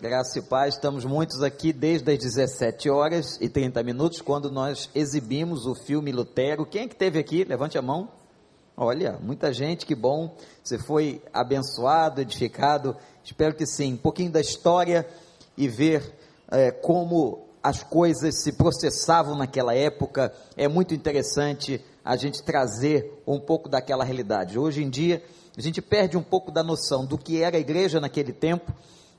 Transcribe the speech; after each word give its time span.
Graça 0.00 0.38
e 0.38 0.42
paz, 0.42 0.74
estamos 0.74 1.04
muitos 1.04 1.42
aqui 1.42 1.72
desde 1.72 2.12
as 2.12 2.18
17 2.20 2.88
horas 2.88 3.36
e 3.40 3.48
30 3.48 3.82
minutos, 3.82 4.20
quando 4.20 4.48
nós 4.48 4.88
exibimos 4.94 5.66
o 5.66 5.74
filme 5.74 6.12
Lutero. 6.12 6.64
Quem 6.64 6.82
é 6.82 6.88
que 6.88 6.94
teve 6.94 7.18
aqui? 7.18 7.42
Levante 7.42 7.76
a 7.76 7.82
mão. 7.82 8.08
Olha, 8.76 9.18
muita 9.20 9.52
gente, 9.52 9.84
que 9.84 9.96
bom. 9.96 10.36
Você 10.62 10.78
foi 10.78 11.20
abençoado, 11.32 12.20
edificado. 12.20 12.96
Espero 13.24 13.56
que 13.56 13.66
sim. 13.66 13.94
Um 13.94 13.96
pouquinho 13.96 14.30
da 14.30 14.40
história 14.40 15.04
e 15.56 15.66
ver 15.66 16.14
é, 16.48 16.70
como 16.70 17.48
as 17.60 17.82
coisas 17.82 18.40
se 18.40 18.52
processavam 18.52 19.36
naquela 19.36 19.74
época. 19.74 20.32
É 20.56 20.68
muito 20.68 20.94
interessante 20.94 21.84
a 22.04 22.14
gente 22.14 22.40
trazer 22.44 23.20
um 23.26 23.40
pouco 23.40 23.68
daquela 23.68 24.04
realidade. 24.04 24.60
Hoje 24.60 24.80
em 24.80 24.88
dia, 24.88 25.24
a 25.56 25.60
gente 25.60 25.82
perde 25.82 26.16
um 26.16 26.22
pouco 26.22 26.52
da 26.52 26.62
noção 26.62 27.04
do 27.04 27.18
que 27.18 27.42
era 27.42 27.56
a 27.56 27.60
igreja 27.60 27.98
naquele 27.98 28.32
tempo 28.32 28.72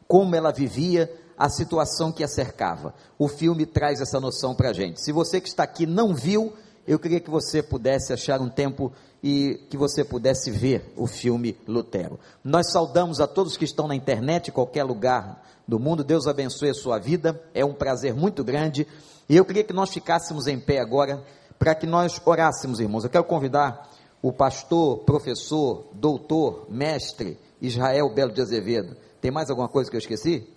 como 0.09 0.35
ela 0.35 0.51
vivia, 0.51 1.07
a 1.37 1.47
situação 1.49 2.11
que 2.11 2.23
a 2.23 2.27
cercava. 2.27 2.95
O 3.17 3.27
filme 3.27 3.63
traz 3.67 4.01
essa 4.01 4.19
noção 4.19 4.55
para 4.55 4.71
a 4.71 4.73
gente. 4.73 4.99
Se 4.99 5.11
você 5.11 5.39
que 5.39 5.47
está 5.47 5.61
aqui 5.61 5.85
não 5.85 6.15
viu, 6.15 6.51
eu 6.87 6.97
queria 6.97 7.19
que 7.19 7.29
você 7.29 7.61
pudesse 7.61 8.11
achar 8.11 8.41
um 8.41 8.49
tempo 8.49 8.91
e 9.21 9.59
que 9.69 9.77
você 9.77 10.03
pudesse 10.03 10.49
ver 10.49 10.91
o 10.97 11.05
filme 11.05 11.55
Lutero. 11.67 12.19
Nós 12.43 12.71
saudamos 12.71 13.21
a 13.21 13.27
todos 13.27 13.55
que 13.55 13.65
estão 13.65 13.87
na 13.87 13.93
internet, 13.93 14.47
em 14.47 14.51
qualquer 14.51 14.83
lugar 14.83 15.45
do 15.67 15.79
mundo. 15.79 16.03
Deus 16.03 16.25
abençoe 16.25 16.71
a 16.71 16.73
sua 16.73 16.97
vida. 16.97 17.39
É 17.53 17.63
um 17.63 17.75
prazer 17.75 18.15
muito 18.15 18.43
grande. 18.43 18.87
E 19.29 19.37
eu 19.37 19.45
queria 19.45 19.63
que 19.63 19.73
nós 19.73 19.91
ficássemos 19.91 20.47
em 20.47 20.59
pé 20.59 20.79
agora 20.79 21.23
para 21.59 21.75
que 21.75 21.85
nós 21.85 22.19
orássemos, 22.25 22.79
irmãos. 22.79 23.03
Eu 23.03 23.11
quero 23.11 23.25
convidar 23.25 23.87
o 24.23 24.33
pastor, 24.33 25.03
professor, 25.03 25.85
doutor, 25.93 26.65
mestre 26.67 27.37
Israel 27.61 28.11
Belo 28.11 28.33
de 28.33 28.41
Azevedo 28.41 28.97
tem 29.21 29.31
mais 29.31 29.49
alguma 29.49 29.67
coisa 29.67 29.89
que 29.89 29.95
eu 29.95 29.99
esqueci? 29.99 30.47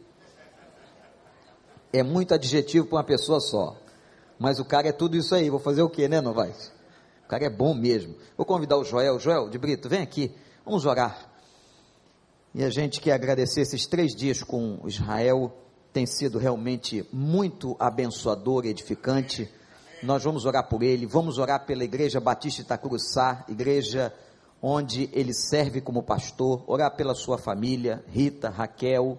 É 1.92 2.02
muito 2.02 2.32
adjetivo 2.32 2.86
para 2.86 2.98
uma 2.98 3.04
pessoa 3.04 3.40
só. 3.40 3.76
Mas 4.38 4.58
o 4.58 4.64
cara 4.64 4.88
é 4.88 4.92
tudo 4.92 5.16
isso 5.16 5.34
aí. 5.34 5.50
Vou 5.50 5.58
fazer 5.60 5.82
o 5.82 5.90
quê, 5.90 6.08
né, 6.08 6.20
Novaes? 6.20 6.72
O 7.24 7.28
cara 7.28 7.44
é 7.44 7.50
bom 7.50 7.74
mesmo. 7.74 8.14
Vou 8.36 8.46
convidar 8.46 8.76
o 8.76 8.84
Joel. 8.84 9.18
Joel 9.18 9.48
de 9.48 9.58
Brito, 9.58 9.88
vem 9.88 10.00
aqui. 10.00 10.34
Vamos 10.64 10.86
orar. 10.86 11.30
E 12.54 12.62
a 12.62 12.70
gente 12.70 13.00
quer 13.00 13.12
agradecer 13.12 13.62
esses 13.62 13.86
três 13.86 14.14
dias 14.14 14.42
com 14.42 14.80
Israel. 14.86 15.52
Tem 15.92 16.06
sido 16.06 16.38
realmente 16.38 17.06
muito 17.12 17.76
abençoador 17.78 18.64
edificante. 18.64 19.50
Nós 20.02 20.24
vamos 20.24 20.44
orar 20.44 20.68
por 20.68 20.82
ele. 20.82 21.06
Vamos 21.06 21.38
orar 21.38 21.66
pela 21.66 21.84
Igreja 21.84 22.20
Batista 22.20 22.62
Itacuruçá, 22.62 23.44
igreja 23.48 24.12
onde 24.62 25.10
ele 25.12 25.34
serve 25.34 25.80
como 25.80 26.04
pastor, 26.04 26.62
orar 26.68 26.94
pela 26.94 27.16
sua 27.16 27.36
família, 27.36 28.04
Rita, 28.06 28.48
Raquel, 28.48 29.18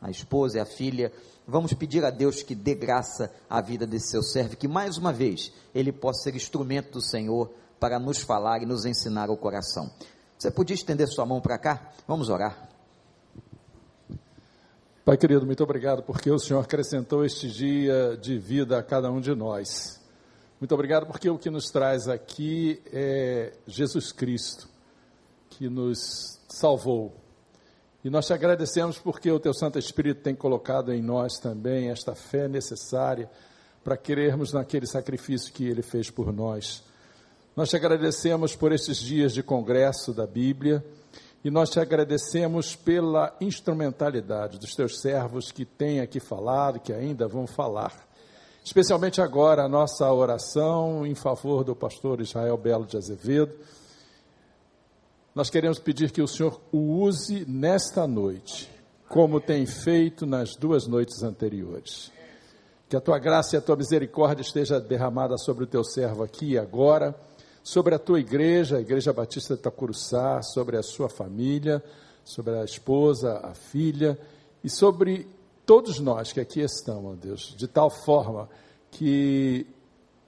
a 0.00 0.08
esposa 0.08 0.58
e 0.58 0.60
a 0.60 0.64
filha. 0.64 1.12
Vamos 1.46 1.74
pedir 1.74 2.04
a 2.04 2.10
Deus 2.10 2.42
que 2.42 2.54
dê 2.54 2.74
graça 2.74 3.32
à 3.50 3.60
vida 3.60 3.86
desse 3.86 4.12
seu 4.12 4.22
servo, 4.22 4.56
que 4.56 4.68
mais 4.68 4.96
uma 4.96 5.12
vez 5.12 5.52
ele 5.74 5.90
possa 5.90 6.22
ser 6.22 6.36
instrumento 6.36 6.92
do 6.92 7.00
Senhor 7.00 7.50
para 7.80 7.98
nos 7.98 8.20
falar 8.20 8.62
e 8.62 8.66
nos 8.66 8.86
ensinar 8.86 9.28
o 9.30 9.36
coração. 9.36 9.90
Você 10.38 10.50
podia 10.50 10.74
estender 10.74 11.08
sua 11.08 11.26
mão 11.26 11.40
para 11.40 11.58
cá? 11.58 11.92
Vamos 12.06 12.28
orar. 12.28 12.68
Pai 15.04 15.18
querido, 15.18 15.44
muito 15.44 15.62
obrigado 15.62 16.02
porque 16.02 16.30
o 16.30 16.38
Senhor 16.38 16.60
acrescentou 16.60 17.24
este 17.24 17.50
dia 17.50 18.16
de 18.16 18.38
vida 18.38 18.78
a 18.78 18.82
cada 18.82 19.10
um 19.10 19.20
de 19.20 19.34
nós. 19.34 20.00
Muito 20.58 20.72
obrigado 20.72 21.06
porque 21.06 21.28
o 21.28 21.38
que 21.38 21.50
nos 21.50 21.68
traz 21.68 22.08
aqui 22.08 22.80
é 22.90 23.52
Jesus 23.66 24.12
Cristo 24.12 24.73
que 25.56 25.68
nos 25.68 26.38
salvou. 26.48 27.14
E 28.04 28.10
nós 28.10 28.26
te 28.26 28.32
agradecemos 28.32 28.98
porque 28.98 29.30
o 29.30 29.40
teu 29.40 29.54
Santo 29.54 29.78
Espírito 29.78 30.22
tem 30.22 30.34
colocado 30.34 30.92
em 30.92 31.00
nós 31.00 31.38
também 31.38 31.90
esta 31.90 32.14
fé 32.14 32.48
necessária 32.48 33.30
para 33.82 33.96
querermos 33.96 34.52
naquele 34.52 34.86
sacrifício 34.86 35.52
que 35.52 35.64
ele 35.64 35.82
fez 35.82 36.10
por 36.10 36.32
nós. 36.32 36.82
Nós 37.56 37.70
te 37.70 37.76
agradecemos 37.76 38.56
por 38.56 38.72
esses 38.72 38.98
dias 38.98 39.32
de 39.32 39.42
congresso 39.42 40.12
da 40.12 40.26
Bíblia 40.26 40.84
e 41.44 41.50
nós 41.50 41.70
te 41.70 41.78
agradecemos 41.78 42.74
pela 42.74 43.34
instrumentalidade 43.40 44.58
dos 44.58 44.74
teus 44.74 45.00
servos 45.00 45.52
que 45.52 45.64
têm 45.64 46.00
aqui 46.00 46.18
falado, 46.18 46.80
que 46.80 46.92
ainda 46.92 47.28
vão 47.28 47.46
falar. 47.46 48.06
Especialmente 48.64 49.20
agora 49.20 49.62
a 49.62 49.68
nossa 49.68 50.10
oração 50.12 51.06
em 51.06 51.14
favor 51.14 51.62
do 51.62 51.76
pastor 51.76 52.20
Israel 52.20 52.56
Belo 52.56 52.86
de 52.86 52.96
Azevedo 52.96 53.54
nós 55.34 55.50
queremos 55.50 55.80
pedir 55.80 56.12
que 56.12 56.22
o 56.22 56.28
Senhor 56.28 56.60
o 56.70 57.02
use 57.02 57.44
nesta 57.48 58.06
noite, 58.06 58.70
como 59.08 59.40
tem 59.40 59.66
feito 59.66 60.24
nas 60.24 60.54
duas 60.54 60.86
noites 60.86 61.24
anteriores. 61.24 62.12
Que 62.88 62.96
a 62.96 63.00
tua 63.00 63.18
graça 63.18 63.56
e 63.56 63.58
a 63.58 63.62
tua 63.62 63.74
misericórdia 63.74 64.42
esteja 64.42 64.80
derramada 64.80 65.36
sobre 65.36 65.64
o 65.64 65.66
teu 65.66 65.82
servo 65.82 66.22
aqui 66.22 66.52
e 66.52 66.58
agora, 66.58 67.16
sobre 67.64 67.96
a 67.96 67.98
tua 67.98 68.20
igreja, 68.20 68.76
a 68.76 68.80
Igreja 68.80 69.12
Batista 69.12 69.54
de 69.54 69.60
Itacuruçá, 69.60 70.40
sobre 70.42 70.76
a 70.76 70.82
sua 70.82 71.08
família, 71.08 71.82
sobre 72.24 72.56
a 72.56 72.64
esposa, 72.64 73.40
a 73.42 73.54
filha 73.54 74.16
e 74.62 74.70
sobre 74.70 75.26
todos 75.66 75.98
nós 75.98 76.32
que 76.32 76.40
aqui 76.40 76.60
estão, 76.60 77.06
ó 77.06 77.14
Deus, 77.14 77.54
de 77.56 77.66
tal 77.66 77.90
forma 77.90 78.48
que 78.90 79.66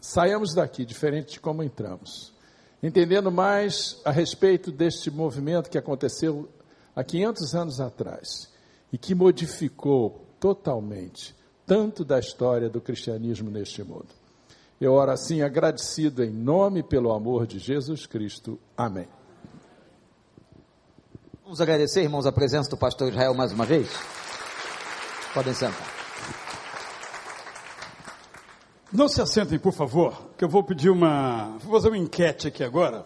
saiamos 0.00 0.52
daqui 0.52 0.84
diferente 0.84 1.34
de 1.34 1.40
como 1.40 1.62
entramos 1.62 2.34
entendendo 2.82 3.30
mais 3.30 4.00
a 4.04 4.10
respeito 4.10 4.70
deste 4.70 5.10
movimento 5.10 5.70
que 5.70 5.78
aconteceu 5.78 6.48
há 6.94 7.02
500 7.02 7.54
anos 7.54 7.80
atrás 7.80 8.52
e 8.92 8.98
que 8.98 9.14
modificou 9.14 10.26
totalmente 10.38 11.34
tanto 11.66 12.04
da 12.04 12.18
história 12.18 12.68
do 12.68 12.80
cristianismo 12.80 13.50
neste 13.50 13.82
mundo. 13.82 14.08
Eu 14.80 14.92
oro 14.92 15.10
assim 15.10 15.42
agradecido 15.42 16.22
em 16.22 16.30
nome 16.30 16.82
pelo 16.82 17.12
amor 17.12 17.46
de 17.46 17.58
Jesus 17.58 18.06
Cristo. 18.06 18.58
Amém. 18.76 19.08
Vamos 21.42 21.60
agradecer, 21.60 22.02
irmãos, 22.02 22.26
a 22.26 22.32
presença 22.32 22.68
do 22.68 22.76
pastor 22.76 23.08
Israel 23.08 23.34
mais 23.34 23.52
uma 23.52 23.64
vez? 23.64 23.88
Podem 25.32 25.54
sentar. 25.54 25.95
Não 28.92 29.08
se 29.08 29.20
assentem, 29.20 29.58
por 29.58 29.72
favor, 29.72 30.30
que 30.38 30.44
eu 30.44 30.48
vou 30.48 30.62
pedir 30.62 30.90
uma. 30.90 31.56
Vou 31.58 31.72
fazer 31.72 31.88
uma 31.88 31.98
enquete 31.98 32.46
aqui 32.46 32.62
agora. 32.62 33.04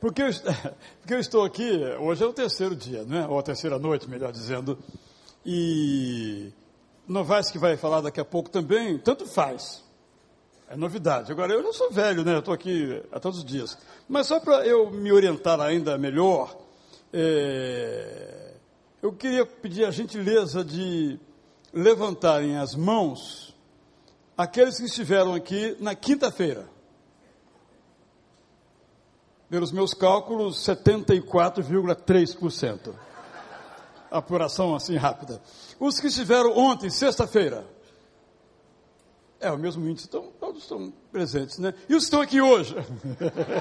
Porque 0.00 0.22
eu, 0.22 0.28
porque 1.00 1.14
eu 1.14 1.18
estou 1.18 1.44
aqui, 1.44 1.70
hoje 2.00 2.24
é 2.24 2.26
o 2.26 2.32
terceiro 2.32 2.74
dia, 2.74 3.04
né? 3.04 3.26
ou 3.28 3.38
a 3.38 3.42
terceira 3.42 3.78
noite, 3.78 4.08
melhor 4.08 4.32
dizendo, 4.32 4.78
e 5.44 6.50
Novaes 7.06 7.50
que 7.50 7.58
vai 7.58 7.76
falar 7.76 8.00
daqui 8.00 8.20
a 8.20 8.24
pouco 8.24 8.48
também, 8.48 8.98
tanto 8.98 9.26
faz. 9.26 9.84
É 10.68 10.76
novidade. 10.76 11.32
Agora, 11.32 11.52
eu 11.52 11.62
já 11.62 11.72
sou 11.72 11.90
velho, 11.90 12.22
né? 12.22 12.34
Eu 12.34 12.40
estou 12.40 12.52
aqui 12.52 13.02
há 13.10 13.18
todos 13.18 13.38
os 13.38 13.44
dias. 13.44 13.78
Mas 14.06 14.26
só 14.26 14.38
para 14.38 14.66
eu 14.66 14.90
me 14.90 15.10
orientar 15.10 15.58
ainda 15.60 15.96
melhor, 15.96 16.54
é, 17.12 18.52
eu 19.02 19.10
queria 19.12 19.46
pedir 19.46 19.86
a 19.86 19.90
gentileza 19.90 20.62
de 20.62 21.18
levantarem 21.72 22.58
as 22.58 22.74
mãos 22.74 23.47
aqueles 24.38 24.78
que 24.78 24.84
estiveram 24.84 25.34
aqui 25.34 25.76
na 25.80 25.94
quinta-feira. 25.96 26.64
Pelos 29.50 29.72
meus 29.72 29.92
cálculos, 29.92 30.64
74,3%. 30.64 32.94
Apuração 34.10 34.74
assim 34.76 34.96
rápida. 34.96 35.42
Os 35.80 35.98
que 35.98 36.06
estiveram 36.06 36.56
ontem, 36.56 36.88
sexta-feira. 36.88 37.66
É 39.40 39.50
o 39.50 39.58
mesmo 39.58 39.88
índice, 39.88 40.06
então 40.08 40.30
todos 40.38 40.62
estão 40.62 40.92
presentes, 41.10 41.58
né? 41.58 41.74
E 41.88 41.94
os 41.94 42.04
que 42.04 42.06
estão 42.06 42.20
aqui 42.20 42.40
hoje? 42.40 42.76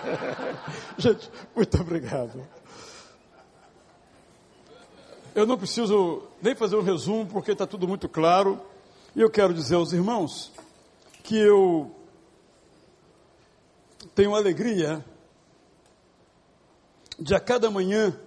Gente, 0.97 1.31
muito 1.55 1.81
obrigado. 1.81 2.47
Eu 5.35 5.45
não 5.45 5.57
preciso 5.57 6.23
nem 6.41 6.55
fazer 6.55 6.75
um 6.75 6.81
resumo, 6.81 7.27
porque 7.27 7.51
está 7.51 7.67
tudo 7.67 7.87
muito 7.87 8.09
claro. 8.09 8.59
E 9.15 9.21
eu 9.21 9.29
quero 9.29 9.53
dizer 9.53 9.75
aos 9.75 9.93
irmãos 9.93 10.51
que 11.27 11.37
eu 11.37 11.93
tenho 14.15 14.33
alegria 14.33 15.05
de 17.19 17.35
a 17.35 17.39
cada 17.41 17.69
manhã 17.69 18.17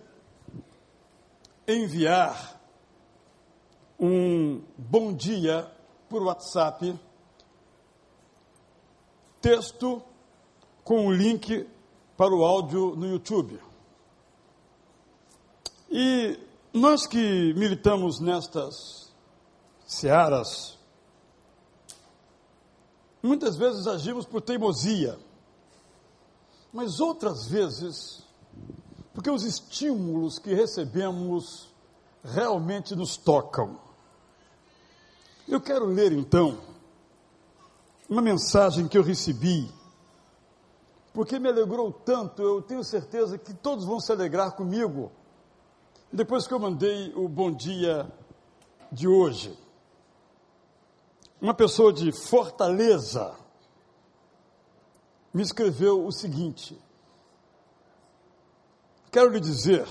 enviar 1.67 2.61
um 3.99 4.63
bom 4.77 5.15
dia 5.15 5.67
por 6.11 6.23
WhatsApp, 6.23 6.95
texto 9.41 10.03
com 10.85 11.07
o 11.07 11.11
link 11.11 11.67
para 12.19 12.35
o 12.35 12.45
áudio 12.45 12.95
no 12.97 13.07
YouTube. 13.07 13.59
E 15.91 16.39
nós 16.75 17.07
que 17.07 17.55
militamos 17.55 18.21
nestas 18.21 19.11
searas 19.87 20.79
Muitas 23.23 23.57
vezes 23.57 23.87
agimos 23.87 24.25
por 24.25 24.41
teimosia, 24.41 25.19
mas 26.73 27.01
outras 27.01 27.47
vezes, 27.47 28.25
porque 29.13 29.31
os 29.31 29.45
estímulos 29.45 30.39
que 30.39 30.55
recebemos 30.55 31.69
realmente 32.25 32.95
nos 32.95 33.17
tocam. 33.17 33.79
Eu 35.47 35.61
quero 35.61 35.85
ler 35.85 36.13
então 36.13 36.59
uma 38.09 38.23
mensagem 38.23 38.89
que 38.89 38.97
eu 38.97 39.03
recebi, 39.03 39.71
porque 41.13 41.39
me 41.39 41.49
alegrou 41.49 41.93
tanto, 41.93 42.41
eu 42.41 42.63
tenho 42.63 42.83
certeza 42.83 43.37
que 43.37 43.53
todos 43.53 43.85
vão 43.85 44.01
se 44.01 44.13
alegrar 44.13 44.53
comigo, 44.53 45.13
depois 46.13 46.47
que 46.47 46.55
eu 46.55 46.59
mandei 46.59 47.13
o 47.15 47.29
bom 47.29 47.53
dia 47.53 48.11
de 48.91 49.07
hoje. 49.07 49.57
Uma 51.41 51.55
pessoa 51.55 51.91
de 51.93 52.13
Fortaleza 52.13 53.35
me 55.33 55.43
escreveu 55.43 56.05
o 56.05 56.13
seguinte: 56.13 56.79
Quero 59.11 59.31
lhe 59.31 59.41
dizer 59.41 59.89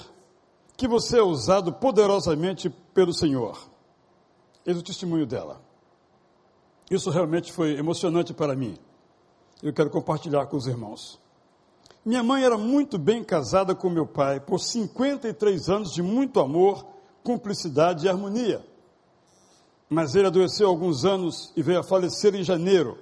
que 0.77 0.87
você 0.87 1.17
é 1.17 1.23
usado 1.23 1.73
poderosamente 1.73 2.69
pelo 2.93 3.13
Senhor. 3.13 3.59
Eis 4.65 4.77
o 4.77 4.83
testemunho 4.83 5.25
dela. 5.25 5.59
Isso 6.89 7.09
realmente 7.09 7.51
foi 7.51 7.77
emocionante 7.77 8.33
para 8.33 8.55
mim. 8.55 8.77
Eu 9.61 9.73
quero 9.73 9.89
compartilhar 9.89 10.45
com 10.45 10.55
os 10.55 10.67
irmãos. 10.67 11.19
Minha 12.05 12.23
mãe 12.23 12.43
era 12.43 12.57
muito 12.57 12.97
bem 12.97 13.23
casada 13.23 13.75
com 13.75 13.89
meu 13.89 14.05
pai 14.05 14.39
por 14.39 14.59
53 14.59 15.69
anos 15.69 15.91
de 15.91 16.01
muito 16.01 16.39
amor, 16.39 16.85
cumplicidade 17.23 18.05
e 18.05 18.09
harmonia. 18.09 18.65
Mas 19.89 20.13
ele 20.13 20.27
adoeceu 20.27 20.67
há 20.67 20.69
alguns 20.69 21.03
anos 21.03 21.51
e 21.55 21.63
veio 21.63 21.79
a 21.79 21.83
falecer 21.83 22.35
em 22.35 22.43
janeiro. 22.43 22.97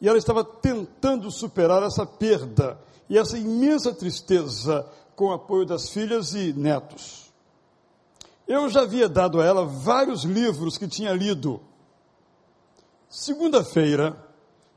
E 0.00 0.08
ela 0.08 0.18
estava 0.18 0.44
tentando 0.44 1.30
superar 1.30 1.82
essa 1.82 2.04
perda 2.04 2.78
e 3.08 3.16
essa 3.16 3.38
imensa 3.38 3.94
tristeza 3.94 4.86
com 5.14 5.26
o 5.26 5.32
apoio 5.32 5.64
das 5.64 5.88
filhas 5.90 6.34
e 6.34 6.52
netos. 6.52 7.32
Eu 8.46 8.68
já 8.68 8.82
havia 8.82 9.08
dado 9.08 9.40
a 9.40 9.44
ela 9.44 9.64
vários 9.64 10.24
livros 10.24 10.78
que 10.78 10.88
tinha 10.88 11.12
lido. 11.12 11.60
Segunda-feira, 13.08 14.16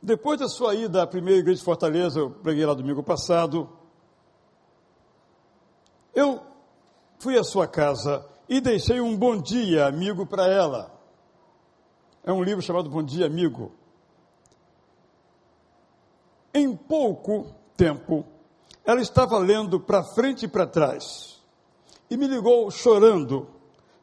depois 0.01 0.39
da 0.39 0.47
sua 0.47 0.75
ida 0.75 1.03
à 1.03 1.07
primeira 1.07 1.39
igreja 1.39 1.59
de 1.59 1.65
Fortaleza, 1.65 2.19
eu 2.19 2.31
preguei 2.31 2.65
lá 2.65 2.73
domingo 2.73 3.03
passado, 3.03 3.69
eu 6.13 6.41
fui 7.19 7.37
à 7.37 7.43
sua 7.43 7.67
casa 7.67 8.25
e 8.49 8.59
deixei 8.59 8.99
um 8.99 9.15
bom 9.15 9.39
dia 9.39 9.85
amigo 9.85 10.25
para 10.25 10.47
ela. 10.47 11.00
É 12.23 12.31
um 12.31 12.43
livro 12.43 12.61
chamado 12.61 12.89
Bom 12.89 13.01
Dia 13.01 13.25
Amigo. 13.25 13.71
Em 16.53 16.75
pouco 16.75 17.47
tempo, 17.75 18.25
ela 18.85 19.01
estava 19.01 19.39
lendo 19.39 19.79
para 19.79 20.03
frente 20.03 20.45
e 20.45 20.47
para 20.47 20.67
trás 20.67 21.41
e 22.11 22.17
me 22.17 22.27
ligou 22.27 22.69
chorando, 22.69 23.47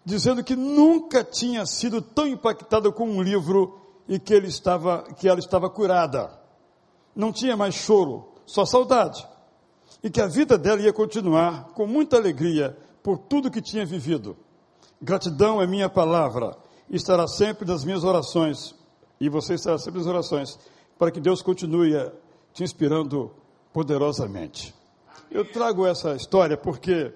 dizendo 0.02 0.42
que 0.42 0.56
nunca 0.56 1.22
tinha 1.22 1.66
sido 1.66 2.00
tão 2.00 2.26
impactada 2.26 2.90
com 2.90 3.06
um 3.06 3.22
livro 3.22 3.78
e 4.08 4.18
que, 4.18 4.32
ele 4.32 4.48
estava, 4.48 5.02
que 5.18 5.28
ela 5.28 5.38
estava 5.38 5.68
curada. 5.68 6.32
Não 7.14 7.30
tinha 7.30 7.56
mais 7.56 7.74
choro, 7.74 8.32
só 8.46 8.64
saudade. 8.64 9.24
E 10.02 10.08
que 10.08 10.20
a 10.20 10.26
vida 10.26 10.56
dela 10.56 10.80
ia 10.80 10.92
continuar 10.92 11.68
com 11.74 11.86
muita 11.86 12.16
alegria 12.16 12.76
por 13.02 13.18
tudo 13.18 13.50
que 13.50 13.60
tinha 13.60 13.84
vivido. 13.84 14.36
Gratidão 15.00 15.60
é 15.60 15.66
minha 15.66 15.88
palavra 15.88 16.56
estará 16.96 17.26
sempre 17.26 17.66
nas 17.66 17.84
minhas 17.84 18.04
orações. 18.04 18.74
E 19.20 19.28
você 19.28 19.54
estará 19.54 19.78
sempre 19.78 19.98
nas 19.98 20.08
orações 20.08 20.58
para 20.98 21.10
que 21.10 21.20
Deus 21.20 21.42
continue 21.42 21.92
te 22.52 22.62
inspirando 22.62 23.32
poderosamente. 23.72 24.74
Eu 25.30 25.44
trago 25.50 25.86
essa 25.86 26.14
história 26.14 26.56
porque 26.56 27.12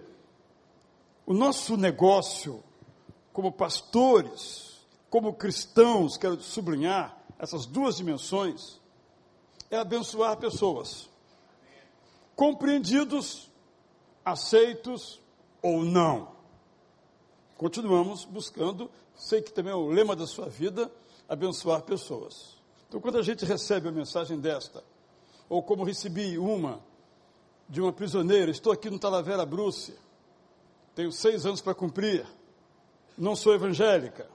o 1.25 1.33
nosso 1.33 1.77
negócio 1.77 2.63
como 3.33 3.51
pastores, 3.51 4.81
como 5.09 5.33
cristãos, 5.33 6.17
quero 6.17 6.41
sublinhar 6.43 7.17
essas 7.39 7.67
duas 7.67 7.97
dimensões, 7.97 8.81
é 9.71 9.77
abençoar 9.77 10.37
pessoas, 10.37 11.09
compreendidos, 12.37 13.51
aceitos 14.25 15.21
ou 15.63 15.83
não. 15.83 16.33
Continuamos 17.57 18.25
buscando, 18.25 18.91
sei 19.17 19.43
que 19.43 19.53
também 19.53 19.73
é 19.73 19.76
o 19.76 19.88
lema 19.88 20.17
da 20.17 20.26
sua 20.26 20.49
vida, 20.49 20.91
abençoar 21.29 21.82
pessoas. 21.82 22.56
Então, 22.88 23.00
quando 23.00 23.19
a 23.19 23.23
gente 23.23 23.44
recebe 23.44 23.88
a 23.88 23.93
mensagem 23.93 24.38
desta, 24.38 24.82
ou 25.49 25.62
como 25.62 25.85
recebi 25.85 26.38
uma 26.38 26.81
de 27.69 27.81
uma 27.81 27.93
prisioneira. 27.93 28.50
Estou 28.50 28.73
aqui 28.73 28.91
no 28.91 28.99
Talavera 28.99 29.47
Bruce, 29.47 29.94
tenho 30.94 31.11
seis 31.11 31.47
anos 31.47 31.61
para 31.61 31.75
cumprir, 31.75 32.26
não 33.17 33.35
sou 33.35 33.55
evangélica. 33.55 34.29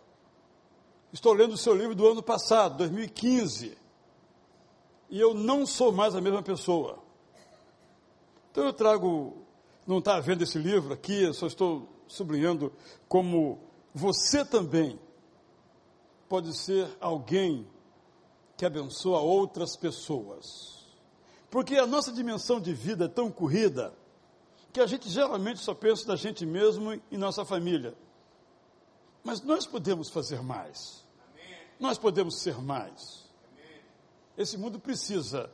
Estou 1.13 1.33
lendo 1.33 1.53
o 1.53 1.57
seu 1.57 1.75
livro 1.75 1.93
do 1.93 2.07
ano 2.07 2.23
passado, 2.23 2.77
2015, 2.77 3.77
e 5.09 5.19
eu 5.19 5.33
não 5.33 5.65
sou 5.65 5.91
mais 5.91 6.15
a 6.15 6.21
mesma 6.21 6.41
pessoa. 6.41 6.99
Então 8.51 8.65
eu 8.65 8.73
trago, 8.73 9.45
não 9.85 9.99
está 9.99 10.19
vendo 10.19 10.41
esse 10.41 10.57
livro 10.57 10.93
aqui, 10.93 11.23
eu 11.23 11.33
só 11.33 11.45
estou 11.45 11.87
sublinhando 12.07 12.73
como 13.07 13.59
você 13.97 14.45
também 14.45 14.99
pode 16.29 16.55
ser 16.55 16.87
alguém 17.01 17.67
que 18.55 18.65
abençoa 18.65 19.19
outras 19.19 19.75
pessoas. 19.75 20.85
Porque 21.49 21.75
a 21.77 21.87
nossa 21.87 22.11
dimensão 22.11 22.59
de 22.59 22.73
vida 22.73 23.05
é 23.05 23.07
tão 23.07 23.31
corrida 23.31 23.93
que 24.71 24.79
a 24.79 24.85
gente 24.85 25.09
geralmente 25.09 25.59
só 25.59 25.73
pensa 25.73 26.07
na 26.07 26.15
gente 26.15 26.45
mesmo 26.45 27.01
e 27.09 27.17
nossa 27.17 27.43
família. 27.43 27.95
Mas 29.23 29.41
nós 29.41 29.65
podemos 29.65 30.09
fazer 30.09 30.43
mais. 30.43 31.03
Amém. 31.31 31.57
Nós 31.79 31.97
podemos 31.97 32.39
ser 32.39 32.61
mais. 32.61 33.27
Amém. 33.51 33.81
Esse 34.37 34.57
mundo 34.57 34.79
precisa 34.79 35.49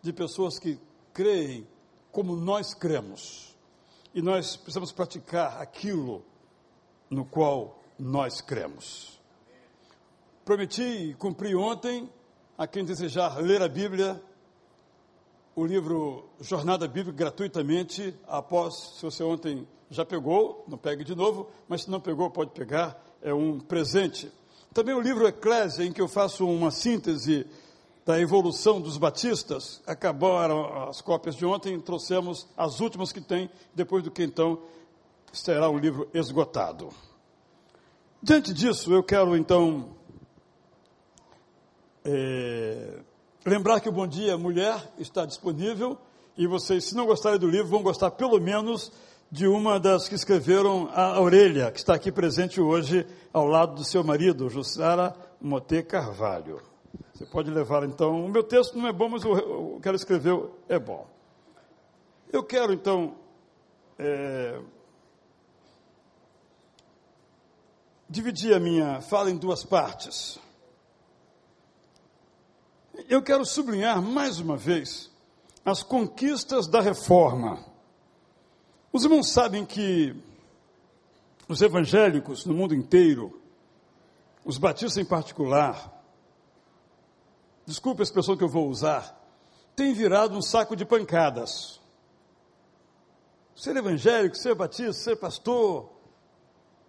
de 0.00 0.12
pessoas 0.14 0.58
que 0.58 0.80
creem 1.12 1.68
como 2.10 2.34
nós 2.36 2.72
cremos. 2.72 3.54
E 4.14 4.22
nós 4.22 4.56
precisamos 4.56 4.92
praticar 4.92 5.60
aquilo 5.60 6.24
no 7.10 7.26
qual 7.26 7.81
nós 7.98 8.40
cremos. 8.40 9.20
Prometi 10.44 10.82
e 10.82 11.14
cumpri 11.14 11.54
ontem 11.54 12.08
a 12.58 12.66
quem 12.66 12.84
desejar 12.84 13.38
ler 13.38 13.62
a 13.62 13.68
Bíblia 13.68 14.20
o 15.54 15.66
livro 15.66 16.30
Jornada 16.40 16.88
Bíblica 16.88 17.16
gratuitamente, 17.16 18.14
após, 18.26 18.94
se 18.96 19.02
você 19.02 19.22
ontem 19.22 19.66
já 19.90 20.04
pegou, 20.04 20.64
não 20.66 20.78
pegue 20.78 21.04
de 21.04 21.14
novo, 21.14 21.50
mas 21.68 21.82
se 21.82 21.90
não 21.90 22.00
pegou, 22.00 22.30
pode 22.30 22.52
pegar, 22.52 22.98
é 23.20 23.34
um 23.34 23.60
presente. 23.60 24.32
Também 24.72 24.94
o 24.94 25.00
livro 25.00 25.26
Eclésia, 25.26 25.84
em 25.84 25.92
que 25.92 26.00
eu 26.00 26.08
faço 26.08 26.46
uma 26.46 26.70
síntese 26.70 27.46
da 28.04 28.18
evolução 28.18 28.80
dos 28.80 28.96
batistas, 28.96 29.82
acabaram 29.86 30.88
as 30.88 31.02
cópias 31.02 31.36
de 31.36 31.44
ontem, 31.44 31.78
trouxemos 31.78 32.48
as 32.56 32.80
últimas 32.80 33.12
que 33.12 33.20
tem, 33.20 33.50
depois 33.74 34.02
do 34.02 34.10
que 34.10 34.22
então 34.22 34.58
será 35.32 35.68
o 35.68 35.78
livro 35.78 36.08
esgotado. 36.14 36.88
Diante 38.22 38.54
disso, 38.54 38.92
eu 38.92 39.02
quero 39.02 39.36
então 39.36 39.96
é, 42.04 43.00
Lembrar 43.44 43.80
que 43.80 43.88
o 43.88 43.92
Bom 43.92 44.06
Dia 44.06 44.38
Mulher 44.38 44.80
está 44.96 45.26
disponível 45.26 45.98
e 46.38 46.46
vocês, 46.46 46.84
se 46.84 46.94
não 46.94 47.06
gostarem 47.06 47.40
do 47.40 47.48
livro, 47.48 47.66
vão 47.66 47.82
gostar 47.82 48.12
pelo 48.12 48.38
menos 48.38 48.92
de 49.28 49.48
uma 49.48 49.80
das 49.80 50.08
que 50.08 50.14
escreveram 50.14 50.88
a 50.92 51.16
Aurélia, 51.16 51.72
que 51.72 51.80
está 51.80 51.94
aqui 51.94 52.12
presente 52.12 52.60
hoje 52.60 53.04
ao 53.32 53.48
lado 53.48 53.74
do 53.74 53.84
seu 53.84 54.04
marido, 54.04 54.48
Jussara 54.48 55.12
Mote 55.40 55.82
Carvalho. 55.82 56.62
Você 57.12 57.26
pode 57.26 57.50
levar 57.50 57.82
então. 57.82 58.24
O 58.24 58.28
meu 58.28 58.44
texto 58.44 58.78
não 58.78 58.86
é 58.86 58.92
bom, 58.92 59.08
mas 59.08 59.24
o, 59.24 59.80
que 59.82 59.88
ela 59.88 59.96
escreveu 59.96 60.56
é 60.68 60.78
bom. 60.78 61.08
Eu 62.32 62.44
quero 62.44 62.72
então 62.72 63.16
é, 63.98 64.60
dividir 68.12 68.54
a 68.54 68.60
minha 68.60 69.00
fala 69.00 69.30
em 69.30 69.36
duas 69.36 69.64
partes 69.64 70.38
eu 73.08 73.22
quero 73.22 73.44
sublinhar 73.44 74.00
mais 74.00 74.38
uma 74.38 74.56
vez 74.56 75.10
as 75.64 75.82
conquistas 75.82 76.66
da 76.66 76.80
reforma. 76.80 77.64
Os 78.92 79.04
irmãos 79.04 79.32
sabem 79.32 79.64
que 79.64 80.14
os 81.48 81.60
evangélicos 81.62 82.44
no 82.44 82.54
mundo 82.54 82.74
inteiro, 82.74 83.40
os 84.44 84.58
batistas 84.58 84.96
em 84.96 85.04
particular, 85.04 86.02
desculpe 87.66 88.02
a 88.02 88.04
expressão 88.04 88.36
que 88.36 88.44
eu 88.44 88.48
vou 88.48 88.68
usar, 88.68 89.18
têm 89.76 89.94
virado 89.94 90.36
um 90.36 90.42
saco 90.42 90.74
de 90.74 90.84
pancadas. 90.84 91.80
Ser 93.54 93.76
evangélico, 93.76 94.36
ser 94.36 94.54
batista, 94.54 94.92
ser 94.92 95.16
pastor, 95.16 95.91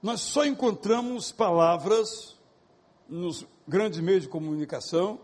nós 0.03 0.19
só 0.19 0.45
encontramos 0.45 1.31
palavras 1.31 2.37
nos 3.07 3.45
grandes 3.65 4.01
meios 4.01 4.23
de 4.23 4.29
comunicação 4.29 5.17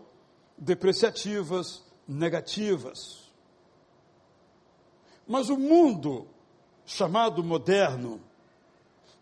depreciativas, 0.56 1.84
negativas. 2.08 3.30
Mas 5.28 5.50
o 5.50 5.58
mundo 5.58 6.26
chamado 6.86 7.44
moderno, 7.44 8.22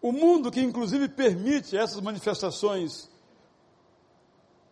o 0.01 0.13
mundo 0.13 0.49
que 0.49 0.61
inclusive 0.61 1.09
permite 1.09 1.77
essas 1.77 2.01
manifestações 2.01 3.11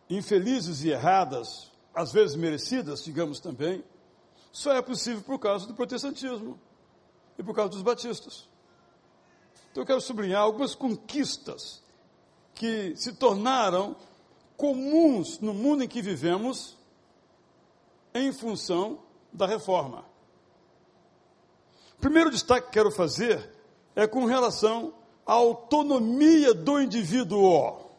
infelizes 0.08 0.84
e 0.84 0.90
erradas, 0.90 1.72
às 1.92 2.12
vezes 2.12 2.36
merecidas, 2.36 3.02
digamos 3.02 3.40
também, 3.40 3.84
só 4.52 4.72
é 4.72 4.80
possível 4.80 5.22
por 5.22 5.40
causa 5.40 5.66
do 5.66 5.74
protestantismo 5.74 6.56
e 7.36 7.42
por 7.42 7.56
causa 7.56 7.72
dos 7.72 7.82
batistas. 7.82 8.48
Então 9.76 9.82
eu 9.82 9.86
quero 9.88 10.00
sublinhar 10.00 10.40
algumas 10.40 10.74
conquistas 10.74 11.82
que 12.54 12.96
se 12.96 13.12
tornaram 13.12 13.94
comuns 14.56 15.38
no 15.40 15.52
mundo 15.52 15.84
em 15.84 15.86
que 15.86 16.00
vivemos 16.00 16.78
em 18.14 18.32
função 18.32 19.00
da 19.30 19.46
reforma. 19.46 20.02
O 21.98 22.00
primeiro 22.00 22.30
destaque 22.30 22.68
que 22.68 22.72
quero 22.72 22.90
fazer 22.90 23.52
é 23.94 24.06
com 24.06 24.24
relação 24.24 24.94
à 25.26 25.34
autonomia 25.34 26.54
do 26.54 26.80
indivíduo. 26.80 27.90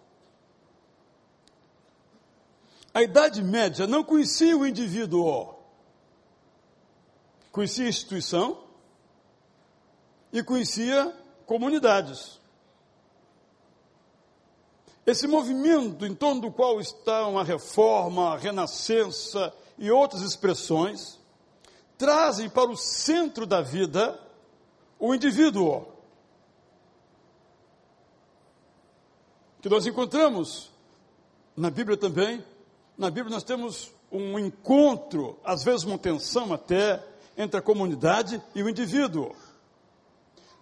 A 2.91 3.03
Idade 3.03 3.43
Média 3.43 3.85
não 3.85 4.03
conhecia 4.03 4.57
o 4.57 4.65
indivíduo, 4.65 5.53
conhecia 7.51 7.85
a 7.85 7.89
instituição 7.89 8.63
e 10.33 10.41
conhecia 10.41 11.15
comunidades. 11.47 12.39
Esse 15.03 15.25
movimento 15.27 16.05
em 16.05 16.13
torno 16.13 16.41
do 16.41 16.51
qual 16.51 16.79
estão 16.79 17.39
a 17.39 17.43
reforma, 17.43 18.33
a 18.33 18.37
renascença 18.37 19.51
e 19.79 19.89
outras 19.89 20.21
expressões, 20.21 21.17
trazem 21.97 22.47
para 22.47 22.69
o 22.69 22.77
centro 22.77 23.47
da 23.47 23.61
vida 23.61 24.19
o 24.99 25.15
indivíduo. 25.15 25.87
Que 29.61 29.69
nós 29.69 29.87
encontramos 29.87 30.69
na 31.55 31.71
Bíblia 31.71 31.97
também 31.97 32.43
na 32.97 33.11
Bíblia 33.11 33.31
nós 33.31 33.43
temos 33.43 33.93
um 34.11 34.39
encontro, 34.39 35.37
às 35.43 35.63
vezes 35.63 35.83
uma 35.83 35.99
tensão 35.99 36.51
até, 36.51 37.05
entre 37.37 37.59
a 37.59 37.61
comunidade 37.61 38.41
e 38.55 38.63
o 38.63 38.69
indivíduo. 38.69 39.35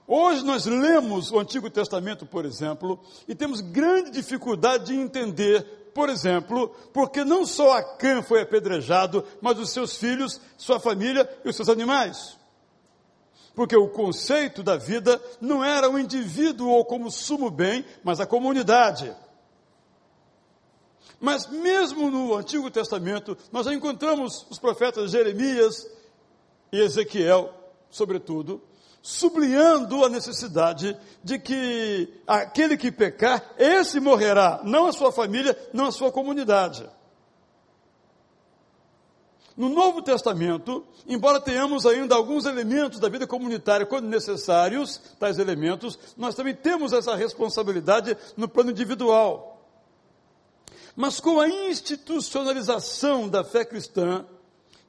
Hoje 0.08 0.44
nós 0.44 0.66
lemos 0.66 1.32
o 1.32 1.40
Antigo 1.40 1.70
Testamento, 1.70 2.26
por 2.26 2.46
exemplo, 2.46 3.00
e 3.28 3.34
temos 3.34 3.60
grande 3.60 4.12
dificuldade 4.12 4.86
de 4.86 4.96
entender, 4.96 5.64
por 5.96 6.10
exemplo, 6.10 6.70
porque 6.94 7.24
não 7.24 7.46
só 7.46 7.78
Acã 7.78 8.22
foi 8.22 8.42
apedrejado, 8.42 9.26
mas 9.42 9.58
os 9.58 9.72
seus 9.72 9.96
filhos, 9.98 10.40
sua 10.58 10.80
família 10.80 11.28
e 11.44 11.50
os 11.50 11.56
seus 11.56 11.70
animais. 11.70 12.38
Porque 13.56 13.76
o 13.76 13.88
conceito 13.88 14.62
da 14.62 14.78
vida 14.78 15.20
não 15.42 15.64
era 15.64 15.90
o 15.90 15.98
indivíduo 15.98 16.86
como 16.86 17.10
sumo 17.10 17.50
bem, 17.50 17.84
mas 18.04 18.20
a 18.20 18.28
comunidade. 18.28 19.16
Mas 21.20 21.48
mesmo 21.48 22.12
no 22.12 22.36
Antigo 22.36 22.70
Testamento, 22.70 23.36
nós 23.52 23.66
já 23.66 23.74
encontramos 23.74 24.46
os 24.52 24.60
profetas 24.60 25.10
Jeremias 25.10 25.90
e 26.72 26.80
Ezequiel, 26.80 27.52
sobretudo, 27.90 28.62
sublinhando 29.06 30.04
a 30.04 30.10
necessidade 30.10 30.98
de 31.24 31.38
que 31.38 32.12
aquele 32.26 32.76
que 32.76 32.92
pecar, 32.92 33.54
esse 33.56 34.00
morrerá, 34.00 34.62
não 34.64 34.88
a 34.88 34.92
sua 34.92 35.12
família, 35.12 35.56
não 35.72 35.86
a 35.86 35.92
sua 35.92 36.12
comunidade. 36.12 36.90
No 39.56 39.70
Novo 39.70 40.02
Testamento, 40.02 40.84
embora 41.08 41.40
tenhamos 41.40 41.86
ainda 41.86 42.16
alguns 42.16 42.48
elementos 42.48 43.00
da 43.00 43.08
vida 43.08 43.28
comunitária, 43.28 43.86
quando 43.86 44.08
necessários, 44.08 45.00
tais 45.20 45.38
elementos, 45.38 46.00
nós 46.18 46.34
também 46.34 46.56
temos 46.56 46.92
essa 46.92 47.16
responsabilidade 47.16 48.18
no 48.36 48.50
plano 48.50 48.72
individual. 48.72 49.70
Mas 50.96 51.20
com 51.20 51.40
a 51.40 51.48
institucionalização 51.48 53.30
da 53.30 53.44
fé 53.44 53.64
cristã, 53.64 54.26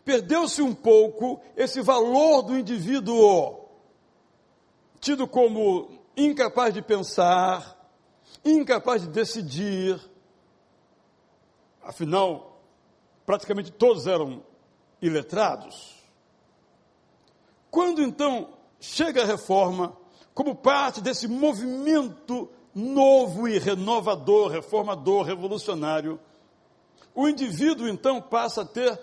perdeu-se 0.07 0.63
um 0.63 0.75
pouco 0.75 1.39
esse 1.55 1.83
valor 1.83 2.41
do 2.41 2.59
indivíduo, 2.59 3.66
tido 5.01 5.27
como 5.27 5.91
incapaz 6.17 6.73
de 6.73 6.83
pensar, 6.83 7.77
incapaz 8.45 9.03
de 9.03 9.09
decidir. 9.09 10.01
Afinal, 11.83 12.61
praticamente 13.25 13.71
todos 13.71 14.07
eram 14.07 14.43
iletrados. 15.01 15.95
Quando 17.71 18.03
então 18.03 18.51
chega 18.81 19.23
a 19.23 19.27
reforma, 19.27 19.97
como 20.35 20.55
parte 20.55 21.01
desse 21.01 21.29
movimento 21.29 22.49
novo 22.75 23.49
e 23.49 23.59
renovador, 23.59 24.51
reformador, 24.51 25.25
revolucionário, 25.25 26.21
o 27.15 27.29
indivíduo 27.29 27.89
então 27.89 28.21
passa 28.21 28.63
a 28.63 28.67
ter 28.67 29.01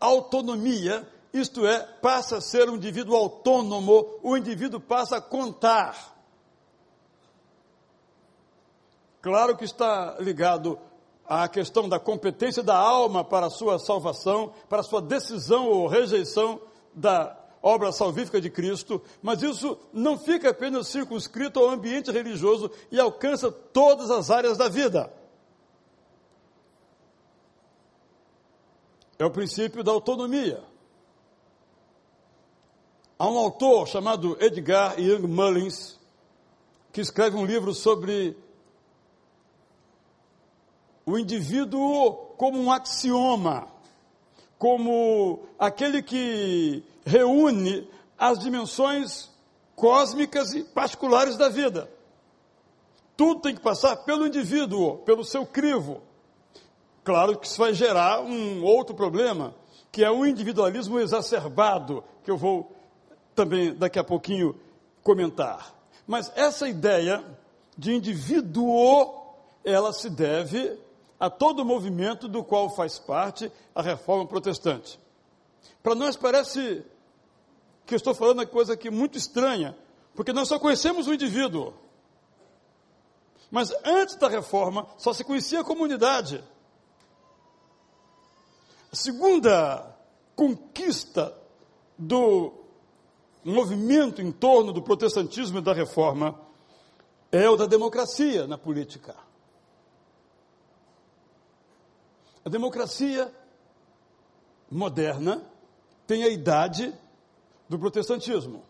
autonomia, 0.00 1.06
isto 1.32 1.66
é, 1.66 1.80
passa 1.80 2.38
a 2.38 2.40
ser 2.40 2.68
um 2.68 2.76
indivíduo 2.76 3.16
autônomo, 3.16 4.18
o 4.22 4.36
indivíduo 4.36 4.80
passa 4.80 5.16
a 5.16 5.20
contar. 5.20 6.16
Claro 9.20 9.56
que 9.56 9.64
está 9.64 10.16
ligado 10.20 10.78
à 11.26 11.46
questão 11.48 11.88
da 11.88 11.98
competência 11.98 12.62
da 12.62 12.76
alma 12.76 13.22
para 13.24 13.46
a 13.46 13.50
sua 13.50 13.78
salvação, 13.78 14.52
para 14.68 14.80
a 14.80 14.84
sua 14.84 15.02
decisão 15.02 15.68
ou 15.68 15.86
rejeição 15.86 16.60
da 16.94 17.36
obra 17.62 17.92
salvífica 17.92 18.40
de 18.40 18.48
Cristo, 18.48 19.02
mas 19.20 19.42
isso 19.42 19.76
não 19.92 20.16
fica 20.16 20.50
apenas 20.50 20.88
circunscrito 20.88 21.58
ao 21.58 21.68
ambiente 21.68 22.10
religioso 22.10 22.70
e 22.90 22.98
alcança 22.98 23.50
todas 23.50 24.10
as 24.10 24.30
áreas 24.30 24.56
da 24.56 24.68
vida. 24.68 25.12
É 29.18 29.24
o 29.24 29.30
princípio 29.30 29.82
da 29.82 29.90
autonomia. 29.90 30.62
Há 33.20 33.28
um 33.28 33.36
autor 33.36 33.88
chamado 33.88 34.38
Edgar 34.40 34.96
Young 34.96 35.26
Mullins 35.26 35.98
que 36.92 37.00
escreve 37.00 37.36
um 37.36 37.44
livro 37.44 37.74
sobre 37.74 38.36
o 41.04 41.18
indivíduo 41.18 42.12
como 42.36 42.60
um 42.60 42.70
axioma, 42.70 43.66
como 44.56 45.40
aquele 45.58 46.00
que 46.00 46.84
reúne 47.04 47.90
as 48.16 48.38
dimensões 48.38 49.28
cósmicas 49.74 50.54
e 50.54 50.62
particulares 50.62 51.36
da 51.36 51.48
vida. 51.48 51.90
Tudo 53.16 53.40
tem 53.40 53.54
que 53.56 53.60
passar 53.60 53.96
pelo 54.04 54.28
indivíduo, 54.28 54.98
pelo 54.98 55.24
seu 55.24 55.44
crivo. 55.44 56.02
Claro 57.02 57.36
que 57.36 57.48
isso 57.48 57.58
vai 57.58 57.74
gerar 57.74 58.20
um 58.20 58.62
outro 58.62 58.94
problema, 58.94 59.56
que 59.90 60.04
é 60.04 60.10
o 60.10 60.24
individualismo 60.24 61.00
exacerbado, 61.00 62.04
que 62.22 62.30
eu 62.30 62.36
vou 62.36 62.77
também 63.38 63.72
daqui 63.72 64.00
a 64.00 64.04
pouquinho 64.04 64.60
comentar. 65.00 65.72
Mas 66.04 66.32
essa 66.34 66.68
ideia 66.68 67.24
de 67.76 67.94
indivíduo, 67.94 69.14
ela 69.64 69.92
se 69.92 70.10
deve 70.10 70.76
a 71.20 71.30
todo 71.30 71.60
o 71.60 71.64
movimento 71.64 72.26
do 72.26 72.42
qual 72.42 72.68
faz 72.74 72.98
parte 72.98 73.52
a 73.72 73.80
reforma 73.80 74.26
protestante. 74.26 74.98
Para 75.84 75.94
nós 75.94 76.16
parece 76.16 76.84
que 77.86 77.94
eu 77.94 77.96
estou 77.96 78.12
falando 78.12 78.38
uma 78.40 78.46
coisa 78.46 78.72
aqui 78.72 78.90
muito 78.90 79.16
estranha, 79.16 79.78
porque 80.16 80.32
nós 80.32 80.48
só 80.48 80.58
conhecemos 80.58 81.06
o 81.06 81.14
indivíduo. 81.14 81.72
Mas 83.52 83.72
antes 83.84 84.16
da 84.16 84.28
reforma, 84.28 84.84
só 84.98 85.12
se 85.12 85.22
conhecia 85.22 85.60
a 85.60 85.64
comunidade. 85.64 86.42
A 88.92 88.96
segunda 88.96 89.96
conquista 90.34 91.32
do 91.96 92.57
movimento 93.44 94.20
em 94.20 94.30
torno 94.30 94.72
do 94.72 94.82
protestantismo 94.82 95.58
e 95.58 95.62
da 95.62 95.72
reforma 95.72 96.38
é 97.30 97.48
o 97.48 97.56
da 97.56 97.66
democracia 97.66 98.46
na 98.46 98.58
política. 98.58 99.14
A 102.44 102.48
democracia 102.48 103.32
moderna 104.70 105.42
tem 106.06 106.24
a 106.24 106.28
idade 106.28 106.94
do 107.68 107.78
protestantismo. 107.78 108.62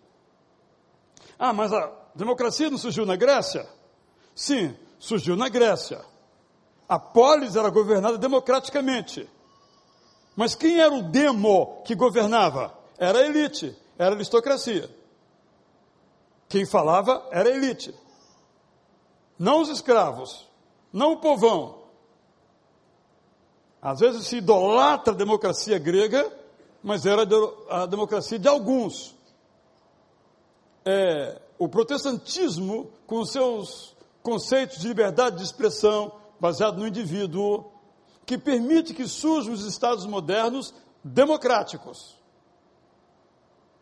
Ah, 1.39 1.53
mas 1.53 1.73
a 1.73 1.93
democracia 2.15 2.69
não 2.69 2.79
surgiu 2.79 3.07
na 3.07 3.15
Grécia? 3.15 3.69
Sim, 4.35 4.77
surgiu 4.99 5.37
na 5.37 5.49
Grécia. 5.49 6.05
A 6.89 6.99
polis 6.99 7.55
era 7.55 7.71
governada 7.71 8.19
democraticamente. 8.19 9.29
Mas 10.35 10.55
quem 10.55 10.81
era 10.81 10.93
o 10.93 11.03
demo 11.03 11.83
que 11.85 11.95
governava? 11.95 12.77
Era 12.97 13.19
a 13.19 13.27
elite, 13.27 13.77
era 13.99 14.15
aristocracia. 14.15 14.89
Quem 16.49 16.65
falava 16.65 17.27
era 17.31 17.49
a 17.49 17.53
elite. 17.53 17.95
Não 19.39 19.61
os 19.61 19.69
escravos, 19.69 20.49
não 20.93 21.13
o 21.13 21.17
povão. 21.19 21.83
Às 23.83 24.01
vezes 24.01 24.27
se 24.27 24.39
idolatra 24.39 25.13
a 25.13 25.17
democracia 25.17 25.79
grega 25.79 26.39
mas 26.83 27.05
era 27.07 27.27
a 27.69 27.87
democracia 27.87 28.39
de 28.39 28.49
alguns. 28.49 29.15
É, 30.85 31.41
o 31.59 31.69
protestantismo, 31.69 32.91
com 33.07 33.25
seus 33.25 33.97
conceitos 34.23 34.79
de 34.79 34.89
liberdade 34.89 35.37
de 35.37 35.43
expressão, 35.43 36.13
baseado 36.41 36.79
no 36.79 36.87
indivíduo, 36.87 37.71
que 38.25 38.39
permite 38.39 38.95
que 38.95 39.07
surjam 39.07 39.53
os 39.53 39.65
estados 39.65 40.07
modernos 40.07 40.73
democráticos, 41.03 42.17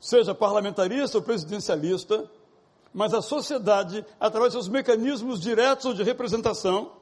seja 0.01 0.35
parlamentarista 0.35 1.19
ou 1.19 1.25
presidencialista, 1.25 2.31
mas 2.93 3.13
a 3.13 3.21
sociedade, 3.21 4.05
através 4.19 4.55
dos 4.55 4.69
mecanismos 4.69 5.41
diretos 5.41 5.87
ou 5.87 5.95
de 5.95 6.03
representação, 6.03 6.93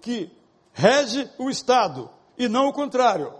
que 0.00 0.30
rege 0.72 1.30
o 1.38 1.48
Estado 1.48 2.10
e 2.36 2.48
não 2.48 2.68
o 2.68 2.72
contrário. 2.72 3.32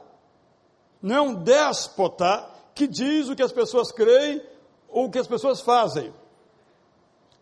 Não 1.02 1.16
é 1.16 1.20
um 1.20 1.34
déspota 1.34 2.48
que 2.74 2.86
diz 2.86 3.28
o 3.28 3.36
que 3.36 3.42
as 3.42 3.52
pessoas 3.52 3.92
creem 3.92 4.42
ou 4.88 5.06
o 5.06 5.10
que 5.10 5.18
as 5.18 5.26
pessoas 5.26 5.60
fazem. 5.60 6.12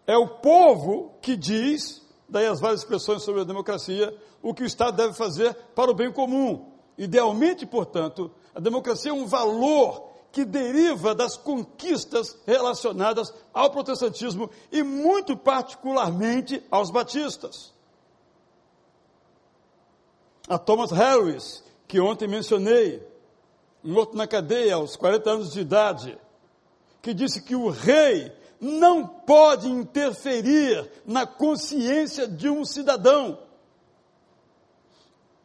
É 0.06 0.16
o 0.16 0.26
povo 0.26 1.14
que 1.20 1.37
diz, 1.37 2.02
daí 2.28 2.47
as 2.47 2.61
várias 2.61 2.80
expressões 2.80 3.23
sobre 3.23 3.42
a 3.42 3.44
democracia, 3.44 4.16
o 4.42 4.54
que 4.54 4.62
o 4.62 4.66
Estado 4.66 4.97
deve 4.97 5.14
fazer 5.14 5.54
para 5.75 5.90
o 5.90 5.94
bem 5.94 6.12
comum. 6.12 6.73
Idealmente, 6.97 7.66
portanto, 7.66 8.30
a 8.54 8.61
democracia 8.61 9.11
é 9.11 9.14
um 9.14 9.26
valor 9.26 10.08
que 10.30 10.44
deriva 10.44 11.14
das 11.14 11.37
conquistas 11.37 12.37
relacionadas 12.47 13.32
ao 13.52 13.70
protestantismo 13.70 14.50
e, 14.70 14.82
muito 14.82 15.37
particularmente, 15.37 16.62
aos 16.70 16.90
batistas. 16.90 17.73
A 20.49 20.58
Thomas 20.58 20.90
Harris, 20.90 21.62
que 21.87 22.00
ontem 22.00 22.28
mencionei, 22.28 23.06
outro 23.85 24.16
na 24.16 24.26
cadeia, 24.26 24.75
aos 24.75 24.97
40 24.97 25.30
anos 25.30 25.52
de 25.52 25.61
idade, 25.61 26.18
que 27.00 27.14
disse 27.14 27.42
que 27.42 27.54
o 27.54 27.68
rei 27.68 28.32
não 28.61 29.06
pode 29.06 29.68
interferir 29.68 30.90
na 31.06 31.26
consciência 31.26 32.26
de 32.26 32.49
um 32.49 32.64
cidadão. 32.64 33.38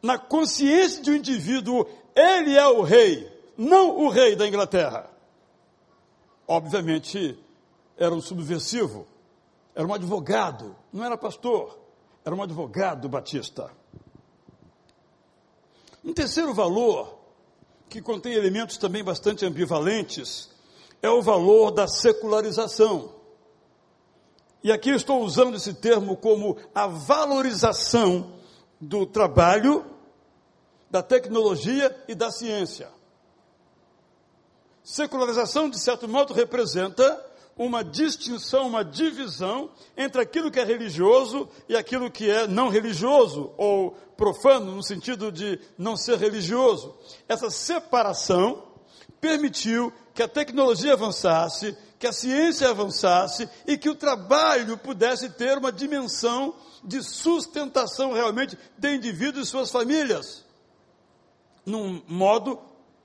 Na 0.02 0.18
consciência 0.18 1.02
de 1.02 1.10
um 1.10 1.14
indivíduo, 1.14 1.86
ele 2.14 2.56
é 2.56 2.66
o 2.66 2.82
rei, 2.82 3.33
não 3.56 3.96
o 3.98 4.08
rei 4.08 4.36
da 4.36 4.46
Inglaterra. 4.46 5.10
Obviamente, 6.46 7.38
era 7.96 8.14
um 8.14 8.20
subversivo, 8.20 9.06
era 9.74 9.86
um 9.86 9.94
advogado, 9.94 10.76
não 10.92 11.04
era 11.04 11.16
pastor, 11.16 11.78
era 12.24 12.34
um 12.34 12.42
advogado 12.42 13.08
batista. 13.08 13.70
Um 16.04 16.12
terceiro 16.12 16.52
valor, 16.52 17.18
que 17.88 18.02
contém 18.02 18.34
elementos 18.34 18.76
também 18.76 19.02
bastante 19.02 19.46
ambivalentes, 19.46 20.50
é 21.00 21.08
o 21.08 21.22
valor 21.22 21.70
da 21.70 21.86
secularização. 21.86 23.14
E 24.62 24.72
aqui 24.72 24.90
eu 24.90 24.96
estou 24.96 25.22
usando 25.22 25.56
esse 25.56 25.74
termo 25.74 26.16
como 26.16 26.56
a 26.74 26.86
valorização 26.86 28.32
do 28.80 29.06
trabalho, 29.06 29.84
da 30.90 31.02
tecnologia 31.02 31.94
e 32.08 32.14
da 32.14 32.30
ciência. 32.30 32.88
Secularização, 34.84 35.70
de 35.70 35.80
certo 35.80 36.06
modo, 36.06 36.34
representa 36.34 37.24
uma 37.56 37.82
distinção, 37.82 38.66
uma 38.66 38.84
divisão 38.84 39.70
entre 39.96 40.20
aquilo 40.20 40.50
que 40.50 40.60
é 40.60 40.64
religioso 40.64 41.48
e 41.66 41.74
aquilo 41.74 42.10
que 42.10 42.28
é 42.28 42.46
não 42.46 42.68
religioso, 42.68 43.52
ou 43.56 43.92
profano, 44.16 44.72
no 44.72 44.82
sentido 44.82 45.32
de 45.32 45.58
não 45.78 45.96
ser 45.96 46.18
religioso. 46.18 46.94
Essa 47.26 47.48
separação 47.48 48.62
permitiu 49.20 49.90
que 50.12 50.22
a 50.22 50.28
tecnologia 50.28 50.92
avançasse, 50.92 51.74
que 51.98 52.06
a 52.06 52.12
ciência 52.12 52.68
avançasse 52.68 53.48
e 53.66 53.78
que 53.78 53.88
o 53.88 53.94
trabalho 53.94 54.76
pudesse 54.76 55.30
ter 55.30 55.56
uma 55.56 55.72
dimensão 55.72 56.54
de 56.82 57.02
sustentação 57.02 58.12
realmente 58.12 58.58
de 58.76 58.94
indivíduos 58.94 59.48
e 59.48 59.50
suas 59.50 59.70
famílias. 59.70 60.44
Num 61.64 62.02
modo 62.06 62.60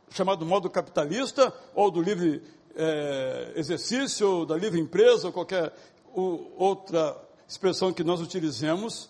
chamado 0.10 0.46
modo 0.46 0.70
capitalista, 0.70 1.54
ou 1.74 1.92
do 1.92 2.02
livre 2.02 2.42
é, 2.76 3.54
exercício, 3.56 4.30
ou 4.30 4.46
da 4.46 4.56
livre 4.56 4.80
empresa, 4.80 5.28
ou 5.28 5.34
qualquer 5.34 5.74
ou, 6.14 6.54
outra 6.58 7.18
expressão 7.48 7.94
que 7.94 8.04
nós 8.04 8.22
utilizemos, 8.22 9.10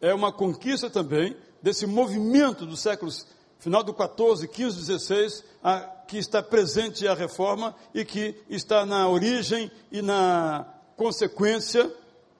é 0.00 0.12
uma 0.14 0.32
conquista 0.32 0.90
também 0.90 1.36
desse 1.62 1.86
movimento 1.86 2.66
dos 2.66 2.80
séculos 2.80 3.26
final 3.58 3.82
do 3.82 3.94
14, 3.94 4.46
15, 4.46 4.76
16, 4.76 5.44
a, 5.62 5.80
que 6.06 6.18
está 6.18 6.42
presente 6.42 7.06
a 7.08 7.14
reforma 7.14 7.74
e 7.94 8.04
que 8.04 8.36
está 8.48 8.86
na 8.86 9.08
origem 9.08 9.70
e 9.90 10.02
na 10.02 10.66
consequência, 10.96 11.92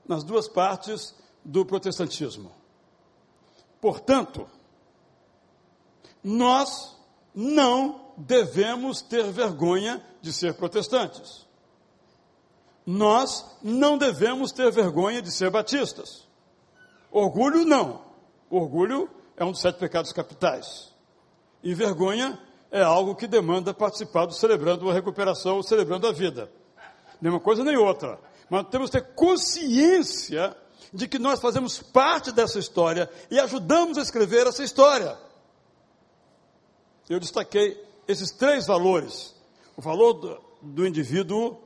nas 0.07 0.23
duas 0.23 0.49
partes, 0.49 1.15
do 1.45 1.65
protestantismo. 1.65 2.53
Portanto, 3.81 4.49
nós 6.23 6.96
não 7.37 8.15
devemos 8.17 9.03
ter 9.03 9.31
vergonha 9.31 10.03
de 10.23 10.33
ser 10.33 10.55
protestantes. 10.55 11.47
Nós 12.87 13.45
não 13.63 13.99
devemos 13.99 14.53
ter 14.53 14.73
vergonha 14.73 15.21
de 15.21 15.31
ser 15.31 15.51
batistas. 15.51 16.27
Orgulho, 17.11 17.67
não. 17.67 18.01
Orgulho 18.49 19.11
é 19.37 19.45
um 19.45 19.51
dos 19.51 19.61
sete 19.61 19.79
pecados 19.79 20.13
capitais. 20.13 20.95
E 21.63 21.75
vergonha 21.75 22.41
é 22.71 22.83
algo 22.83 23.15
que 23.15 23.27
demanda 23.27 23.75
participar 23.75 24.25
do 24.25 24.33
celebrando 24.33 24.89
a 24.89 24.95
recuperação, 24.95 25.63
celebrando 25.63 26.07
a 26.07 26.13
vida. 26.13 26.51
Nem 27.21 27.31
uma 27.31 27.41
coisa 27.41 27.63
nem 27.63 27.77
outra. 27.77 28.19
Mas 28.49 28.69
temos 28.69 28.89
que 28.89 28.99
ter 28.99 29.15
consciência 29.15 30.57
de 30.93 31.07
que 31.07 31.19
nós 31.19 31.41
fazemos 31.41 31.83
parte 31.83 32.33
dessa 32.33 32.59
história 32.59 33.11
e 33.31 33.39
ajudamos 33.39 33.99
a 33.99 34.03
escrever 34.03 34.47
essa 34.47 34.63
história. 34.63 35.19
Eu 37.09 37.21
destaquei 37.21 37.83
esses 38.09 38.31
três 38.31 38.67
valores: 38.67 39.35
o 39.77 39.83
valor 39.83 40.15
do, 40.15 40.41
do 40.61 40.87
indivíduo, 40.87 41.59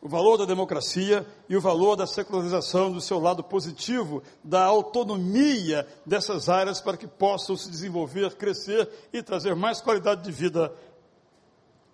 o 0.00 0.08
valor 0.08 0.36
da 0.36 0.44
democracia 0.44 1.26
e 1.48 1.56
o 1.56 1.60
valor 1.60 1.96
da 1.96 2.06
secularização 2.06 2.92
do 2.92 3.00
seu 3.00 3.18
lado 3.18 3.42
positivo, 3.42 4.22
da 4.44 4.64
autonomia 4.64 5.86
dessas 6.04 6.48
áreas 6.48 6.80
para 6.80 6.96
que 6.96 7.06
possam 7.06 7.56
se 7.56 7.68
desenvolver, 7.70 8.36
crescer 8.36 8.88
e 9.12 9.22
trazer 9.22 9.56
mais 9.56 9.80
qualidade 9.80 10.22
de 10.22 10.30
vida 10.30 10.72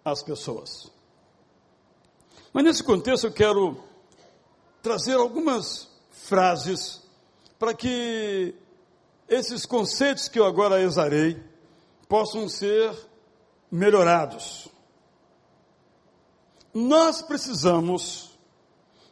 às 0.05 0.23
pessoas. 0.23 0.91
Mas 2.53 2.65
nesse 2.65 2.83
contexto 2.83 3.29
eu 3.29 3.33
quero 3.33 3.83
trazer 4.83 5.15
algumas 5.15 5.89
frases 6.11 7.01
para 7.59 7.73
que 7.73 8.55
esses 9.27 9.65
conceitos 9.65 10.29
que 10.29 10.39
eu 10.39 10.45
agora 10.45 10.83
exarei 10.83 11.52
possam 12.13 12.47
ser 12.47 12.95
melhorados. 13.71 14.69
Nós 16.75 17.23
precisamos 17.23 18.33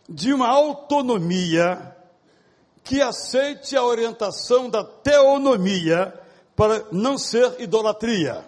de 0.06 0.34
uma 0.34 0.46
autonomia 0.46 1.96
que 2.84 3.00
aceite 3.00 3.74
a 3.74 3.82
orientação 3.82 4.68
da 4.68 4.84
teonomia 4.84 6.12
para 6.54 6.88
não 6.92 7.16
ser 7.16 7.58
idolatria. 7.58 8.46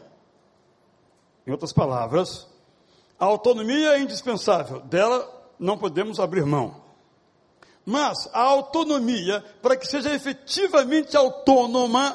Em 1.47 1.51
outras 1.51 1.73
palavras, 1.73 2.47
a 3.19 3.25
autonomia 3.25 3.97
é 3.97 4.01
indispensável, 4.01 4.83
dela 4.83 5.49
não 5.59 5.79
podemos 5.79 6.21
abrir 6.21 6.45
mão. 6.45 6.83
Mas 7.87 8.29
a 8.35 8.43
autonomia, 8.43 9.43
para 9.63 9.79
que 9.79 9.87
seja 9.87 10.15
efetivamente 10.15 11.17
autônoma, 11.17 12.15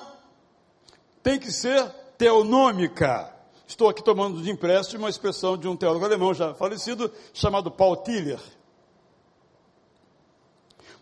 tem 1.24 1.40
que 1.40 1.52
ser 1.52 1.92
teonômica. 2.18 3.34
Estou 3.68 3.90
aqui 3.90 4.04
tomando 4.04 4.42
de 4.42 4.50
empréstimo 4.50 5.04
uma 5.04 5.10
expressão 5.10 5.58
de 5.58 5.68
um 5.68 5.76
teólogo 5.76 6.06
alemão 6.06 6.34
já 6.34 6.54
falecido, 6.54 7.12
chamado 7.34 7.70
Paul 7.70 7.98
Tiller. 7.98 8.40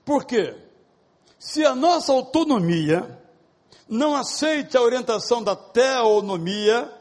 Por 0.03 0.25
quê? 0.25 0.55
Se 1.37 1.65
a 1.65 1.75
nossa 1.75 2.11
autonomia 2.11 3.21
não 3.87 4.15
aceite 4.15 4.75
a 4.75 4.81
orientação 4.81 5.43
da 5.43 5.55
teonomia, 5.55 6.91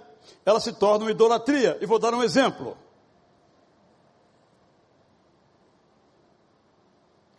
ela 0.45 0.61
se 0.61 0.73
torna 0.73 1.05
uma 1.05 1.11
idolatria. 1.11 1.79
E 1.81 1.87
vou 1.87 1.99
dar 1.99 2.13
um 2.13 2.23
exemplo. 2.23 2.77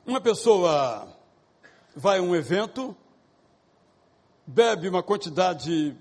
Uma 0.06 0.22
pessoa 0.22 1.08
vai 1.96 2.20
a 2.20 2.22
um 2.22 2.36
evento, 2.36 2.96
bebe 4.46 4.88
uma 4.88 5.02
quantidade 5.02 5.96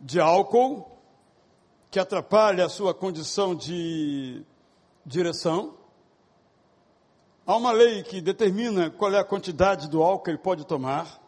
de 0.00 0.20
álcool, 0.20 0.86
que 1.90 1.98
atrapalha 1.98 2.66
a 2.66 2.68
sua 2.68 2.94
condição 2.94 3.54
de 3.54 4.42
direção. 5.04 5.74
Há 7.46 7.56
uma 7.56 7.72
lei 7.72 8.02
que 8.02 8.20
determina 8.20 8.90
qual 8.90 9.12
é 9.12 9.18
a 9.18 9.24
quantidade 9.24 9.88
do 9.88 10.02
álcool 10.02 10.24
que 10.24 10.30
ele 10.30 10.38
pode 10.38 10.66
tomar. 10.66 11.18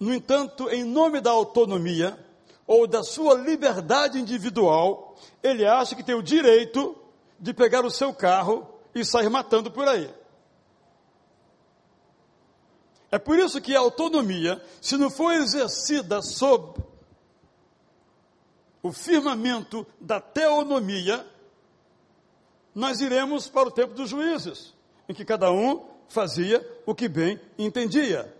No 0.00 0.14
entanto, 0.14 0.68
em 0.70 0.82
nome 0.82 1.20
da 1.20 1.30
autonomia 1.30 2.18
ou 2.66 2.86
da 2.86 3.02
sua 3.02 3.34
liberdade 3.34 4.18
individual, 4.18 5.14
ele 5.42 5.66
acha 5.66 5.94
que 5.94 6.02
tem 6.02 6.14
o 6.14 6.22
direito 6.22 6.96
de 7.38 7.52
pegar 7.52 7.84
o 7.84 7.90
seu 7.90 8.14
carro 8.14 8.66
e 8.94 9.04
sair 9.04 9.28
matando 9.28 9.70
por 9.70 9.86
aí. 9.86 10.12
É 13.10 13.18
por 13.18 13.38
isso 13.38 13.60
que 13.60 13.76
a 13.76 13.80
autonomia, 13.80 14.60
se 14.80 14.96
não 14.96 15.10
for 15.10 15.32
exercida 15.32 16.20
sob 16.22 16.82
o 18.84 18.92
firmamento 18.92 19.86
da 19.98 20.20
teonomia, 20.20 21.26
nós 22.74 23.00
iremos 23.00 23.48
para 23.48 23.66
o 23.66 23.70
tempo 23.70 23.94
dos 23.94 24.10
juízes, 24.10 24.74
em 25.08 25.14
que 25.14 25.24
cada 25.24 25.50
um 25.50 25.86
fazia 26.06 26.62
o 26.84 26.94
que 26.94 27.08
bem 27.08 27.40
entendia. 27.58 28.30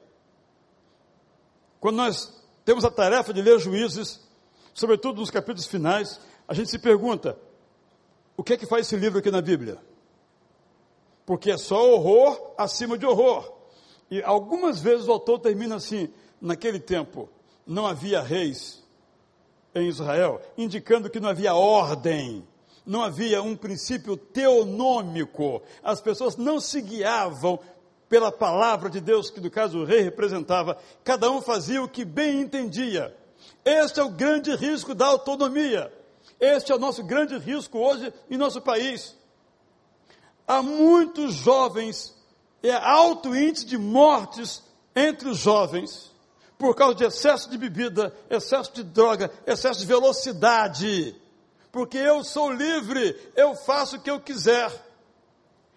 Quando 1.80 1.96
nós 1.96 2.44
temos 2.62 2.84
a 2.84 2.90
tarefa 2.90 3.32
de 3.32 3.40
ler 3.40 3.58
juízes, 3.58 4.20
sobretudo 4.74 5.18
nos 5.18 5.30
capítulos 5.30 5.66
finais, 5.66 6.20
a 6.46 6.52
gente 6.52 6.70
se 6.70 6.78
pergunta: 6.78 7.38
o 8.36 8.44
que 8.44 8.52
é 8.52 8.56
que 8.58 8.66
faz 8.66 8.86
esse 8.86 8.96
livro 8.96 9.20
aqui 9.20 9.30
na 9.30 9.40
Bíblia? 9.40 9.78
Porque 11.24 11.52
é 11.52 11.56
só 11.56 11.90
horror 11.90 12.52
acima 12.58 12.98
de 12.98 13.06
horror. 13.06 13.50
E 14.10 14.22
algumas 14.22 14.78
vezes 14.78 15.08
o 15.08 15.12
autor 15.12 15.38
termina 15.38 15.76
assim: 15.76 16.12
naquele 16.38 16.78
tempo 16.78 17.30
não 17.66 17.86
havia 17.86 18.20
reis 18.20 18.83
em 19.74 19.88
Israel, 19.88 20.40
indicando 20.56 21.10
que 21.10 21.20
não 21.20 21.28
havia 21.28 21.54
ordem 21.54 22.44
não 22.86 23.02
havia 23.02 23.42
um 23.42 23.56
princípio 23.56 24.16
teonômico, 24.16 25.62
as 25.82 26.00
pessoas 26.00 26.36
não 26.36 26.60
se 26.60 26.82
guiavam 26.82 27.58
pela 28.08 28.30
palavra 28.30 28.90
de 28.90 29.00
Deus, 29.00 29.30
que 29.30 29.40
no 29.40 29.50
caso 29.50 29.78
o 29.78 29.84
rei 29.84 30.02
representava, 30.02 30.76
cada 31.02 31.30
um 31.30 31.40
fazia 31.40 31.82
o 31.82 31.88
que 31.88 32.04
bem 32.04 32.42
entendia. 32.42 33.16
Este 33.64 34.00
é 34.00 34.04
o 34.04 34.10
grande 34.10 34.54
risco 34.54 34.94
da 34.94 35.06
autonomia. 35.06 35.92
Este 36.38 36.72
é 36.72 36.74
o 36.74 36.78
nosso 36.78 37.02
grande 37.02 37.38
risco 37.38 37.78
hoje 37.78 38.12
em 38.30 38.36
nosso 38.36 38.60
país. 38.60 39.16
Há 40.46 40.60
muitos 40.60 41.34
jovens, 41.34 42.14
é 42.62 42.72
alto 42.72 43.34
índice 43.34 43.64
de 43.64 43.78
mortes 43.78 44.62
entre 44.94 45.28
os 45.30 45.38
jovens, 45.38 46.12
por 46.64 46.74
causa 46.74 46.94
de 46.94 47.04
excesso 47.04 47.50
de 47.50 47.58
bebida, 47.58 48.14
excesso 48.30 48.72
de 48.72 48.82
droga, 48.82 49.30
excesso 49.46 49.80
de 49.80 49.86
velocidade 49.86 51.14
porque 51.74 51.98
eu 51.98 52.22
sou 52.22 52.52
livre, 52.52 53.32
eu 53.34 53.56
faço 53.56 53.96
o 53.96 54.00
que 54.00 54.08
eu 54.08 54.20
quiser. 54.20 54.70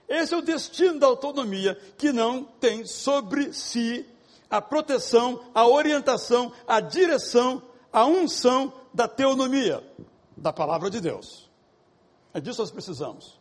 Esse 0.07 0.31
é 0.31 0.37
o 0.37 0.43
destino 0.43 0.99
da 0.99 1.07
autonomia, 1.07 1.73
que 1.97 2.13
não 2.13 2.43
tem 2.43 2.85
sobre 2.85 3.51
si 3.51 4.07
a 4.47 4.61
proteção, 4.61 5.43
a 5.55 5.65
orientação, 5.67 6.53
a 6.67 6.79
direção, 6.79 7.63
a 7.91 8.05
unção 8.05 8.71
da 8.93 9.07
teonomia, 9.07 9.83
da 10.37 10.53
palavra 10.53 10.91
de 10.91 11.01
Deus. 11.01 11.49
É 12.31 12.39
disso 12.39 12.57
que 12.57 12.61
nós 12.61 12.71
precisamos. 12.71 13.39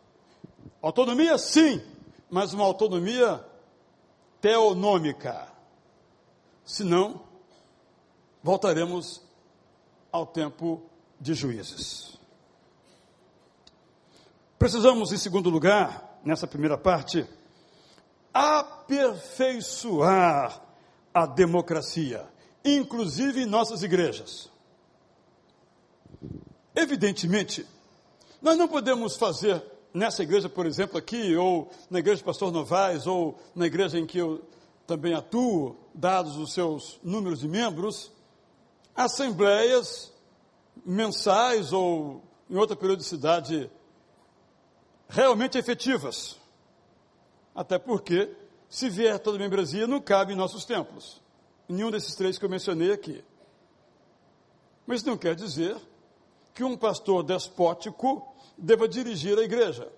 Autonomia, 0.81 1.37
sim, 1.37 1.79
mas 2.27 2.53
uma 2.53 2.65
autonomia 2.65 3.39
teonômica. 4.41 5.47
Senão, 6.65 7.26
voltaremos 8.47 9.21
ao 10.09 10.25
tempo 10.25 10.81
de 11.19 11.33
juízes. 11.33 12.17
Precisamos, 14.57 15.11
em 15.11 15.17
segundo 15.17 15.49
lugar, 15.49 16.17
nessa 16.23 16.47
primeira 16.47 16.77
parte, 16.77 17.27
aperfeiçoar 18.33 20.61
a 21.13 21.25
democracia, 21.25 22.25
inclusive 22.63 23.41
em 23.41 23.45
nossas 23.45 23.83
igrejas. 23.83 24.49
Evidentemente, 26.73 27.67
nós 28.41 28.57
não 28.57 28.69
podemos 28.69 29.17
fazer 29.17 29.61
nessa 29.93 30.23
igreja, 30.23 30.47
por 30.47 30.65
exemplo, 30.65 30.97
aqui, 30.97 31.35
ou 31.35 31.69
na 31.89 31.99
igreja 31.99 32.21
do 32.21 32.25
pastor 32.25 32.49
Novaes, 32.49 33.07
ou 33.07 33.37
na 33.53 33.65
igreja 33.65 33.99
em 33.99 34.05
que 34.05 34.19
eu 34.19 34.41
também 34.87 35.13
atuo, 35.13 35.75
dados 35.93 36.37
os 36.37 36.53
seus 36.53 36.97
números 37.03 37.41
de 37.41 37.49
membros, 37.49 38.15
assembleias 38.97 40.11
mensais 40.83 41.71
ou 41.71 42.23
em 42.49 42.55
outra 42.55 42.75
periodicidade 42.75 43.69
realmente 45.07 45.57
efetivas. 45.57 46.35
Até 47.53 47.77
porque, 47.77 48.35
se 48.67 48.89
vier 48.89 49.19
toda 49.19 49.37
a 49.37 49.39
membresia, 49.39 49.85
não 49.85 50.01
cabe 50.01 50.33
em 50.33 50.35
nossos 50.35 50.65
templos. 50.65 51.21
Nenhum 51.69 51.91
desses 51.91 52.15
três 52.15 52.39
que 52.39 52.45
eu 52.45 52.49
mencionei 52.49 52.91
aqui. 52.91 53.23
Mas 54.85 55.03
não 55.03 55.17
quer 55.17 55.35
dizer 55.35 55.77
que 56.53 56.63
um 56.63 56.75
pastor 56.75 57.23
despótico 57.23 58.33
deva 58.57 58.87
dirigir 58.87 59.37
a 59.37 59.43
igreja. 59.43 59.91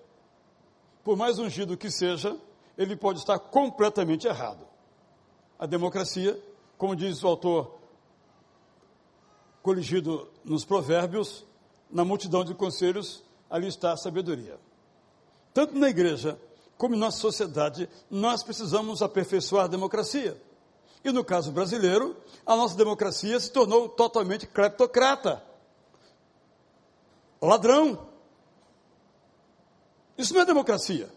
Por 1.02 1.16
mais 1.16 1.38
ungido 1.38 1.76
que 1.76 1.90
seja, 1.90 2.36
ele 2.76 2.96
pode 2.96 3.20
estar 3.20 3.38
completamente 3.38 4.26
errado. 4.26 4.66
A 5.58 5.64
democracia, 5.64 6.38
como 6.76 6.96
diz 6.96 7.22
o 7.22 7.28
autor 7.28 7.79
coligido 9.62 10.28
nos 10.44 10.64
provérbios, 10.64 11.44
na 11.90 12.04
multidão 12.04 12.44
de 12.44 12.54
conselhos, 12.54 13.22
ali 13.48 13.66
está 13.66 13.92
a 13.92 13.96
sabedoria. 13.96 14.58
Tanto 15.52 15.76
na 15.76 15.88
igreja 15.88 16.38
como 16.78 16.94
em 16.94 16.98
nossa 16.98 17.18
sociedade, 17.18 17.88
nós 18.10 18.42
precisamos 18.42 19.02
aperfeiçoar 19.02 19.64
a 19.64 19.68
democracia. 19.68 20.40
E 21.04 21.12
no 21.12 21.22
caso 21.22 21.52
brasileiro, 21.52 22.16
a 22.46 22.56
nossa 22.56 22.74
democracia 22.74 23.38
se 23.38 23.50
tornou 23.50 23.88
totalmente 23.88 24.46
cleptocrata. 24.46 25.42
Ladrão. 27.40 28.06
Isso 30.16 30.32
não 30.32 30.40
é 30.40 30.44
democracia. 30.46 31.10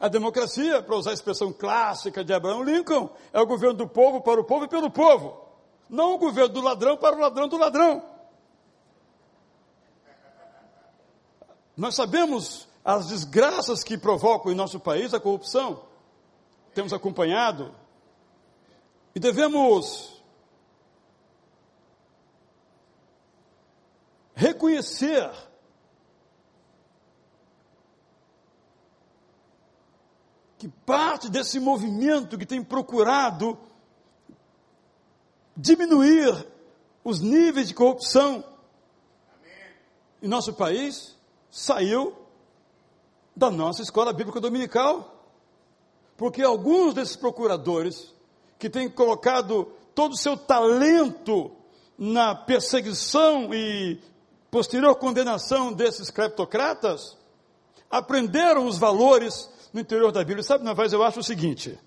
A 0.00 0.08
democracia, 0.08 0.82
para 0.82 0.96
usar 0.96 1.10
a 1.10 1.14
expressão 1.14 1.52
clássica 1.52 2.24
de 2.24 2.32
Abraão 2.32 2.62
Lincoln, 2.62 3.10
é 3.32 3.40
o 3.40 3.46
governo 3.46 3.74
do 3.74 3.88
povo 3.88 4.22
para 4.22 4.40
o 4.40 4.44
povo 4.44 4.64
e 4.64 4.68
pelo 4.68 4.90
povo. 4.90 5.43
Não 5.88 6.14
o 6.14 6.18
governo 6.18 6.54
do 6.54 6.60
ladrão 6.60 6.96
para 6.96 7.16
o 7.16 7.20
ladrão 7.20 7.48
do 7.48 7.56
ladrão. 7.56 8.02
Nós 11.76 11.94
sabemos 11.94 12.68
as 12.84 13.08
desgraças 13.08 13.82
que 13.82 13.98
provocam 13.98 14.52
em 14.52 14.54
nosso 14.54 14.78
país 14.78 15.12
a 15.12 15.20
corrupção. 15.20 15.82
Temos 16.74 16.92
acompanhado 16.92 17.74
e 19.14 19.20
devemos 19.20 20.22
reconhecer 24.34 25.30
que 30.58 30.68
parte 30.68 31.28
desse 31.28 31.60
movimento 31.60 32.36
que 32.38 32.46
tem 32.46 32.62
procurado 32.62 33.58
diminuir 35.56 36.46
os 37.02 37.20
níveis 37.20 37.68
de 37.68 37.74
corrupção 37.74 38.44
em 40.22 40.28
nosso 40.28 40.54
país 40.54 41.16
saiu 41.50 42.16
da 43.36 43.50
nossa 43.50 43.82
escola 43.82 44.12
bíblica 44.12 44.40
dominical. 44.40 45.10
Porque 46.16 46.42
alguns 46.42 46.94
desses 46.94 47.16
procuradores 47.16 48.14
que 48.58 48.70
têm 48.70 48.88
colocado 48.88 49.72
todo 49.94 50.12
o 50.12 50.18
seu 50.18 50.36
talento 50.36 51.50
na 51.98 52.34
perseguição 52.34 53.52
e 53.52 54.00
posterior 54.50 54.94
condenação 54.96 55.72
desses 55.72 56.10
cleptocratas, 56.10 57.16
aprenderam 57.90 58.66
os 58.66 58.78
valores 58.78 59.50
no 59.72 59.80
interior 59.80 60.12
da 60.12 60.20
Bíblia. 60.22 60.44
Sabe, 60.44 60.64
na 60.64 60.72
vez 60.72 60.92
eu 60.92 61.02
acho 61.02 61.20
o 61.20 61.24
seguinte. 61.24 61.78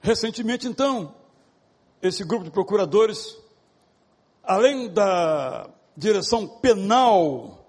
Recentemente, 0.00 0.68
então, 0.68 1.14
esse 2.02 2.24
grupo 2.24 2.44
de 2.44 2.50
procuradores, 2.50 3.36
além 4.42 4.88
da 4.88 5.68
direção 5.96 6.46
penal 6.46 7.66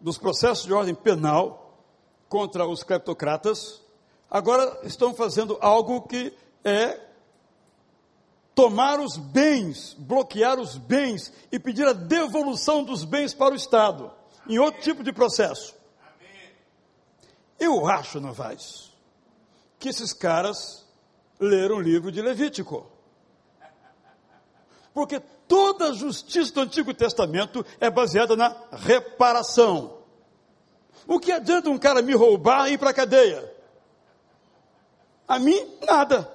dos 0.00 0.18
processos 0.18 0.66
de 0.66 0.72
ordem 0.72 0.94
penal 0.94 1.80
contra 2.28 2.66
os 2.66 2.82
cleptocratas, 2.82 3.82
agora 4.30 4.80
estão 4.82 5.14
fazendo 5.14 5.56
algo 5.60 6.02
que 6.02 6.32
é 6.62 7.00
tomar 8.54 9.00
os 9.00 9.16
bens, 9.16 9.94
bloquear 9.98 10.58
os 10.58 10.76
bens 10.76 11.32
e 11.52 11.58
pedir 11.58 11.86
a 11.86 11.92
devolução 11.92 12.82
dos 12.82 13.04
bens 13.04 13.34
para 13.34 13.52
o 13.52 13.56
Estado, 13.56 14.10
em 14.48 14.58
outro 14.58 14.80
tipo 14.82 15.02
de 15.02 15.12
processo. 15.12 15.74
Eu 17.58 17.86
acho, 17.86 18.20
Novaes, 18.20 18.92
que 19.78 19.88
esses 19.88 20.12
caras 20.12 20.86
leram 21.40 21.76
o 21.76 21.80
livro 21.80 22.12
de 22.12 22.20
Levítico. 22.20 22.86
Porque 24.96 25.20
toda 25.46 25.90
a 25.90 25.92
justiça 25.92 26.54
do 26.54 26.62
Antigo 26.62 26.94
Testamento 26.94 27.62
é 27.78 27.90
baseada 27.90 28.34
na 28.34 28.56
reparação. 28.72 29.98
O 31.06 31.20
que 31.20 31.30
adianta 31.30 31.68
um 31.68 31.76
cara 31.76 32.00
me 32.00 32.14
roubar 32.14 32.70
e 32.70 32.72
ir 32.72 32.78
para 32.78 32.88
a 32.88 32.94
cadeia? 32.94 33.54
A 35.28 35.38
mim, 35.38 35.76
nada. 35.86 36.32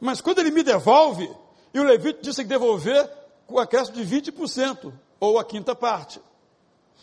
Mas 0.00 0.22
quando 0.22 0.38
ele 0.38 0.50
me 0.50 0.62
devolve, 0.62 1.30
e 1.74 1.80
o 1.80 1.84
Levite 1.84 2.22
disse 2.22 2.42
que 2.42 2.48
devolver 2.48 3.06
com 3.46 3.58
acréscimo 3.58 4.02
de 4.02 4.32
20%, 4.32 4.90
ou 5.20 5.38
a 5.38 5.44
quinta 5.44 5.74
parte. 5.74 6.18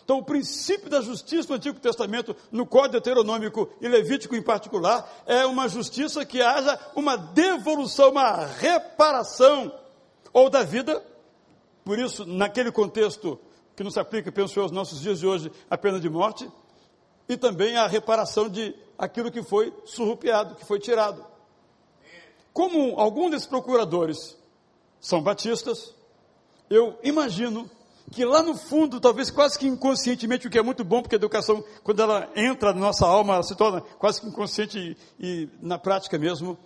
Então, 0.03 0.19
o 0.19 0.23
princípio 0.23 0.89
da 0.89 1.01
justiça 1.01 1.49
no 1.49 1.55
Antigo 1.55 1.79
Testamento, 1.79 2.36
no 2.51 2.65
Código 2.65 2.91
Deuteronômico 2.91 3.69
e 3.81 3.88
Levítico 3.88 4.36
em 4.36 4.41
particular, 4.41 5.23
é 5.25 5.45
uma 5.45 5.67
justiça 5.67 6.23
que 6.25 6.41
haja 6.41 6.79
uma 6.95 7.17
devolução, 7.17 8.12
uma 8.12 8.45
reparação, 8.45 9.73
ou 10.31 10.49
da 10.49 10.63
vida. 10.63 11.03
Por 11.84 11.97
isso, 11.97 12.25
naquele 12.25 12.71
contexto 12.71 13.39
que 13.75 13.84
não 13.84 13.91
se 13.91 13.99
aplica, 13.99 14.31
penso 14.31 14.60
eu, 14.60 14.63
aos 14.63 14.71
nossos 14.71 15.01
dias 15.01 15.19
de 15.19 15.27
hoje, 15.27 15.51
a 15.69 15.77
pena 15.77 15.99
de 15.99 16.10
morte, 16.10 16.49
e 17.27 17.36
também 17.36 17.75
a 17.75 17.88
reparação 17.88 18.47
de 18.47 18.75
aquilo 18.97 19.31
que 19.31 19.41
foi 19.41 19.73
surrupiado, 19.86 20.55
que 20.55 20.65
foi 20.65 20.79
tirado. 20.79 21.25
Como 22.53 22.99
alguns 22.99 23.31
desses 23.31 23.47
procuradores 23.47 24.38
são 24.99 25.21
batistas, 25.21 25.93
eu 26.69 26.97
imagino 27.03 27.69
que 28.12 28.24
lá 28.24 28.41
no 28.41 28.56
fundo, 28.56 29.00
talvez 29.00 29.32
quase 29.32 29.58
que 29.58 29.68
inconscientemente, 29.68 30.48
o 30.48 30.50
que 30.50 30.58
é 30.58 30.62
muito 30.62 30.84
bom, 30.84 31.02
porque 31.02 31.15
a 31.15 31.18
educação, 31.18 31.63
quando 31.84 32.02
ela 32.02 32.30
entra 32.36 32.74
na 32.74 32.80
nossa 32.80 33.06
alma, 33.06 33.36
ela 33.36 33.44
se 33.44 33.56
torna 33.56 33.82
quase 33.82 34.22
que 34.22 34.28
inconsciente 34.28 34.98
e, 35.20 35.26
e 35.26 35.50
na 35.62 35.78
prática 35.78 36.18
mesmo, 36.18 36.58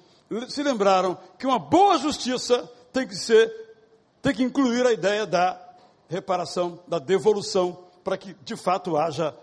se 0.48 0.62
lembraram 0.62 1.18
que 1.38 1.48
uma 1.48 1.58
boa 1.58 1.98
justiça 1.98 2.70
tem 2.94 3.08
que 3.08 3.16
ser, 3.16 3.52
tem 4.22 4.34
que 4.34 4.44
incluir 4.44 4.86
a 4.86 4.92
ideia 4.92 5.26
da 5.26 5.60
reparação, 6.08 6.80
da 6.88 7.00
devolução, 7.00 7.86
para 8.04 8.18
que 8.18 8.36
de 8.44 8.56
fato 8.56 8.98
haja 8.98 9.34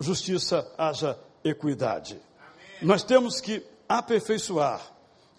justiça, 0.00 0.66
haja 0.76 1.18
equidade. 1.42 2.20
Amém. 2.38 2.78
Nós 2.82 3.02
temos 3.02 3.40
que 3.40 3.64
aperfeiçoar 3.88 4.80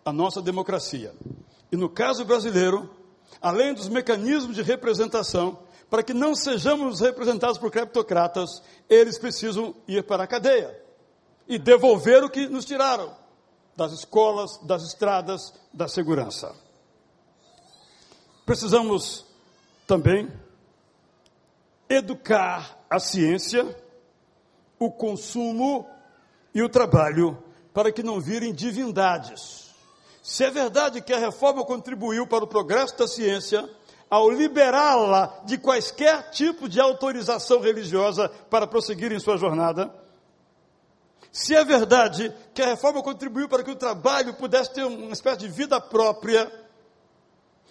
a 0.03 0.13
nossa 0.13 0.41
democracia. 0.41 1.13
E 1.71 1.75
no 1.75 1.89
caso 1.89 2.23
brasileiro, 2.23 2.89
além 3.41 3.73
dos 3.73 3.89
mecanismos 3.89 4.55
de 4.55 4.61
representação, 4.61 5.64
para 5.89 6.03
que 6.03 6.13
não 6.13 6.35
sejamos 6.35 6.99
representados 6.99 7.57
por 7.57 7.71
criptocratas, 7.71 8.61
eles 8.89 9.17
precisam 9.17 9.75
ir 9.87 10.03
para 10.03 10.23
a 10.23 10.27
cadeia 10.27 10.77
e 11.47 11.59
devolver 11.59 12.23
o 12.23 12.29
que 12.29 12.47
nos 12.47 12.65
tiraram 12.65 13.15
das 13.75 13.91
escolas, 13.91 14.57
das 14.63 14.83
estradas, 14.83 15.53
da 15.73 15.87
segurança. 15.87 16.55
Precisamos 18.45 19.25
também 19.85 20.31
educar 21.89 22.79
a 22.89 22.99
ciência, 22.99 23.75
o 24.79 24.91
consumo 24.91 25.87
e 26.53 26.61
o 26.61 26.69
trabalho 26.69 27.37
para 27.73 27.91
que 27.91 28.01
não 28.01 28.19
virem 28.19 28.53
divindades. 28.53 29.73
Se 30.23 30.43
é 30.43 30.49
verdade 30.49 31.01
que 31.01 31.13
a 31.13 31.19
reforma 31.19 31.63
contribuiu 31.63 32.25
para 32.25 32.43
o 32.43 32.47
progresso 32.47 32.97
da 32.97 33.07
ciência, 33.07 33.69
ao 34.09 34.29
liberá-la 34.29 35.41
de 35.45 35.57
quaisquer 35.57 36.29
tipo 36.29 36.69
de 36.69 36.79
autorização 36.79 37.59
religiosa 37.59 38.29
para 38.49 38.67
prosseguir 38.67 39.11
em 39.11 39.19
sua 39.19 39.37
jornada, 39.37 39.93
se 41.31 41.53
é 41.53 41.65
verdade 41.65 42.33
que 42.53 42.61
a 42.61 42.67
reforma 42.67 43.03
contribuiu 43.03 43.49
para 43.49 43.63
que 43.63 43.71
o 43.71 43.75
trabalho 43.75 44.33
pudesse 44.35 44.73
ter 44.73 44.85
uma 44.85 45.11
espécie 45.11 45.39
de 45.39 45.47
vida 45.49 45.81
própria, 45.81 46.49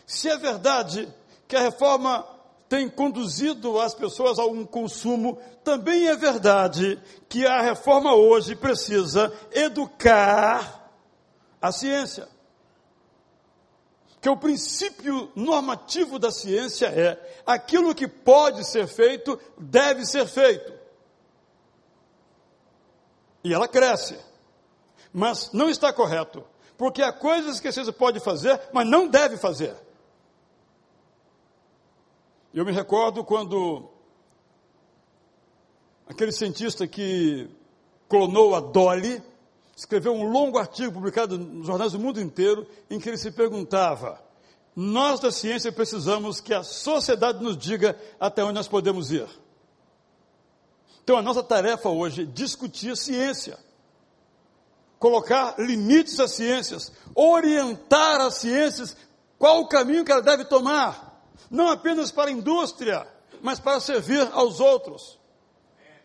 se 0.06 0.28
é 0.28 0.36
verdade 0.36 1.08
que 1.48 1.56
a 1.56 1.60
reforma 1.60 2.26
tem 2.68 2.88
conduzido 2.88 3.80
as 3.80 3.94
pessoas 3.94 4.38
a 4.38 4.44
um 4.44 4.66
consumo, 4.66 5.38
também 5.62 6.08
é 6.08 6.16
verdade 6.16 7.00
que 7.28 7.46
a 7.46 7.62
reforma 7.62 8.14
hoje 8.14 8.54
precisa 8.54 9.32
educar 9.52 10.90
a 11.62 11.72
ciência 11.72 12.33
que 14.24 14.30
o 14.30 14.38
princípio 14.38 15.30
normativo 15.36 16.18
da 16.18 16.30
ciência 16.30 16.86
é 16.86 17.42
aquilo 17.44 17.94
que 17.94 18.08
pode 18.08 18.64
ser 18.64 18.86
feito, 18.86 19.38
deve 19.58 20.06
ser 20.06 20.26
feito. 20.26 20.72
E 23.44 23.52
ela 23.52 23.68
cresce. 23.68 24.18
Mas 25.12 25.52
não 25.52 25.68
está 25.68 25.92
correto, 25.92 26.42
porque 26.78 27.02
há 27.02 27.12
coisas 27.12 27.60
que 27.60 27.70
ciência 27.70 27.92
pode 27.92 28.18
fazer, 28.18 28.58
mas 28.72 28.88
não 28.88 29.06
deve 29.06 29.36
fazer. 29.36 29.76
Eu 32.54 32.64
me 32.64 32.72
recordo 32.72 33.22
quando 33.22 33.90
aquele 36.06 36.32
cientista 36.32 36.88
que 36.88 37.46
clonou 38.08 38.54
a 38.54 38.60
Dolly, 38.60 39.22
escreveu 39.76 40.12
um 40.12 40.24
longo 40.24 40.58
artigo 40.58 40.92
publicado 40.92 41.38
nos 41.38 41.66
jornais 41.66 41.92
do 41.92 41.98
mundo 41.98 42.20
inteiro, 42.20 42.66
em 42.88 42.98
que 42.98 43.08
ele 43.08 43.18
se 43.18 43.30
perguntava: 43.30 44.22
nós 44.74 45.20
da 45.20 45.30
ciência 45.30 45.72
precisamos 45.72 46.40
que 46.40 46.54
a 46.54 46.62
sociedade 46.62 47.42
nos 47.42 47.56
diga 47.56 47.98
até 48.18 48.42
onde 48.42 48.54
nós 48.54 48.68
podemos 48.68 49.10
ir. 49.10 49.28
Então 51.02 51.16
a 51.16 51.22
nossa 51.22 51.42
tarefa 51.42 51.88
hoje 51.88 52.22
é 52.22 52.24
discutir 52.24 52.96
ciência, 52.96 53.58
colocar 54.98 55.54
limites 55.58 56.18
às 56.18 56.30
ciências, 56.30 56.92
orientar 57.14 58.20
as 58.20 58.34
ciências 58.36 58.96
qual 59.38 59.60
o 59.60 59.68
caminho 59.68 60.04
que 60.04 60.12
ela 60.12 60.22
deve 60.22 60.44
tomar, 60.44 61.22
não 61.50 61.68
apenas 61.68 62.10
para 62.10 62.30
a 62.30 62.32
indústria, 62.32 63.06
mas 63.42 63.60
para 63.60 63.78
servir 63.80 64.26
aos 64.32 64.60
outros, 64.60 65.18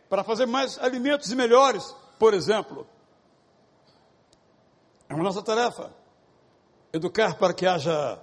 para 0.09 0.23
fazer 0.23 0.45
mais 0.45 0.77
alimentos 0.79 1.31
e 1.31 1.35
melhores, 1.35 1.95
por 2.19 2.33
exemplo. 2.33 2.85
É 5.09 5.15
uma 5.15 5.23
nossa 5.23 5.41
tarefa. 5.41 5.91
Educar 6.93 7.35
para 7.35 7.53
que 7.53 7.65
haja 7.65 8.21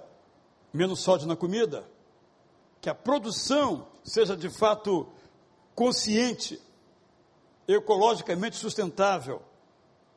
menos 0.73 1.01
sódio 1.01 1.27
na 1.27 1.35
comida, 1.35 1.85
que 2.79 2.89
a 2.89 2.95
produção 2.95 3.87
seja 4.03 4.35
de 4.37 4.49
fato 4.49 5.07
consciente, 5.75 6.61
ecologicamente 7.67 8.55
sustentável. 8.55 9.41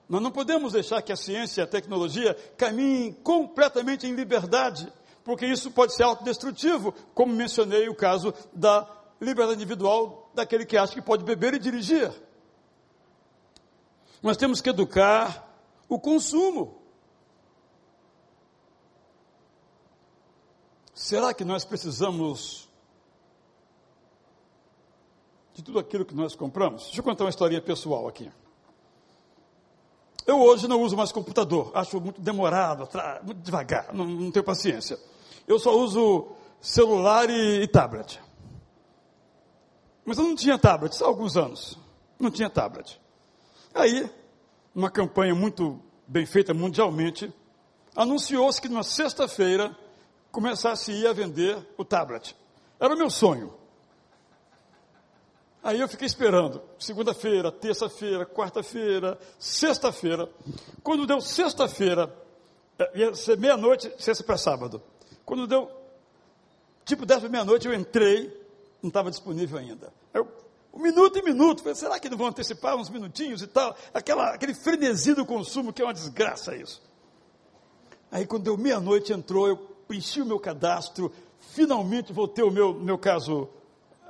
Nós 0.09 0.23
não 0.23 0.31
podemos 0.31 0.73
deixar 0.73 1.03
que 1.03 1.13
a 1.13 1.17
ciência 1.17 1.61
e 1.61 1.65
a 1.65 1.67
tecnologia 1.67 2.35
caminhem 2.57 3.13
completamente 3.13 4.07
em 4.07 4.15
liberdade, 4.15 4.93
porque 5.25 5.47
isso 5.47 5.71
pode 5.71 5.95
ser 5.95 6.05
autodestrutivo, 6.05 6.93
como 7.15 7.33
mencionei 7.35 7.89
o 7.89 7.95
caso 7.95 8.35
da 8.53 8.89
liberdade 9.21 9.57
individual 9.57 10.31
daquele 10.35 10.65
que 10.65 10.77
acha 10.77 10.95
que 10.95 11.03
pode 11.03 11.25
beber 11.25 11.55
e 11.55 11.59
dirigir. 11.59 12.13
Nós 14.23 14.37
temos 14.37 14.61
que 14.61 14.71
educar 14.71 15.50
o 15.91 15.99
consumo. 15.99 16.81
Será 20.95 21.35
que 21.35 21.45
nós 21.45 21.65
precisamos 21.65 22.69
de 25.53 25.63
tudo 25.63 25.81
aquilo 25.81 26.05
que 26.05 26.15
nós 26.15 26.37
compramos? 26.37 26.85
Deixa 26.85 27.01
eu 27.01 27.05
contar 27.05 27.25
uma 27.25 27.31
historinha 27.31 27.61
pessoal 27.61 28.07
aqui. 28.07 28.31
Eu 30.27 30.39
hoje 30.41 30.69
não 30.69 30.81
uso 30.81 30.97
mais 30.97 31.11
computador, 31.11 31.73
acho 31.75 32.01
muito 32.01 32.21
demorado, 32.21 32.89
muito 33.25 33.41
devagar, 33.41 33.93
não, 33.93 34.05
não 34.05 34.31
tenho 34.31 34.45
paciência. 34.45 34.97
Eu 35.49 35.59
só 35.59 35.77
uso 35.77 36.29
celular 36.61 37.29
e, 37.29 37.63
e 37.63 37.67
tablet. 37.67 38.21
Mas 40.05 40.19
eu 40.19 40.25
não 40.25 40.37
tinha 40.37 40.57
tablet 40.59 41.03
há 41.03 41.07
alguns 41.07 41.37
anos. 41.37 41.77
Não 42.19 42.31
tinha 42.31 42.49
tablet. 42.49 43.01
Aí, 43.75 44.09
uma 44.75 44.91
campanha 44.91 45.35
muito 45.35 45.81
bem 46.07 46.27
feita 46.27 46.55
mundialmente, 46.55 47.33
anunciou-se 47.95 48.61
que 48.61 48.69
na 48.69 48.83
sexta-feira 48.83 49.77
começasse 50.31 51.07
a 51.07 51.13
vender 51.13 51.59
o 51.77 51.85
tablet. 51.85 52.37
Era 52.79 52.95
o 52.95 52.99
meu 52.99 53.11
sonho. 53.11 53.55
Aí 55.63 55.79
eu 55.79 55.89
fiquei 55.89 56.07
esperando, 56.07 56.63
segunda-feira, 56.79 57.53
terça-feira, 57.53 58.25
quarta-feira, 58.25 59.19
sexta-feira. 59.39 60.29
Quando 60.83 61.07
deu 61.07 61.21
sexta-feira, 61.21 62.11
é, 62.79 62.99
ia 62.99 63.15
ser 63.15 63.37
meia-noite, 63.37 63.93
sexta 63.99 64.25
para 64.25 64.39
sábado. 64.39 64.83
Quando 65.25 65.47
deu, 65.47 65.71
tipo 66.85 67.05
dez 67.05 67.21
para 67.21 67.29
meia-noite, 67.29 67.69
eu 67.69 67.75
entrei, 67.75 68.35
não 68.83 68.89
estava 68.89 69.11
disponível 69.11 69.59
ainda. 69.59 69.93
Eu, 70.15 70.27
minuto 70.79 71.19
em 71.19 71.23
minuto, 71.23 71.63
falei, 71.63 71.75
será 71.75 71.99
que 71.99 72.09
não 72.09 72.17
vão 72.17 72.29
antecipar 72.29 72.77
uns 72.77 72.89
minutinhos 72.89 73.43
e 73.43 73.47
tal? 73.47 73.77
Aquela, 73.93 74.35
aquele 74.35 74.55
frenesi 74.55 75.15
do 75.15 75.27
consumo 75.27 75.73
que 75.73 75.83
é 75.83 75.85
uma 75.85 75.95
desgraça 75.95 76.55
isso. 76.55 76.81
Aí 78.11 78.27
quando 78.27 78.45
deu 78.45 78.57
meia-noite, 78.57 79.13
entrou, 79.13 79.49
eu 79.49 79.57
preenchi 79.57 80.21
o 80.21 80.27
meu 80.27 80.39
cadastro, 80.39 81.13
finalmente 81.39 82.13
vou 82.13 82.29
ter 82.29 82.43
o 82.43 82.51
meu, 82.51 82.75
no 82.75 82.81
meu 82.81 82.99
caso, 82.99 83.49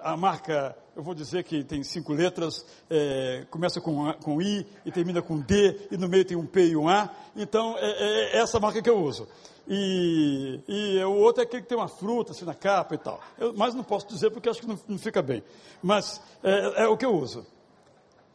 a 0.03 0.17
marca, 0.17 0.77
eu 0.95 1.03
vou 1.03 1.15
dizer 1.15 1.45
que 1.45 1.65
tem 1.65 1.83
cinco 1.83 2.13
letras, 2.13 2.65
é, 2.89 3.47
começa 3.51 3.81
com, 3.81 4.13
com 4.15 4.41
I 4.41 4.67
e 4.85 4.93
termina 4.93 5.23
com 5.23 5.39
D, 5.39 5.89
e 5.91 5.97
no 5.97 6.09
meio 6.09 6.25
tem 6.25 6.37
um 6.37 6.47
P 6.47 6.69
e 6.69 6.77
um 6.77 6.89
A, 6.89 7.11
então 7.37 7.77
é, 7.79 8.37
é 8.37 8.39
essa 8.39 8.59
marca 8.61 8.83
que 8.83 8.91
eu 8.91 8.99
uso. 8.99 9.27
E, 9.69 10.61
e 10.67 11.05
o 11.05 11.15
outro 11.15 11.43
é 11.43 11.45
aquele 11.45 11.63
que 11.63 11.69
tem 11.69 11.79
uma 11.79 11.89
fruta 11.89 12.33
assim 12.33 12.45
na 12.45 12.55
capa 12.55 12.95
e 12.95 12.99
tal. 12.99 13.21
Eu, 13.39 13.53
mas 13.55 13.75
não 13.75 13.85
posso 13.85 14.07
dizer 14.09 14.31
porque 14.31 14.49
acho 14.49 14.61
que 14.61 14.67
não, 14.67 14.79
não 14.89 14.99
fica 14.99 15.23
bem. 15.23 15.43
Mas 15.83 16.21
é, 16.43 16.85
é 16.85 16.89
o 16.89 16.97
que 16.97 17.07
eu 17.07 17.15
uso. 17.15 17.47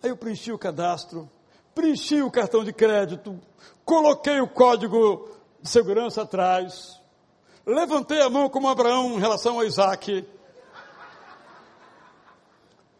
Aí 0.01 0.09
eu 0.09 0.17
preenchi 0.17 0.51
o 0.51 0.57
cadastro, 0.57 1.29
preenchi 1.73 2.21
o 2.21 2.31
cartão 2.31 2.63
de 2.63 2.71
crédito, 2.71 3.39
coloquei 3.83 4.39
o 4.39 4.47
código 4.47 5.29
de 5.61 5.69
segurança 5.69 6.21
atrás, 6.21 6.99
Levantei 7.65 8.21
a 8.21 8.29
mão 8.29 8.47
como 8.47 8.69
Abraão 8.69 9.15
em 9.15 9.19
relação 9.19 9.59
a 9.59 9.65
Isaac. 9.65 10.23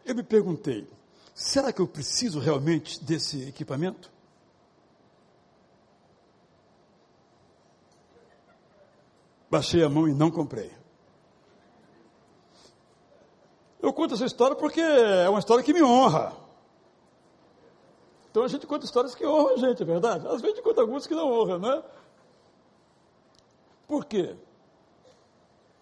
eu 0.04 0.14
me 0.14 0.24
perguntei: 0.24 0.88
será 1.32 1.72
que 1.72 1.80
eu 1.80 1.86
preciso 1.86 2.40
realmente 2.40 3.02
desse 3.02 3.48
equipamento? 3.48 4.10
Baixei 9.50 9.82
a 9.82 9.88
mão 9.88 10.08
e 10.08 10.14
não 10.14 10.30
comprei. 10.30 10.72
Eu 13.80 13.92
conto 13.92 14.14
essa 14.14 14.24
história 14.24 14.56
porque 14.56 14.80
é 14.80 15.28
uma 15.28 15.38
história 15.38 15.62
que 15.62 15.72
me 15.72 15.82
honra. 15.82 16.32
Então 18.30 18.42
a 18.42 18.48
gente 18.48 18.66
conta 18.66 18.84
histórias 18.84 19.14
que 19.14 19.24
honram 19.24 19.54
a 19.54 19.56
gente, 19.56 19.82
é 19.82 19.86
verdade? 19.86 20.26
Às 20.26 20.34
vezes 20.34 20.44
a 20.44 20.48
gente 20.48 20.62
conta 20.62 20.80
algumas 20.80 21.06
que 21.06 21.14
não 21.14 21.30
honram, 21.30 21.58
né? 21.58 21.82
Por 23.86 24.04
quê? 24.04 24.36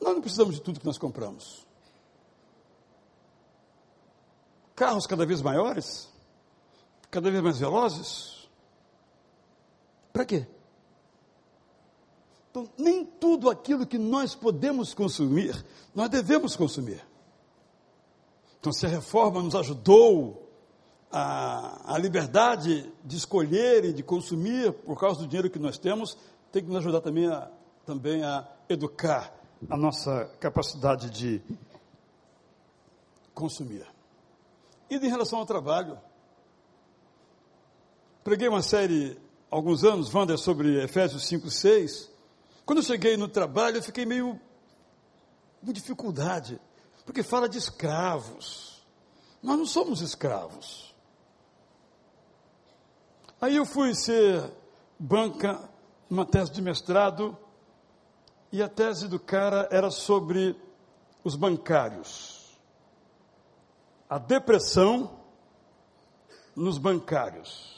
Nós 0.00 0.14
não 0.14 0.20
precisamos 0.20 0.54
de 0.54 0.60
tudo 0.60 0.78
que 0.78 0.86
nós 0.86 0.98
compramos. 0.98 1.66
Carros 4.76 5.06
cada 5.06 5.24
vez 5.24 5.40
maiores, 5.40 6.12
cada 7.10 7.30
vez 7.30 7.42
mais 7.42 7.58
velozes. 7.58 8.48
Para 10.12 10.24
quê? 10.24 10.46
Então, 12.54 12.70
nem 12.78 13.04
tudo 13.04 13.50
aquilo 13.50 13.84
que 13.84 13.98
nós 13.98 14.36
podemos 14.36 14.94
consumir, 14.94 15.66
nós 15.92 16.08
devemos 16.08 16.54
consumir. 16.54 17.04
Então, 18.60 18.72
se 18.72 18.86
a 18.86 18.88
reforma 18.88 19.42
nos 19.42 19.56
ajudou 19.56 20.48
a, 21.10 21.94
a 21.94 21.98
liberdade 21.98 22.88
de 23.04 23.16
escolher 23.16 23.84
e 23.84 23.92
de 23.92 24.04
consumir 24.04 24.72
por 24.72 24.96
causa 24.96 25.18
do 25.18 25.26
dinheiro 25.26 25.50
que 25.50 25.58
nós 25.58 25.78
temos, 25.78 26.16
tem 26.52 26.62
que 26.62 26.68
nos 26.68 26.76
ajudar 26.76 27.00
também 27.00 27.26
a, 27.26 27.50
também 27.84 28.22
a 28.22 28.46
educar 28.68 29.34
a 29.68 29.76
nossa 29.76 30.30
capacidade 30.38 31.10
de 31.10 31.42
consumir. 33.34 33.84
E 34.88 34.94
em 34.94 35.08
relação 35.08 35.40
ao 35.40 35.44
trabalho, 35.44 35.98
preguei 38.22 38.46
uma 38.46 38.62
série 38.62 39.18
alguns 39.50 39.82
anos, 39.82 40.14
Wander, 40.14 40.38
sobre 40.38 40.80
Efésios 40.84 41.26
5, 41.26 41.50
6. 41.50 42.13
Quando 42.64 42.78
eu 42.78 42.84
cheguei 42.84 43.16
no 43.16 43.28
trabalho, 43.28 43.76
eu 43.76 43.82
fiquei 43.82 44.06
meio 44.06 44.40
com 45.64 45.72
dificuldade, 45.72 46.60
porque 47.04 47.22
fala 47.22 47.48
de 47.48 47.58
escravos. 47.58 48.84
Nós 49.42 49.58
não 49.58 49.66
somos 49.66 50.00
escravos. 50.00 50.94
Aí 53.40 53.56
eu 53.56 53.66
fui 53.66 53.94
ser 53.94 54.42
banca 54.98 55.68
numa 56.08 56.24
tese 56.24 56.50
de 56.52 56.62
mestrado 56.62 57.36
e 58.50 58.62
a 58.62 58.68
tese 58.68 59.08
do 59.08 59.18
cara 59.18 59.68
era 59.70 59.90
sobre 59.90 60.56
os 61.22 61.36
bancários. 61.36 62.58
A 64.08 64.18
depressão 64.18 65.18
nos 66.54 66.78
bancários. 66.78 67.74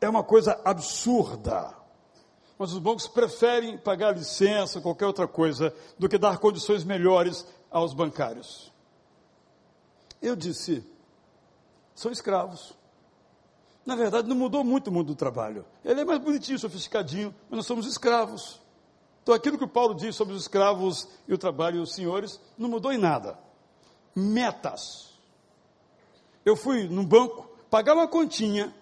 É 0.00 0.08
uma 0.08 0.22
coisa 0.22 0.60
absurda. 0.64 1.81
Mas 2.62 2.72
os 2.72 2.78
bancos 2.78 3.08
preferem 3.08 3.76
pagar 3.76 4.16
licença, 4.16 4.80
qualquer 4.80 5.04
outra 5.04 5.26
coisa, 5.26 5.74
do 5.98 6.08
que 6.08 6.16
dar 6.16 6.38
condições 6.38 6.84
melhores 6.84 7.44
aos 7.68 7.92
bancários. 7.92 8.72
Eu 10.22 10.36
disse, 10.36 10.86
são 11.92 12.12
escravos. 12.12 12.72
Na 13.84 13.96
verdade, 13.96 14.28
não 14.28 14.36
mudou 14.36 14.62
muito 14.62 14.90
o 14.90 14.92
mundo 14.92 15.08
do 15.08 15.16
trabalho. 15.16 15.64
Ele 15.84 16.02
é 16.02 16.04
mais 16.04 16.20
bonitinho, 16.20 16.56
sofisticadinho, 16.56 17.34
mas 17.50 17.56
nós 17.56 17.66
somos 17.66 17.84
escravos. 17.84 18.60
Então, 19.24 19.34
aquilo 19.34 19.58
que 19.58 19.64
o 19.64 19.68
Paulo 19.68 19.92
diz 19.92 20.14
sobre 20.14 20.32
os 20.32 20.42
escravos 20.42 21.08
e 21.26 21.34
o 21.34 21.38
trabalho 21.38 21.78
e 21.78 21.82
os 21.82 21.92
senhores 21.92 22.40
não 22.56 22.68
mudou 22.68 22.92
em 22.92 22.96
nada. 22.96 23.36
Metas. 24.14 25.18
Eu 26.44 26.54
fui 26.54 26.88
num 26.88 27.04
banco 27.04 27.44
pagar 27.68 27.94
uma 27.94 28.06
continha. 28.06 28.72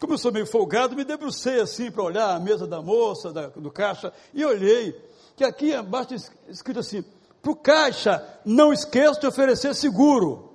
Como 0.00 0.14
eu 0.14 0.18
sou 0.18 0.32
meio 0.32 0.46
folgado, 0.46 0.96
me 0.96 1.04
debrucei 1.04 1.60
assim 1.60 1.90
para 1.90 2.02
olhar 2.02 2.34
a 2.34 2.40
mesa 2.40 2.66
da 2.66 2.80
moça, 2.80 3.30
da, 3.30 3.48
do 3.48 3.70
caixa, 3.70 4.10
e 4.32 4.42
olhei 4.42 4.98
que 5.36 5.44
aqui 5.44 5.74
embaixo 5.74 6.14
escrito 6.48 6.80
assim: 6.80 7.04
para 7.42 7.52
o 7.52 7.56
caixa, 7.56 8.40
não 8.42 8.72
esqueça 8.72 9.20
de 9.20 9.26
oferecer 9.26 9.74
seguro. 9.74 10.54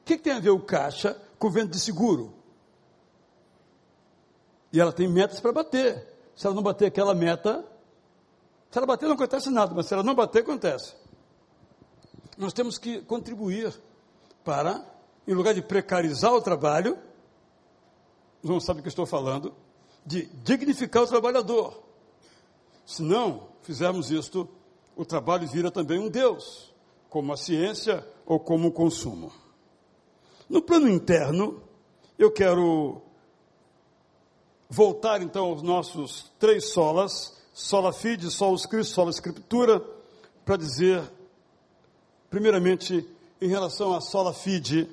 O 0.00 0.04
que, 0.04 0.16
que 0.16 0.22
tem 0.22 0.32
a 0.32 0.40
ver 0.40 0.50
o 0.50 0.60
caixa 0.60 1.20
com 1.36 1.50
venda 1.50 1.72
de 1.72 1.80
seguro? 1.80 2.32
E 4.72 4.80
ela 4.80 4.92
tem 4.92 5.08
metas 5.08 5.40
para 5.40 5.52
bater. 5.52 6.08
Se 6.36 6.46
ela 6.46 6.54
não 6.54 6.62
bater 6.62 6.86
aquela 6.86 7.14
meta, 7.14 7.64
se 8.70 8.78
ela 8.78 8.86
bater 8.86 9.06
não 9.06 9.14
acontece 9.14 9.50
nada, 9.50 9.74
mas 9.74 9.86
se 9.86 9.94
ela 9.94 10.02
não 10.02 10.14
bater, 10.14 10.42
acontece. 10.42 10.94
Nós 12.38 12.52
temos 12.52 12.78
que 12.78 13.02
contribuir 13.02 13.72
para, 14.44 14.84
em 15.26 15.34
lugar 15.34 15.54
de 15.54 15.62
precarizar 15.62 16.32
o 16.32 16.40
trabalho, 16.40 16.98
não 18.42 18.60
sabe 18.60 18.80
o 18.80 18.82
que 18.82 18.88
estou 18.88 19.06
falando, 19.06 19.54
de 20.04 20.26
dignificar 20.42 21.04
o 21.04 21.06
trabalhador. 21.06 21.82
Se 22.84 23.02
não 23.02 23.48
fizermos 23.62 24.10
isto, 24.10 24.48
o 24.96 25.04
trabalho 25.04 25.46
vira 25.48 25.70
também 25.70 25.98
um 25.98 26.08
Deus, 26.08 26.72
como 27.08 27.32
a 27.32 27.36
ciência 27.36 28.06
ou 28.26 28.40
como 28.40 28.68
o 28.68 28.72
consumo. 28.72 29.32
No 30.48 30.60
plano 30.60 30.88
interno, 30.88 31.62
eu 32.18 32.30
quero 32.30 33.00
voltar 34.68 35.22
então 35.22 35.46
aos 35.46 35.62
nossos 35.62 36.30
três 36.38 36.72
solas, 36.72 37.36
sola 37.52 37.92
fide, 37.92 38.30
solos 38.30 38.66
Cristo, 38.66 38.94
sola 38.94 39.10
escritura, 39.10 39.84
para 40.44 40.56
dizer, 40.56 41.02
primeiramente, 42.28 43.08
em 43.40 43.48
relação 43.48 43.94
à 43.94 44.00
sola 44.00 44.32
fide, 44.32 44.88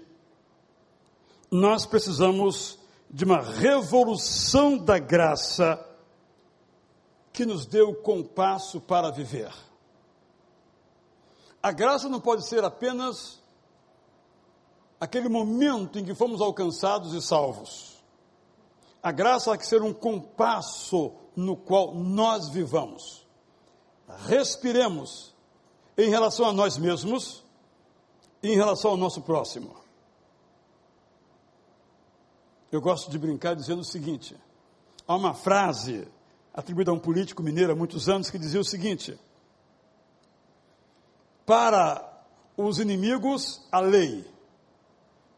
nós 1.51 1.85
precisamos 1.85 2.78
de 3.09 3.25
uma 3.25 3.41
revolução 3.41 4.77
da 4.77 4.99
graça 4.99 5.83
que 7.33 7.45
nos 7.45 7.65
deu 7.65 7.89
o 7.89 7.95
compasso 7.95 8.79
para 8.79 9.09
viver. 9.09 9.51
A 11.61 11.71
graça 11.71 12.07
não 12.07 12.21
pode 12.21 12.47
ser 12.47 12.63
apenas 12.63 13.39
aquele 14.99 15.27
momento 15.27 15.97
em 15.97 16.05
que 16.05 16.13
fomos 16.13 16.41
alcançados 16.41 17.13
e 17.13 17.21
salvos. 17.21 17.97
A 19.01 19.11
graça 19.11 19.53
há 19.53 19.57
que 19.57 19.65
ser 19.65 19.81
um 19.81 19.93
compasso 19.93 21.13
no 21.35 21.55
qual 21.55 21.95
nós 21.95 22.49
vivamos. 22.49 23.25
Respiremos 24.25 25.33
em 25.97 26.09
relação 26.09 26.45
a 26.45 26.53
nós 26.53 26.77
mesmos 26.77 27.43
e 28.43 28.49
em 28.49 28.55
relação 28.55 28.91
ao 28.91 28.97
nosso 28.97 29.21
próximo. 29.21 29.75
Eu 32.71 32.81
gosto 32.81 33.09
de 33.09 33.17
brincar 33.17 33.55
dizendo 33.55 33.81
o 33.81 33.85
seguinte: 33.85 34.35
há 35.07 35.15
uma 35.15 35.33
frase 35.33 36.07
atribuída 36.53 36.91
a 36.91 36.93
um 36.93 36.99
político 36.99 37.41
mineiro 37.41 37.71
há 37.71 37.75
muitos 37.75 38.07
anos 38.07 38.29
que 38.29 38.37
dizia 38.37 38.59
o 38.59 38.65
seguinte: 38.65 39.19
para 41.45 42.25
os 42.55 42.77
inimigos, 42.79 43.65
a 43.71 43.79
lei, 43.79 44.25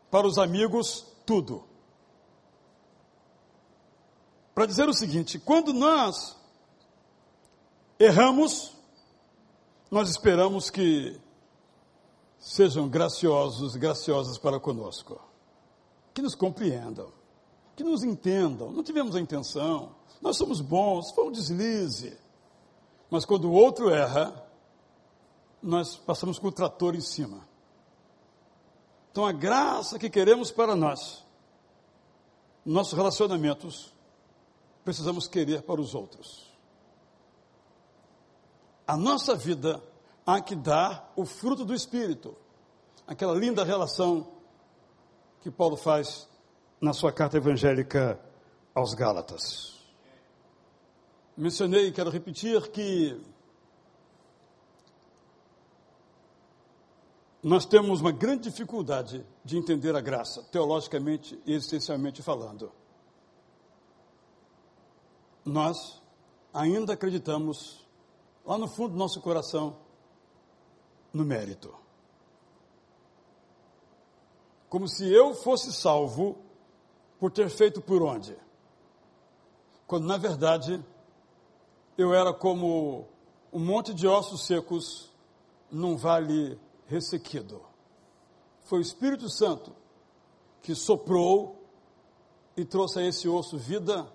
para 0.09 0.27
os 0.27 0.37
amigos, 0.37 1.05
tudo. 1.25 1.63
Para 4.53 4.65
dizer 4.65 4.89
o 4.89 4.93
seguinte: 4.93 5.39
quando 5.39 5.73
nós 5.73 6.35
erramos, 7.97 8.75
nós 9.89 10.09
esperamos 10.09 10.69
que 10.69 11.17
sejam 12.39 12.89
graciosos, 12.89 13.75
graciosas 13.75 14.37
para 14.37 14.59
conosco, 14.59 15.21
que 16.13 16.21
nos 16.21 16.35
compreendam, 16.35 17.13
que 17.75 17.83
nos 17.83 18.03
entendam. 18.03 18.71
Não 18.71 18.83
tivemos 18.83 19.15
a 19.15 19.19
intenção, 19.19 19.95
nós 20.21 20.37
somos 20.37 20.61
bons, 20.61 21.11
foi 21.11 21.25
um 21.25 21.31
deslize. 21.31 22.17
Mas 23.09 23.25
quando 23.25 23.45
o 23.45 23.53
outro 23.53 23.89
erra, 23.89 24.47
nós 25.61 25.95
passamos 25.95 26.39
com 26.39 26.47
o 26.47 26.51
trator 26.51 26.95
em 26.95 27.01
cima. 27.01 27.45
Então 29.11 29.25
a 29.25 29.31
graça 29.31 29.99
que 29.99 30.09
queremos 30.09 30.51
para 30.51 30.75
nós, 30.75 31.25
nossos 32.65 32.93
relacionamentos, 32.93 33.93
precisamos 34.83 35.27
querer 35.27 35.63
para 35.63 35.81
os 35.81 35.93
outros. 35.93 36.49
A 38.87 38.95
nossa 38.95 39.35
vida 39.35 39.83
há 40.25 40.39
que 40.39 40.55
dar 40.55 41.11
o 41.15 41.25
fruto 41.25 41.65
do 41.65 41.73
Espírito, 41.73 42.35
aquela 43.05 43.35
linda 43.35 43.63
relação 43.63 44.27
que 45.41 45.51
Paulo 45.51 45.75
faz 45.75 46.27
na 46.81 46.91
sua 46.91 47.13
carta 47.13 47.37
evangélica 47.37 48.19
aos 48.75 48.93
Gálatas. 48.93 49.79
Mencionei, 51.37 51.91
quero 51.91 52.09
repetir, 52.09 52.69
que 52.71 53.17
nós 57.41 57.65
temos 57.65 58.01
uma 58.01 58.11
grande 58.11 58.49
dificuldade 58.49 59.25
de 59.45 59.57
entender 59.57 59.95
a 59.95 60.01
graça, 60.01 60.43
teologicamente 60.51 61.39
e 61.45 61.53
existencialmente 61.53 62.21
falando 62.21 62.71
nós 65.45 66.01
ainda 66.53 66.93
acreditamos, 66.93 67.85
lá 68.45 68.57
no 68.57 68.67
fundo 68.67 68.93
do 68.93 68.97
nosso 68.97 69.21
coração, 69.21 69.77
no 71.13 71.25
mérito. 71.25 71.73
Como 74.69 74.87
se 74.87 75.11
eu 75.11 75.33
fosse 75.33 75.73
salvo 75.73 76.37
por 77.21 77.29
ter 77.29 77.51
feito 77.51 77.79
por 77.79 78.01
onde? 78.01 78.35
Quando 79.85 80.07
na 80.07 80.17
verdade 80.17 80.83
eu 81.95 82.15
era 82.15 82.33
como 82.33 83.07
um 83.53 83.59
monte 83.59 83.93
de 83.93 84.07
ossos 84.07 84.47
secos 84.47 85.11
num 85.69 85.95
vale 85.95 86.59
ressequido. 86.87 87.61
Foi 88.61 88.79
o 88.79 88.81
Espírito 88.81 89.29
Santo 89.29 89.71
que 90.63 90.73
soprou 90.73 91.63
e 92.57 92.65
trouxe 92.65 92.97
a 92.97 93.07
esse 93.07 93.29
osso 93.29 93.55
vida, 93.55 94.11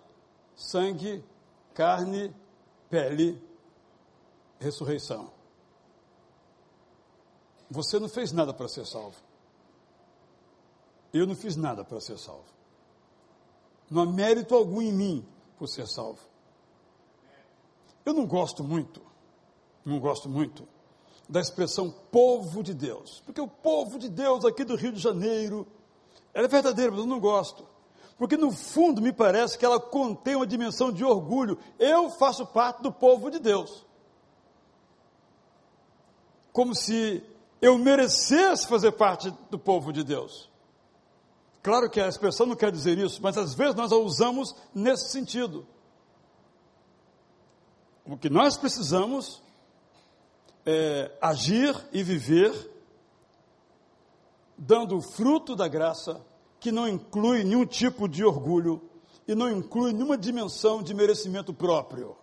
sangue, 0.57 1.25
carne, 1.75 2.35
pele, 2.91 3.41
ressurreição. 4.59 5.31
Você 7.71 8.01
não 8.01 8.09
fez 8.09 8.33
nada 8.33 8.53
para 8.53 8.67
ser 8.67 8.85
salvo. 8.85 9.17
Eu 11.13 11.25
não 11.25 11.37
fiz 11.37 11.55
nada 11.55 11.85
para 11.85 12.01
ser 12.01 12.19
salvo. 12.19 12.56
Não 13.91 14.03
há 14.03 14.07
mérito 14.07 14.55
algum 14.55 14.83
em 14.83 14.93
mim 14.93 15.27
por 15.59 15.69
ser 15.69 15.87
salvo. 15.87 16.21
Eu 18.05 18.13
não 18.15 18.27
gosto 18.27 18.63
muito, 18.63 19.03
não 19.85 19.99
gosto 19.99 20.29
muito 20.29 20.67
da 21.29 21.41
expressão 21.41 21.91
povo 22.11 22.63
de 22.63 22.73
Deus, 22.73 23.21
porque 23.27 23.41
o 23.41 23.49
povo 23.49 23.99
de 23.99 24.09
Deus 24.09 24.45
aqui 24.45 24.65
do 24.65 24.77
Rio 24.77 24.93
de 24.93 25.01
Janeiro, 25.01 25.67
ela 26.33 26.47
é 26.47 26.49
verdadeira, 26.49 26.93
mas 26.93 27.01
eu 27.01 27.07
não 27.07 27.19
gosto. 27.19 27.67
Porque 28.19 28.37
no 28.37 28.51
fundo 28.51 29.03
me 29.03 29.13
parece 29.13 29.59
que 29.59 29.65
ela 29.65 29.79
contém 29.79 30.37
uma 30.37 30.47
dimensão 30.47 30.91
de 30.91 31.05
orgulho. 31.05 31.59
Eu 31.79 32.09
faço 32.11 32.47
parte 32.47 32.83
do 32.83 32.91
povo 32.91 33.31
de 33.31 33.39
Deus. 33.39 33.85
Como 36.51 36.75
se 36.75 37.23
eu 37.61 37.77
merecesse 37.77 38.67
fazer 38.67 38.93
parte 38.93 39.31
do 39.51 39.59
povo 39.59 39.93
de 39.93 40.03
Deus. 40.03 40.51
Claro 41.67 41.91
que 41.91 42.01
a 42.01 42.07
expressão 42.07 42.47
não 42.47 42.55
quer 42.55 42.71
dizer 42.71 42.97
isso, 42.97 43.21
mas 43.21 43.37
às 43.37 43.53
vezes 43.53 43.75
nós 43.75 43.91
a 43.91 43.97
usamos 43.97 44.55
nesse 44.73 45.11
sentido. 45.11 45.67
O 48.05 48.17
que 48.17 48.31
nós 48.31 48.57
precisamos 48.57 49.43
é 50.65 51.11
agir 51.21 51.77
e 51.93 52.05
viver 52.05 52.55
dando 54.57 54.97
o 54.97 55.03
fruto 55.03 55.57
da 55.57 55.67
graça 55.67 56.25
que 56.61 56.71
não 56.71 56.87
inclui 56.87 57.43
nenhum 57.43 57.67
tipo 57.67 58.09
de 58.09 58.25
orgulho 58.25 58.81
e 59.27 59.35
não 59.35 59.51
inclui 59.51 59.93
nenhuma 59.93 60.17
dimensão 60.17 60.81
de 60.85 60.95
merecimento 60.95 61.53
próprio. 61.53 62.17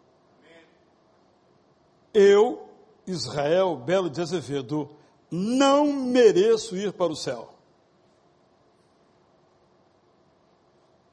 Eu, 2.13 2.69
Israel 3.05 3.75
Belo 3.75 4.09
de 4.09 4.21
Azevedo, 4.21 4.89
não 5.29 5.91
mereço 5.91 6.77
ir 6.77 6.93
para 6.93 7.11
o 7.11 7.15
céu. 7.17 7.52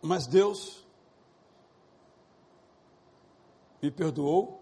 Mas 0.02 0.26
Deus 0.26 0.84
me 3.82 3.90
perdoou 3.90 4.60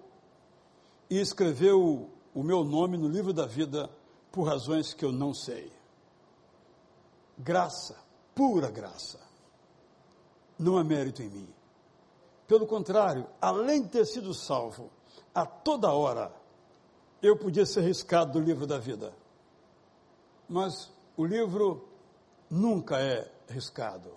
e 1.11 1.19
escreveu 1.19 2.11
o 2.35 2.43
meu 2.43 2.65
nome 2.65 2.97
no 2.97 3.09
livro 3.09 3.33
da 3.33 3.47
vida 3.47 3.91
por 4.31 4.45
razões 4.45 4.93
que 4.93 5.05
eu 5.05 5.13
não 5.13 5.33
sei. 5.33 5.73
Graça 7.39 8.09
pura 8.39 8.71
graça. 8.71 9.19
Não 10.57 10.79
há 10.79 10.85
mérito 10.85 11.21
em 11.25 11.29
mim. 11.29 11.49
Pelo 12.47 12.69
contrário, 12.69 13.27
além 13.41 13.83
de 13.83 13.89
ter 13.89 14.07
sido 14.07 14.33
salvo, 14.33 14.93
a 15.35 15.45
toda 15.45 15.93
hora 15.93 16.33
eu 17.21 17.37
podia 17.37 17.67
ser 17.67 17.81
riscado 17.81 18.35
do 18.35 18.41
livro 18.41 18.65
da 18.65 18.79
vida. 18.79 19.13
Mas 20.49 20.89
o 21.17 21.25
livro 21.27 21.89
nunca 22.49 23.01
é 23.01 23.29
riscado. 23.49 24.13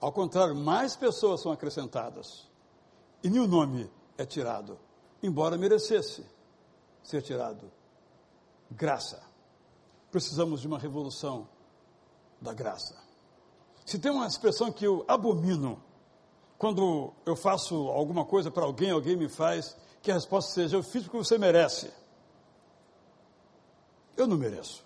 Ao 0.00 0.12
contrário, 0.12 0.54
mais 0.54 0.94
pessoas 0.94 1.40
são 1.40 1.50
acrescentadas. 1.50 2.48
E 3.22 3.28
nenhum 3.28 3.46
nome 3.46 3.90
é 4.16 4.24
tirado, 4.24 4.78
embora 5.22 5.58
merecesse 5.58 6.24
ser 7.02 7.22
tirado. 7.22 7.70
Graça. 8.70 9.22
Precisamos 10.10 10.60
de 10.60 10.66
uma 10.66 10.78
revolução 10.78 11.48
da 12.40 12.52
graça. 12.52 12.96
Se 13.84 13.98
tem 13.98 14.12
uma 14.12 14.26
expressão 14.26 14.70
que 14.70 14.86
eu 14.86 15.04
abomino, 15.08 15.82
quando 16.58 17.12
eu 17.24 17.34
faço 17.34 17.88
alguma 17.88 18.24
coisa 18.24 18.50
para 18.50 18.64
alguém, 18.64 18.90
alguém 18.90 19.16
me 19.16 19.28
faz, 19.28 19.76
que 20.02 20.10
a 20.10 20.14
resposta 20.14 20.52
seja: 20.52 20.76
Eu 20.76 20.82
fiz 20.82 21.04
porque 21.04 21.18
você 21.18 21.38
merece. 21.38 21.92
Eu 24.16 24.26
não 24.26 24.36
mereço. 24.36 24.84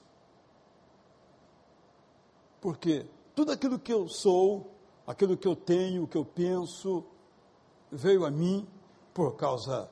Porque 2.61 3.07
tudo 3.35 3.51
aquilo 3.51 3.79
que 3.79 3.93
eu 3.93 4.09
sou, 4.09 4.71
aquilo 5.07 5.37
que 5.37 5.49
eu 5.49 5.57
tenho, 5.57 6.05
o 6.05 6.07
que 6.07 6.17
eu 6.17 6.25
penso, 6.25 7.05
veio 7.91 8.25
a 8.25 8.31
mim 8.31 8.67
por 9.13 9.37
causa 9.37 9.91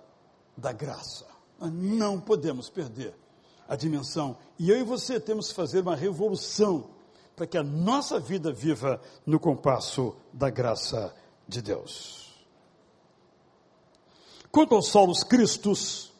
da 0.56 0.72
graça. 0.72 1.26
Não 1.61 2.20
podemos 2.20 2.70
perder 2.70 3.14
a 3.68 3.76
dimensão. 3.76 4.36
E 4.58 4.70
eu 4.70 4.78
e 4.78 4.82
você 4.82 5.20
temos 5.20 5.48
que 5.48 5.54
fazer 5.54 5.80
uma 5.80 5.94
revolução 5.94 6.90
para 7.36 7.46
que 7.46 7.56
a 7.56 7.62
nossa 7.62 8.18
vida 8.18 8.52
viva 8.52 9.00
no 9.24 9.38
compasso 9.38 10.14
da 10.32 10.50
graça 10.50 11.14
de 11.46 11.62
Deus. 11.62 12.34
Quanto 14.50 14.74
aos 14.74 14.88
solos 14.88 15.22
cristos, 15.22 16.12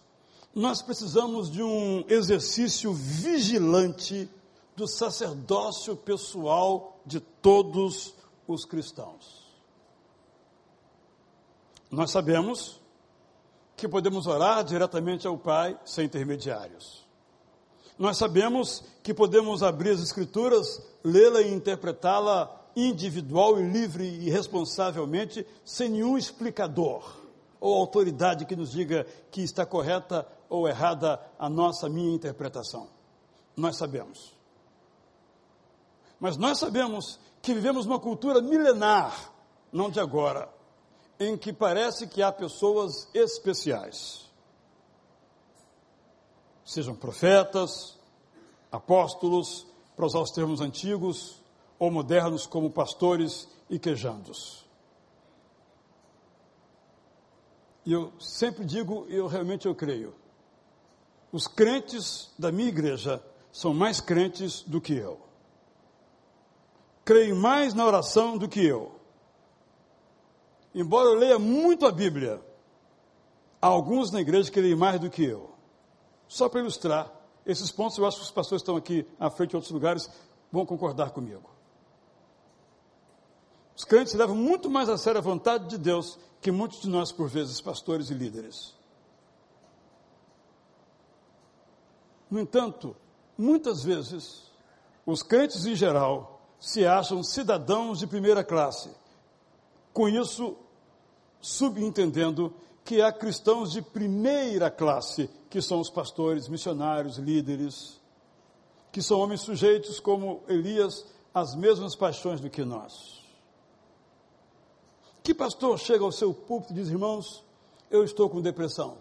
nós 0.55 0.83
precisamos 0.83 1.51
de 1.51 1.63
um 1.63 2.05
exercício 2.09 2.93
vigilante 2.93 4.31
do 4.77 4.87
sacerdócio 4.87 5.97
pessoal 5.97 7.01
de 7.05 7.21
todos 7.21 8.15
os 8.53 8.65
cristãos. 8.65 9.49
Nós 11.91 12.11
sabemos 12.11 12.81
que 13.77 13.89
podemos 13.89 14.27
orar 14.27 14.63
diretamente 14.63 15.27
ao 15.27 15.39
Pai 15.39 15.79
sem 15.85 16.05
intermediários. 16.05 17.07
Nós 17.99 18.17
sabemos 18.17 18.85
que 19.03 19.13
podemos 19.13 19.63
abrir 19.63 19.91
as 19.91 20.01
Escrituras, 20.01 20.83
lê-la 21.03 21.43
e 21.43 21.53
interpretá-la 21.53 22.61
individual 22.77 23.61
e 23.61 23.69
livre 23.69 24.05
e 24.05 24.31
responsavelmente, 24.31 25.47
sem 25.65 25.89
nenhum 25.89 26.17
explicador 26.17 27.21
ou 27.61 27.75
autoridade 27.75 28.47
que 28.47 28.57
nos 28.57 28.71
diga 28.71 29.07
que 29.31 29.43
está 29.43 29.67
correta 29.67 30.27
ou 30.49 30.67
errada 30.67 31.21
a 31.39 31.49
nossa, 31.49 31.89
minha 31.89 32.15
interpretação. 32.15 32.89
Nós 33.57 33.77
sabemos. 33.77 34.35
Mas 36.19 36.37
nós 36.37 36.59
sabemos 36.59 37.19
que 37.43 37.55
vivemos 37.55 37.87
uma 37.87 37.99
cultura 37.99 38.41
milenar, 38.41 39.33
não 39.73 39.91
de 39.91 40.01
agora, 40.01 40.49
em 41.19 41.37
que 41.37 41.53
parece 41.53 42.07
que 42.07 42.23
há 42.23 42.33
pessoas 42.33 43.09
especiais 43.15 44.31
sejam 46.71 46.95
profetas, 46.95 47.99
apóstolos, 48.71 49.67
para 49.97 50.07
usar 50.07 50.21
os 50.21 50.31
termos 50.31 50.61
antigos, 50.61 51.43
ou 51.79 51.91
modernos 51.91 52.47
como 52.47 52.71
pastores 52.71 53.49
e 53.69 53.77
quejandos. 53.79 54.65
E 57.85 57.93
eu 57.93 58.13
sempre 58.21 58.65
digo, 58.65 59.07
e 59.09 59.17
eu 59.17 59.27
realmente 59.27 59.67
eu 59.67 59.75
creio, 59.75 60.15
os 61.33 61.49
crentes 61.49 62.31
da 62.39 62.53
minha 62.53 62.69
igreja 62.69 63.21
são 63.51 63.75
mais 63.75 64.01
crentes 64.01 64.63
do 64.63 64.81
que 64.81 64.95
eu. 64.95 65.21
Creem 67.05 67.35
mais 67.35 67.75
na 67.75 67.85
oração 67.85 68.39
do 68.39 68.49
que 68.49 68.65
eu. 68.65 68.93
Embora 70.75 71.09
eu 71.09 71.15
leia 71.15 71.39
muito 71.39 71.87
a 71.87 71.93
Bíblia, 71.93 72.41
há 73.61 73.67
alguns 73.67 74.11
na 74.11 74.21
igreja 74.21 74.51
que 74.51 74.61
leem 74.61 74.77
mais 74.77 75.01
do 75.01 75.11
que 75.11 75.25
eu. 75.25 75.51
Só 76.29 76.49
para 76.49 76.61
ilustrar 76.61 77.11
esses 77.45 77.73
pontos, 77.73 77.99
eu 77.99 78.07
acho 78.07 78.19
que 78.19 78.23
os 78.23 78.31
pastores 78.31 78.63
estão 78.63 78.77
aqui 78.77 79.07
à 79.19 79.29
frente 79.31 79.53
em 79.53 79.57
outros 79.57 79.73
lugares 79.73 80.09
vão 80.53 80.67
concordar 80.67 81.11
comigo. 81.11 81.49
Os 83.77 83.85
crentes 83.85 84.13
levam 84.15 84.37
muito 84.37 84.69
mais 84.69 84.89
a 84.89 84.99
sério 84.99 85.19
a 85.19 85.23
vontade 85.23 85.69
de 85.69 85.79
Deus 85.79 86.19
que 86.41 86.51
muitos 86.51 86.81
de 86.81 86.89
nós, 86.89 87.13
por 87.13 87.29
vezes, 87.29 87.61
pastores 87.61 88.11
e 88.11 88.15
líderes. 88.15 88.75
No 92.31 92.39
entanto, 92.39 92.97
muitas 93.37 93.83
vezes, 93.83 94.45
os 95.05 95.23
crentes 95.23 95.67
em 95.67 95.75
geral 95.75 96.40
se 96.61 96.87
acham 96.87 97.23
cidadãos 97.23 97.99
de 97.99 98.07
primeira 98.07 98.45
classe. 98.45 98.91
Com 99.93 100.07
isso, 100.09 100.55
subentendendo 101.41 102.55
que 102.85 103.01
há 103.01 103.11
cristãos 103.11 103.73
de 103.73 103.81
primeira 103.81 104.71
classe 104.71 105.29
que 105.49 105.63
são 105.63 105.81
os 105.81 105.89
pastores, 105.89 106.49
missionários, 106.49 107.17
líderes, 107.17 107.99
que 108.93 109.01
são 109.01 109.19
homens 109.19 109.41
sujeitos 109.41 109.99
como 109.99 110.43
Elias 110.47 111.07
às 111.33 111.55
mesmas 111.55 111.97
paixões 111.97 112.41
do 112.41 112.51
que 112.51 112.65
nós. 112.65 113.25
Que 115.23 115.33
pastor 115.33 115.79
chega 115.79 116.05
ao 116.05 116.13
seu 116.13 116.35
púlpito 116.35 116.73
e 116.73 116.77
diz, 116.77 116.89
irmãos, 116.89 117.45
eu 117.91 118.05
estou 118.05 118.29
com 118.29 118.41
depressão? 118.41 118.99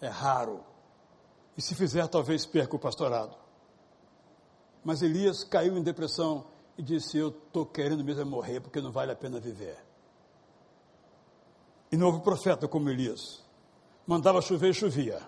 É 0.00 0.08
raro. 0.08 0.64
E 1.56 1.62
se 1.62 1.74
fizer, 1.74 2.06
talvez 2.08 2.44
perca 2.44 2.76
o 2.76 2.78
pastorado. 2.78 3.36
Mas 4.84 5.02
Elias 5.02 5.42
caiu 5.42 5.76
em 5.76 5.82
depressão 5.82 6.46
e 6.76 6.82
disse: 6.82 7.16
Eu 7.16 7.28
estou 7.28 7.64
querendo 7.64 8.04
mesmo 8.04 8.22
é 8.22 8.24
morrer 8.24 8.60
porque 8.60 8.80
não 8.80 8.92
vale 8.92 9.12
a 9.12 9.16
pena 9.16 9.40
viver. 9.40 9.76
E 11.90 11.96
houve 12.02 12.20
profeta 12.20 12.66
como 12.66 12.90
Elias. 12.90 13.44
Mandava 14.06 14.40
chover 14.40 14.70
e 14.70 14.74
chovia. 14.74 15.20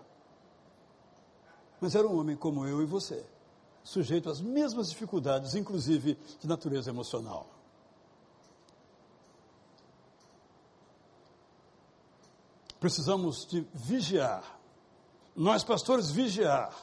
Mas 1.81 1.95
era 1.95 2.07
um 2.07 2.19
homem 2.19 2.37
como 2.37 2.67
eu 2.67 2.83
e 2.83 2.85
você, 2.85 3.25
sujeito 3.85 4.29
às 4.29 4.41
mesmas 4.41 4.91
dificuldades, 4.91 5.55
inclusive 5.55 6.19
de 6.41 6.49
natureza 6.49 6.91
emocional. 6.91 7.47
Precisamos 12.81 13.47
de 13.47 13.67
vigiar 13.73 14.59
nós 15.39 15.63
pastores 15.63 16.11
vigiar, 16.11 16.75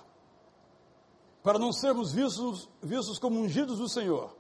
para 1.43 1.59
não 1.59 1.73
sermos 1.73 2.13
vistos, 2.13 2.69
vistos 2.81 3.19
como 3.19 3.41
ungidos 3.41 3.79
do 3.79 3.89
Senhor, 3.89 4.33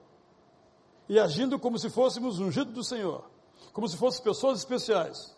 e 1.07 1.19
agindo 1.19 1.59
como 1.59 1.77
se 1.77 1.89
fôssemos 1.89 2.39
ungidos 2.39 2.73
do 2.73 2.83
Senhor, 2.83 3.23
como 3.73 3.87
se 3.87 3.97
fossem 3.97 4.23
pessoas 4.23 4.59
especiais. 4.59 5.35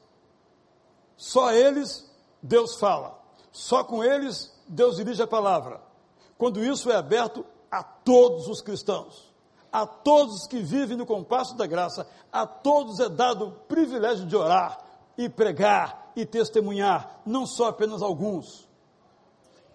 Só 1.16 1.52
eles 1.52 2.10
Deus 2.42 2.76
fala, 2.76 3.20
só 3.52 3.84
com 3.84 4.04
eles 4.04 4.54
Deus 4.68 4.98
dirige 4.98 5.22
a 5.22 5.28
palavra. 5.28 5.82
Quando 6.38 6.64
isso 6.64 6.92
é 6.92 6.96
aberto 6.96 7.46
a 7.72 7.84
todos 7.84 8.48
os 8.48 8.62
cristãos, 8.62 9.34
a 9.72 9.86
todos 9.86 10.48
que 10.48 10.60
vivem 10.60 10.96
no 10.96 11.06
compasso 11.06 11.56
da 11.56 11.66
graça, 11.66 12.08
a 12.32 12.46
todos 12.46 13.00
é 13.00 13.10
dado 13.10 13.48
o 13.48 13.52
privilégio 13.52 14.26
de 14.26 14.36
orar 14.36 14.80
e 15.18 15.28
pregar 15.28 16.12
e 16.16 16.26
testemunhar, 16.26 17.22
não 17.26 17.46
só 17.46 17.68
apenas 17.68 18.02
alguns. 18.02 18.68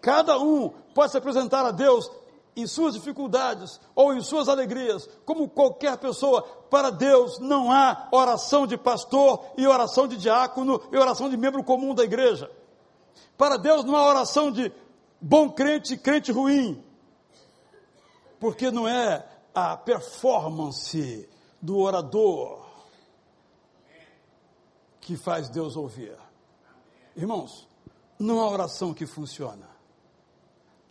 Cada 0.01 0.39
um 0.39 0.71
pode 0.95 1.13
se 1.13 1.19
apresentar 1.19 1.65
a 1.65 1.71
Deus 1.71 2.11
em 2.55 2.67
suas 2.67 2.95
dificuldades 2.95 3.81
ou 3.95 4.13
em 4.13 4.21
suas 4.21 4.49
alegrias, 4.49 5.09
como 5.25 5.49
qualquer 5.49 5.97
pessoa. 5.99 6.43
Para 6.71 6.91
Deus 6.91 7.39
não 7.39 7.73
há 7.73 8.09
oração 8.13 8.67
de 8.67 8.77
pastor 8.77 9.45
e 9.57 9.67
oração 9.67 10.07
de 10.07 10.17
diácono 10.17 10.81
e 10.93 10.97
oração 10.97 11.31
de 11.31 11.37
membro 11.37 11.65
comum 11.65 11.95
da 11.95 12.05
igreja. 12.05 12.51
Para 13.37 13.57
Deus 13.57 13.85
não 13.85 13.97
há 13.97 14.07
oração 14.07 14.51
de 14.51 14.73
bom 15.21 15.51
crente 15.51 15.95
e 15.95 15.99
crente 15.99 16.31
ruim. 16.31 16.83
Porque 18.39 18.71
não 18.71 18.89
é 18.89 19.27
a 19.55 19.77
performance 19.77 21.29
do 21.61 21.79
orador 21.79 22.67
que 25.01 25.17
faz 25.17 25.49
Deus 25.49 25.77
ouvir. 25.77 26.17
Irmãos, 27.17 27.69
não 28.19 28.41
há 28.41 28.49
oração 28.49 28.95
que 28.95 29.07
funciona 29.07 29.72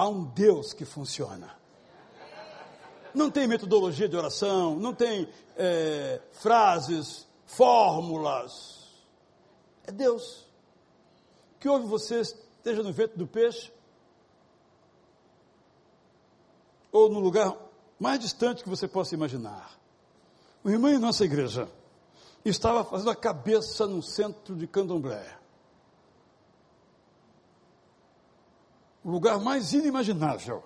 há 0.01 0.07
um 0.07 0.23
Deus 0.23 0.73
que 0.73 0.83
funciona. 0.83 1.55
Não 3.13 3.29
tem 3.29 3.47
metodologia 3.47 4.09
de 4.09 4.17
oração, 4.17 4.75
não 4.75 4.95
tem 4.95 5.29
é, 5.55 6.19
frases, 6.31 7.27
fórmulas. 7.45 8.87
É 9.85 9.91
Deus. 9.91 10.47
Que 11.59 11.69
ouve 11.69 11.85
você, 11.85 12.21
esteja 12.21 12.81
no 12.81 12.91
vento 12.91 13.15
do 13.15 13.27
peixe, 13.27 13.71
ou 16.91 17.07
no 17.07 17.19
lugar 17.19 17.55
mais 17.99 18.19
distante 18.19 18.63
que 18.63 18.69
você 18.69 18.87
possa 18.87 19.13
imaginar. 19.13 19.77
O 20.63 20.69
irmão 20.71 20.91
em 20.91 20.97
nossa 20.97 21.23
igreja 21.23 21.69
estava 22.43 22.83
fazendo 22.83 23.11
a 23.11 23.15
cabeça 23.15 23.85
no 23.85 24.01
centro 24.01 24.55
de 24.55 24.65
candomblé. 24.65 25.40
O 29.03 29.09
lugar 29.09 29.39
mais 29.39 29.73
inimaginável 29.73 30.63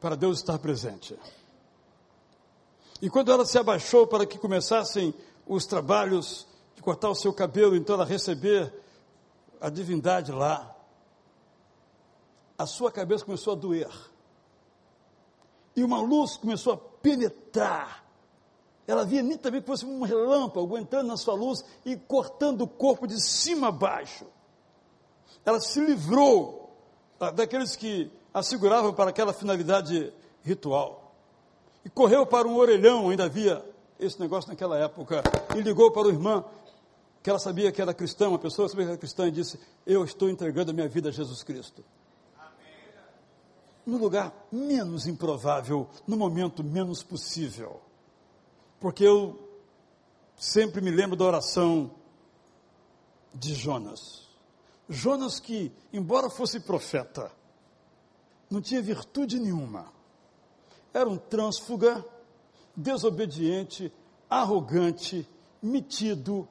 para 0.00 0.16
Deus 0.16 0.38
estar 0.38 0.58
presente. 0.58 1.18
E 3.00 3.08
quando 3.08 3.32
ela 3.32 3.44
se 3.44 3.58
abaixou 3.58 4.06
para 4.06 4.26
que 4.26 4.38
começassem 4.38 5.14
os 5.46 5.66
trabalhos 5.66 6.46
de 6.74 6.82
cortar 6.82 7.10
o 7.10 7.14
seu 7.14 7.32
cabelo, 7.32 7.76
então 7.76 7.94
ela 7.94 8.04
receber 8.04 8.72
a 9.60 9.68
divindade 9.68 10.32
lá, 10.32 10.76
a 12.58 12.66
sua 12.66 12.92
cabeça 12.92 13.24
começou 13.24 13.52
a 13.54 13.56
doer. 13.56 13.90
E 15.74 15.82
uma 15.82 16.00
luz 16.00 16.36
começou 16.36 16.72
a 16.72 16.76
penetrar. 16.76 18.04
Ela 18.86 19.04
via 19.04 19.22
nitidamente 19.22 19.62
que 19.62 19.66
fosse 19.66 19.86
um 19.86 20.02
relâmpago 20.02 20.76
entrando 20.76 21.06
na 21.06 21.16
sua 21.16 21.34
luz 21.34 21.64
e 21.84 21.96
cortando 21.96 22.62
o 22.62 22.68
corpo 22.68 23.06
de 23.06 23.20
cima 23.20 23.68
a 23.68 23.72
baixo. 23.72 24.26
Ela 25.44 25.60
se 25.60 25.80
livrou 25.80 26.61
daqueles 27.30 27.76
que 27.76 28.10
a 28.32 28.42
seguravam 28.42 28.92
para 28.92 29.10
aquela 29.10 29.32
finalidade 29.32 30.12
ritual. 30.44 31.14
E 31.84 31.90
correu 31.90 32.26
para 32.26 32.46
um 32.46 32.56
orelhão, 32.56 33.10
ainda 33.10 33.24
havia 33.24 33.64
esse 33.98 34.18
negócio 34.20 34.50
naquela 34.50 34.78
época, 34.78 35.22
e 35.56 35.60
ligou 35.60 35.90
para 35.90 36.08
o 36.08 36.10
irmão, 36.10 36.44
que 37.22 37.30
ela 37.30 37.38
sabia 37.38 37.70
que 37.70 37.80
era 37.80 37.94
cristã, 37.94 38.28
uma 38.28 38.38
pessoa 38.38 38.68
sabia 38.68 38.84
que 38.84 38.90
era 38.90 38.98
cristã, 38.98 39.28
e 39.28 39.30
disse: 39.30 39.58
Eu 39.86 40.04
estou 40.04 40.28
entregando 40.28 40.70
a 40.70 40.74
minha 40.74 40.88
vida 40.88 41.08
a 41.08 41.12
Jesus 41.12 41.42
Cristo. 41.42 41.84
No 43.84 43.96
lugar 43.96 44.32
menos 44.50 45.06
improvável, 45.06 45.88
no 46.06 46.16
momento 46.16 46.62
menos 46.62 47.02
possível. 47.02 47.80
Porque 48.80 49.04
eu 49.04 49.38
sempre 50.36 50.80
me 50.80 50.90
lembro 50.90 51.16
da 51.16 51.24
oração 51.24 51.90
de 53.34 53.54
Jonas. 53.54 54.21
Jonas, 54.88 55.40
que, 55.40 55.72
embora 55.92 56.28
fosse 56.28 56.60
profeta, 56.60 57.30
não 58.50 58.60
tinha 58.60 58.82
virtude 58.82 59.38
nenhuma. 59.38 59.92
Era 60.92 61.08
um 61.08 61.16
trânsfuga, 61.16 62.04
desobediente, 62.76 63.92
arrogante, 64.28 65.28
metido. 65.62 66.48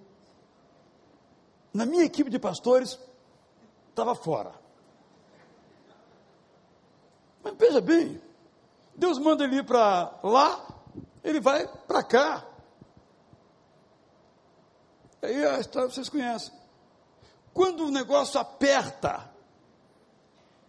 Na 1.73 1.86
minha 1.86 2.03
equipe 2.03 2.29
de 2.29 2.39
pastores, 2.39 2.97
estava 3.89 4.15
fora. 4.15 4.53
Mas 7.43 7.55
veja 7.55 7.82
bem, 7.82 8.21
Deus 8.95 9.17
manda 9.19 9.43
ele 9.43 9.57
ir 9.57 9.65
para 9.65 10.19
lá, 10.23 10.67
ele 11.23 11.39
vai 11.39 11.67
para 11.67 12.03
cá. 12.03 12.47
Aí 15.21 15.45
a 15.45 15.59
história 15.59 15.89
vocês 15.89 16.09
conhecem. 16.09 16.61
Quando 17.54 17.86
o 17.86 17.91
negócio 17.91 18.39
aperta, 18.39 19.30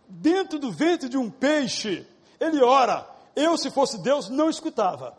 dentro 0.09 0.59
do 0.59 0.71
ventre 0.71 1.09
de 1.09 1.17
um 1.17 1.31
peixe, 1.31 2.07
ele 2.39 2.63
ora. 2.63 3.09
Eu, 3.35 3.57
se 3.57 3.71
fosse 3.71 3.99
Deus, 3.99 4.29
não 4.29 4.51
escutava. 4.51 5.17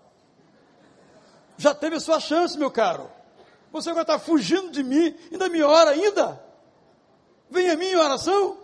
Já 1.57 1.73
teve 1.73 1.95
a 1.95 1.99
sua 1.99 2.19
chance, 2.19 2.57
meu 2.57 2.69
caro. 2.69 3.09
Você 3.71 3.89
agora 3.89 4.03
está 4.03 4.19
fugindo 4.19 4.71
de 4.71 4.83
mim, 4.83 5.15
ainda 5.31 5.49
me 5.49 5.61
ora 5.63 5.91
ainda. 5.91 6.43
Vem 7.49 7.69
a 7.69 7.75
mim 7.75 7.87
em 7.87 7.95
oração. 7.95 8.57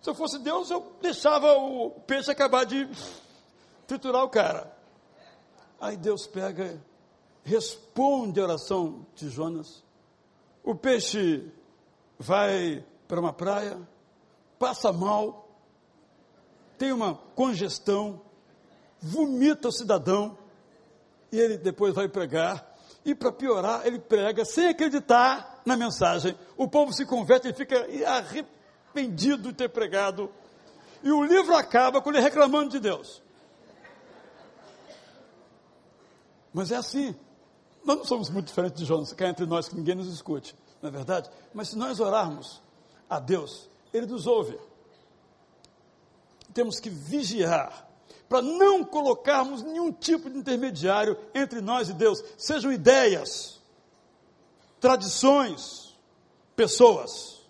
Se 0.00 0.10
eu 0.10 0.14
fosse 0.14 0.38
Deus, 0.38 0.70
eu 0.70 0.92
deixava 1.00 1.54
o 1.54 1.90
peixe 2.06 2.30
acabar 2.30 2.64
de 2.64 2.88
triturar 3.86 4.22
o 4.22 4.28
cara. 4.28 4.72
Aí 5.80 5.96
Deus 5.96 6.26
pega, 6.26 6.80
responde 7.42 8.40
a 8.40 8.44
oração 8.44 9.06
de 9.14 9.28
Jonas. 9.28 9.82
O 10.62 10.74
peixe 10.74 11.50
vai 12.18 12.84
para 13.06 13.20
uma 13.20 13.32
praia, 13.32 13.78
passa 14.58 14.92
mal, 14.92 15.48
tem 16.76 16.92
uma 16.92 17.14
congestão, 17.14 18.20
vomita 19.00 19.68
o 19.68 19.72
cidadão, 19.72 20.36
e 21.30 21.38
ele 21.38 21.56
depois 21.56 21.94
vai 21.94 22.08
pregar, 22.08 22.66
e 23.04 23.14
para 23.14 23.32
piorar, 23.32 23.86
ele 23.86 23.98
prega 23.98 24.44
sem 24.44 24.68
acreditar 24.68 25.62
na 25.64 25.76
mensagem. 25.76 26.36
O 26.56 26.68
povo 26.68 26.92
se 26.92 27.06
converte 27.06 27.48
e 27.48 27.54
fica 27.54 27.86
arrependido 28.06 29.48
de 29.48 29.54
ter 29.54 29.68
pregado. 29.68 30.30
E 31.02 31.10
o 31.10 31.24
livro 31.24 31.54
acaba 31.54 32.02
com 32.02 32.10
ele 32.10 32.20
reclamando 32.20 32.70
de 32.70 32.80
Deus. 32.80 33.22
Mas 36.52 36.70
é 36.70 36.76
assim. 36.76 37.14
Nós 37.84 37.98
não 37.98 38.04
somos 38.04 38.28
muito 38.28 38.48
diferentes 38.48 38.78
de 38.78 38.84
Jonas, 38.84 39.12
cá 39.12 39.28
entre 39.28 39.46
nós 39.46 39.68
que 39.68 39.76
ninguém 39.76 39.94
nos 39.94 40.12
escute 40.12 40.54
não 40.80 40.88
é 40.88 40.92
verdade? 40.92 41.30
Mas 41.52 41.68
se 41.68 41.76
nós 41.76 42.00
orarmos 42.00 42.62
a 43.08 43.18
Deus, 43.18 43.68
Ele 43.92 44.06
nos 44.06 44.26
ouve. 44.26 44.58
Temos 46.54 46.80
que 46.80 46.90
vigiar 46.90 47.88
para 48.28 48.42
não 48.42 48.84
colocarmos 48.84 49.62
nenhum 49.62 49.90
tipo 49.90 50.28
de 50.28 50.36
intermediário 50.36 51.16
entre 51.34 51.60
nós 51.60 51.88
e 51.88 51.94
Deus, 51.94 52.22
sejam 52.36 52.70
ideias, 52.70 53.60
tradições, 54.78 55.96
pessoas. 56.54 57.42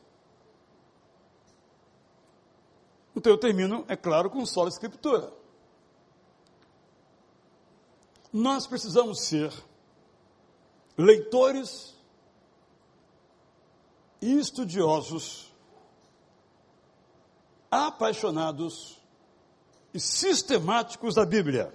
Então 3.17 3.33
eu 3.33 3.39
termino, 3.39 3.85
é 3.89 3.97
claro, 3.97 4.31
com 4.31 4.47
só 4.47 4.67
a 4.67 4.69
escritura. 4.69 5.33
Nós 8.33 8.67
precisamos 8.67 9.23
ser 9.23 9.53
leitores 10.97 11.98
e 14.21 14.39
estudiosos 14.39 15.53
apaixonados 17.71 18.99
e 19.93 20.01
sistemáticos 20.01 21.15
da 21.15 21.25
Bíblia. 21.25 21.73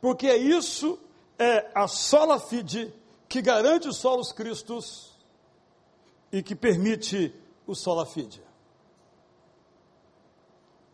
Porque 0.00 0.32
isso, 0.34 0.98
é 1.38 1.70
a 1.74 1.86
sola 1.86 2.38
fide 2.38 2.92
que 3.28 3.42
garante 3.42 3.88
os 3.88 3.96
solos 3.96 4.32
cristos 4.32 5.12
e 6.32 6.42
que 6.42 6.54
permite 6.54 7.34
o 7.66 7.74
sola 7.74 8.06
fide. 8.06 8.42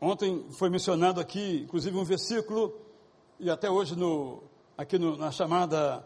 Ontem 0.00 0.46
foi 0.50 0.68
mencionado 0.68 1.20
aqui, 1.20 1.60
inclusive, 1.62 1.96
um 1.96 2.04
versículo, 2.04 2.76
e 3.38 3.48
até 3.48 3.70
hoje 3.70 3.94
no, 3.94 4.42
aqui 4.76 4.98
no, 4.98 5.16
na 5.16 5.30
chamada 5.30 6.04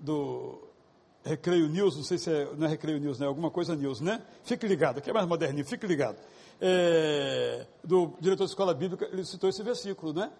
do 0.00 0.65
Recreio 1.26 1.68
News, 1.68 1.96
não 1.96 2.04
sei 2.04 2.18
se 2.18 2.30
é, 2.30 2.54
não 2.54 2.66
é 2.66 2.70
Recreio 2.70 3.00
News, 3.00 3.18
né? 3.18 3.26
Alguma 3.26 3.50
coisa 3.50 3.74
News, 3.74 4.00
né? 4.00 4.24
Fique 4.44 4.64
ligado, 4.66 4.98
aqui 4.98 5.10
é 5.10 5.12
mais 5.12 5.26
moderninho, 5.26 5.66
fique 5.66 5.84
ligado. 5.84 6.16
É, 6.60 7.66
do 7.82 8.12
diretor 8.20 8.44
da 8.44 8.48
escola 8.48 8.72
bíblica, 8.72 9.06
ele 9.06 9.24
citou 9.24 9.50
esse 9.50 9.60
versículo, 9.62 10.12
né? 10.12 10.30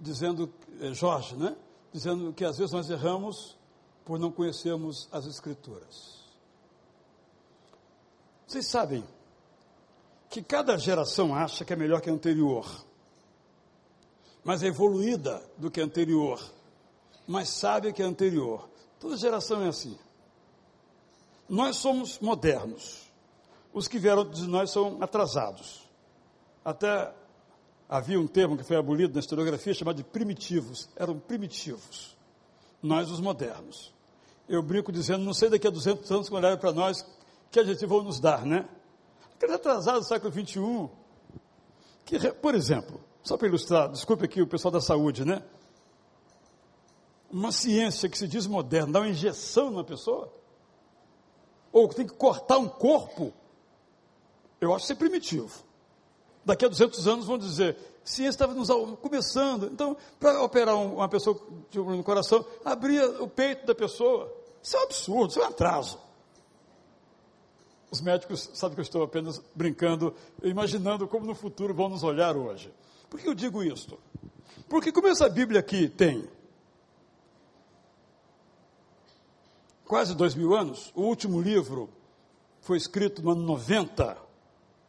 Dizendo, 0.00 0.52
é, 0.80 0.92
Jorge, 0.92 1.36
né? 1.36 1.56
Dizendo 1.92 2.32
que 2.32 2.44
às 2.44 2.58
vezes 2.58 2.72
nós 2.72 2.90
erramos 2.90 3.56
por 4.04 4.18
não 4.18 4.32
conhecermos 4.32 5.08
as 5.12 5.24
Escrituras. 5.24 6.20
Vocês 8.44 8.66
sabem 8.66 9.04
que 10.28 10.42
cada 10.42 10.76
geração 10.76 11.32
acha 11.32 11.64
que 11.64 11.72
é 11.72 11.76
melhor 11.76 12.00
que 12.00 12.10
a 12.10 12.12
anterior, 12.12 12.66
mais 14.42 14.64
evoluída 14.64 15.40
do 15.56 15.70
que 15.70 15.80
a 15.80 15.84
anterior, 15.84 16.42
mais 17.26 17.48
sábia 17.50 17.92
que 17.92 18.02
a 18.02 18.06
anterior. 18.06 18.71
Toda 19.02 19.16
geração 19.16 19.64
é 19.64 19.68
assim. 19.68 19.98
Nós 21.48 21.74
somos 21.74 22.20
modernos. 22.20 23.10
Os 23.74 23.88
que 23.88 23.98
vieram 23.98 24.24
de 24.30 24.46
nós 24.46 24.70
são 24.70 25.02
atrasados. 25.02 25.82
Até 26.64 27.12
havia 27.88 28.20
um 28.20 28.28
termo 28.28 28.56
que 28.56 28.62
foi 28.62 28.76
abolido 28.76 29.14
na 29.14 29.18
historiografia 29.18 29.74
chamado 29.74 29.96
de 29.96 30.04
primitivos. 30.04 30.88
Eram 30.94 31.18
primitivos. 31.18 32.16
Nós, 32.80 33.10
os 33.10 33.18
modernos. 33.18 33.92
Eu 34.48 34.62
brinco 34.62 34.92
dizendo, 34.92 35.24
não 35.24 35.34
sei 35.34 35.50
daqui 35.50 35.66
a 35.66 35.70
200 35.70 36.08
anos, 36.12 36.28
quando 36.28 36.44
olharem 36.44 36.60
para 36.60 36.70
nós, 36.70 37.04
que 37.50 37.58
adjetivo 37.58 37.96
vão 37.96 38.04
nos 38.04 38.20
dar, 38.20 38.46
né? 38.46 38.68
Aqueles 39.34 39.56
atrasados 39.56 40.06
do 40.06 40.08
século 40.08 40.32
XXI, 40.32 40.88
que, 42.04 42.32
por 42.34 42.54
exemplo, 42.54 43.00
só 43.24 43.36
para 43.36 43.48
ilustrar, 43.48 43.90
desculpe 43.90 44.26
aqui 44.26 44.40
o 44.40 44.46
pessoal 44.46 44.70
da 44.70 44.80
saúde, 44.80 45.24
né? 45.24 45.42
Uma 47.32 47.50
ciência 47.50 48.08
que 48.08 48.18
se 48.18 48.28
diz 48.28 48.46
moderna, 48.46 48.92
dá 48.92 49.00
uma 49.00 49.08
injeção 49.08 49.70
na 49.70 49.82
pessoa, 49.82 50.30
ou 51.72 51.88
que 51.88 51.94
tem 51.96 52.06
que 52.06 52.12
cortar 52.12 52.58
um 52.58 52.68
corpo, 52.68 53.32
eu 54.60 54.74
acho 54.74 54.86
ser 54.86 54.96
primitivo. 54.96 55.50
Daqui 56.44 56.66
a 56.66 56.68
200 56.68 57.08
anos 57.08 57.26
vão 57.26 57.38
dizer, 57.38 57.76
ciência 58.04 58.30
estava 58.30 58.52
nos 58.52 58.68
começando, 58.98 59.66
então, 59.66 59.96
para 60.20 60.42
operar 60.42 60.76
uma 60.76 61.08
pessoa 61.08 61.40
no 61.74 62.04
coração, 62.04 62.44
abria 62.64 63.22
o 63.22 63.28
peito 63.28 63.64
da 63.64 63.74
pessoa. 63.74 64.30
Isso 64.62 64.76
é 64.76 64.80
um 64.80 64.82
absurdo, 64.82 65.30
isso 65.30 65.40
é 65.40 65.44
um 65.44 65.48
atraso. 65.48 65.98
Os 67.90 68.00
médicos 68.00 68.50
sabem 68.54 68.74
que 68.74 68.80
eu 68.80 68.84
estou 68.84 69.02
apenas 69.02 69.40
brincando, 69.54 70.14
imaginando 70.42 71.08
como 71.08 71.26
no 71.26 71.34
futuro 71.34 71.74
vão 71.74 71.88
nos 71.88 72.02
olhar 72.02 72.36
hoje. 72.36 72.72
Por 73.08 73.20
que 73.20 73.28
eu 73.28 73.34
digo 73.34 73.62
isto? 73.62 73.98
Porque 74.68 74.92
como 74.92 75.08
essa 75.08 75.28
Bíblia 75.28 75.60
aqui 75.60 75.88
tem 75.88 76.28
quase 79.86 80.14
dois 80.14 80.34
mil 80.34 80.54
anos, 80.54 80.92
o 80.94 81.02
último 81.02 81.40
livro 81.40 81.90
foi 82.60 82.76
escrito 82.76 83.22
no 83.22 83.32
ano 83.32 83.42
90 83.42 84.16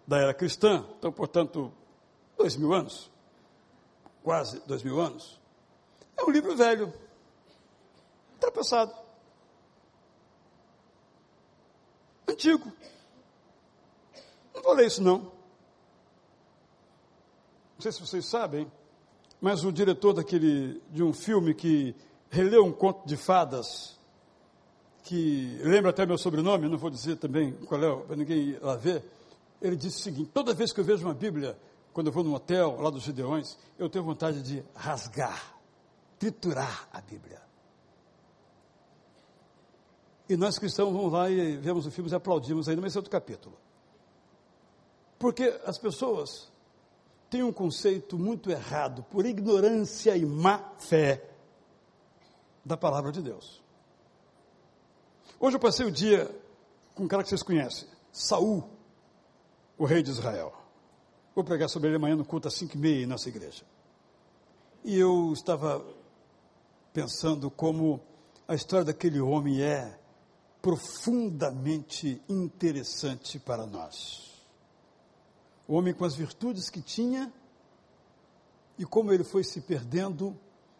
da 0.05 0.17
era 0.17 0.33
cristã, 0.33 0.85
então, 0.97 1.11
portanto, 1.11 1.71
dois 2.37 2.55
mil 2.55 2.73
anos, 2.73 3.09
quase 4.21 4.59
dois 4.67 4.83
mil 4.83 4.99
anos, 4.99 5.39
é 6.17 6.23
um 6.23 6.29
livro 6.29 6.55
velho, 6.55 6.93
ultrapassado, 8.33 8.93
antigo. 12.27 12.71
Não 14.53 14.61
vou 14.61 14.73
ler 14.73 14.87
isso 14.87 15.01
não. 15.01 15.19
Não 15.19 15.31
sei 17.79 17.91
se 17.91 18.01
vocês 18.01 18.25
sabem, 18.25 18.71
mas 19.41 19.63
o 19.63 19.71
diretor 19.71 20.13
daquele, 20.13 20.81
de 20.89 21.03
um 21.03 21.13
filme 21.13 21.53
que 21.53 21.95
releu 22.29 22.65
um 22.65 22.71
conto 22.71 23.07
de 23.07 23.17
fadas, 23.17 23.99
que 25.03 25.59
lembra 25.61 25.89
até 25.89 26.05
meu 26.05 26.17
sobrenome, 26.17 26.69
não 26.69 26.77
vou 26.77 26.89
dizer 26.89 27.17
também 27.17 27.51
qual 27.51 27.83
é, 27.83 28.05
para 28.05 28.15
ninguém 28.15 28.37
ir 28.49 28.59
lá 28.61 28.75
ver, 28.75 29.03
ele 29.61 29.75
disse 29.75 29.99
o 29.99 30.01
seguinte, 30.01 30.29
toda 30.33 30.53
vez 30.53 30.71
que 30.71 30.79
eu 30.79 30.83
vejo 30.83 31.05
uma 31.05 31.13
Bíblia, 31.13 31.57
quando 31.91 32.07
eu 32.07 32.13
vou 32.13 32.23
num 32.23 32.33
hotel, 32.33 32.79
lá 32.79 32.89
dos 32.89 33.03
Gideões, 33.03 33.57
eu 33.77 33.89
tenho 33.89 34.03
vontade 34.03 34.41
de 34.41 34.63
rasgar, 34.73 35.57
triturar 36.17 36.87
a 36.91 37.01
Bíblia. 37.01 37.41
E 40.27 40.37
nós 40.37 40.57
cristãos 40.57 40.91
vamos 40.91 41.11
lá 41.11 41.29
e 41.29 41.57
vemos 41.57 41.85
o 41.85 41.91
filme 41.91 42.09
e 42.09 42.15
aplaudimos 42.15 42.67
ainda, 42.67 42.81
mas 42.81 42.95
é 42.95 42.99
outro 42.99 43.11
capítulo. 43.11 43.57
Porque 45.19 45.59
as 45.65 45.77
pessoas 45.77 46.51
têm 47.29 47.43
um 47.43 47.53
conceito 47.53 48.17
muito 48.17 48.49
errado, 48.49 49.03
por 49.03 49.25
ignorância 49.25 50.15
e 50.15 50.25
má 50.25 50.73
fé, 50.77 51.29
da 52.65 52.77
palavra 52.77 53.11
de 53.11 53.21
Deus. 53.21 53.62
Hoje 55.43 55.57
eu 55.57 55.59
passei 55.59 55.85
o 55.85 55.91
dia 55.91 56.33
com 56.95 57.03
um 57.03 57.07
cara 57.09 57.21
que 57.21 57.27
vocês 57.27 57.43
conhecem, 57.43 57.85
Saul, 58.13 58.63
o 59.77 59.83
rei 59.83 60.01
de 60.01 60.09
Israel. 60.09 60.53
Vou 61.35 61.43
pregar 61.43 61.67
sobre 61.67 61.89
ele 61.89 61.97
amanhã 61.97 62.15
no 62.15 62.23
culto 62.23 62.47
às 62.47 62.53
cinco 62.53 62.77
e 62.77 62.79
meia 62.79 63.03
em 63.03 63.05
nossa 63.05 63.27
igreja. 63.27 63.65
E 64.85 64.97
eu 64.97 65.33
estava 65.33 65.85
pensando 66.93 67.51
como 67.51 67.99
a 68.47 68.55
história 68.55 68.85
daquele 68.85 69.19
homem 69.19 69.61
é 69.61 69.99
profundamente 70.61 72.21
interessante 72.29 73.37
para 73.37 73.65
nós 73.65 74.31
o 75.67 75.75
homem 75.75 75.93
com 75.93 76.05
as 76.05 76.15
virtudes 76.15 76.69
que 76.69 76.81
tinha 76.81 77.29
e 78.79 78.85
como 78.85 79.11
ele 79.11 79.25
foi 79.25 79.43
se 79.43 79.59
perdendo 79.59 80.37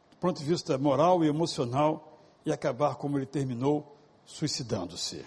do 0.10 0.18
ponto 0.22 0.40
de 0.40 0.46
vista 0.46 0.78
moral 0.78 1.22
e 1.22 1.28
emocional 1.28 2.18
e 2.46 2.52
acabar 2.54 2.96
como 2.96 3.18
ele 3.18 3.26
terminou, 3.26 3.94
suicidando-se. 4.26 5.26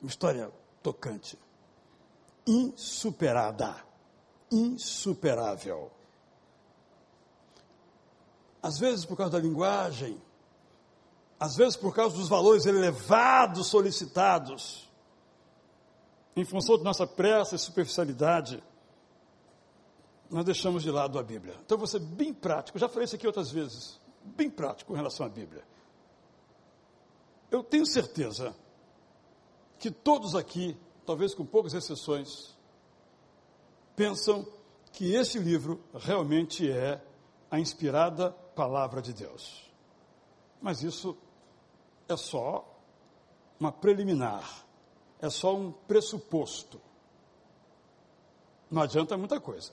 Uma 0.00 0.08
história 0.08 0.50
tocante, 0.82 1.38
insuperada, 2.46 3.76
insuperável. 4.50 5.90
Às 8.62 8.78
vezes 8.78 9.04
por 9.04 9.16
causa 9.16 9.32
da 9.32 9.38
linguagem, 9.38 10.20
às 11.38 11.56
vezes 11.56 11.76
por 11.76 11.94
causa 11.94 12.16
dos 12.16 12.28
valores 12.28 12.66
elevados 12.66 13.66
solicitados, 13.68 14.88
em 16.34 16.44
função 16.44 16.76
de 16.76 16.84
nossa 16.84 17.06
pressa 17.06 17.54
e 17.54 17.58
superficialidade, 17.58 18.62
nós 20.30 20.44
deixamos 20.44 20.82
de 20.82 20.90
lado 20.90 21.18
a 21.18 21.22
Bíblia. 21.22 21.58
Então, 21.64 21.84
ser 21.86 22.00
bem 22.00 22.34
prático, 22.34 22.78
já 22.78 22.88
falei 22.88 23.04
isso 23.04 23.16
aqui 23.16 23.26
outras 23.26 23.50
vezes, 23.50 24.00
bem 24.22 24.50
prático 24.50 24.92
em 24.92 24.96
relação 24.96 25.24
à 25.24 25.28
Bíblia. 25.28 25.64
Eu 27.50 27.62
tenho 27.62 27.86
certeza 27.86 28.54
que 29.78 29.90
todos 29.90 30.34
aqui, 30.34 30.76
talvez 31.04 31.34
com 31.34 31.44
poucas 31.44 31.74
exceções, 31.74 32.56
pensam 33.94 34.46
que 34.92 35.14
esse 35.14 35.38
livro 35.38 35.82
realmente 35.94 36.70
é 36.70 37.02
a 37.50 37.58
inspirada 37.58 38.30
palavra 38.54 39.00
de 39.00 39.12
Deus. 39.12 39.70
Mas 40.60 40.82
isso 40.82 41.16
é 42.08 42.16
só 42.16 42.64
uma 43.58 43.72
preliminar 43.72 44.66
é 45.20 45.30
só 45.30 45.54
um 45.54 45.72
pressuposto. 45.72 46.80
Não 48.70 48.82
adianta 48.82 49.16
muita 49.16 49.40
coisa. 49.40 49.72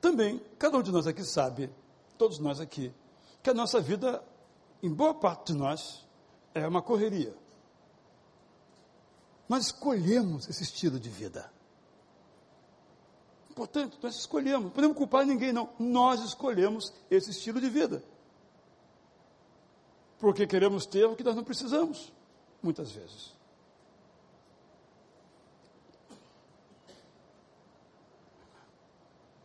Também, 0.00 0.40
cada 0.58 0.78
um 0.78 0.82
de 0.82 0.90
nós 0.90 1.06
aqui 1.06 1.24
sabe, 1.24 1.70
todos 2.16 2.38
nós 2.38 2.60
aqui, 2.60 2.92
que 3.42 3.50
a 3.50 3.54
nossa 3.54 3.80
vida, 3.80 4.22
em 4.82 4.92
boa 4.92 5.14
parte 5.14 5.52
de 5.52 5.58
nós, 5.58 6.06
é 6.54 6.66
uma 6.66 6.82
correria. 6.82 7.34
Nós 9.48 9.66
escolhemos 9.66 10.48
esse 10.48 10.62
estilo 10.62 11.00
de 11.00 11.08
vida. 11.08 11.50
Portanto, 13.54 13.98
nós 14.02 14.14
escolhemos, 14.14 14.64
não 14.64 14.70
podemos 14.70 14.96
culpar 14.96 15.26
ninguém, 15.26 15.52
não. 15.52 15.70
Nós 15.78 16.20
escolhemos 16.20 16.92
esse 17.10 17.30
estilo 17.30 17.60
de 17.60 17.68
vida. 17.68 18.04
Porque 20.18 20.46
queremos 20.46 20.86
ter 20.86 21.04
o 21.06 21.16
que 21.16 21.24
nós 21.24 21.34
não 21.34 21.42
precisamos 21.42 22.12
muitas 22.62 22.92
vezes. 22.92 23.32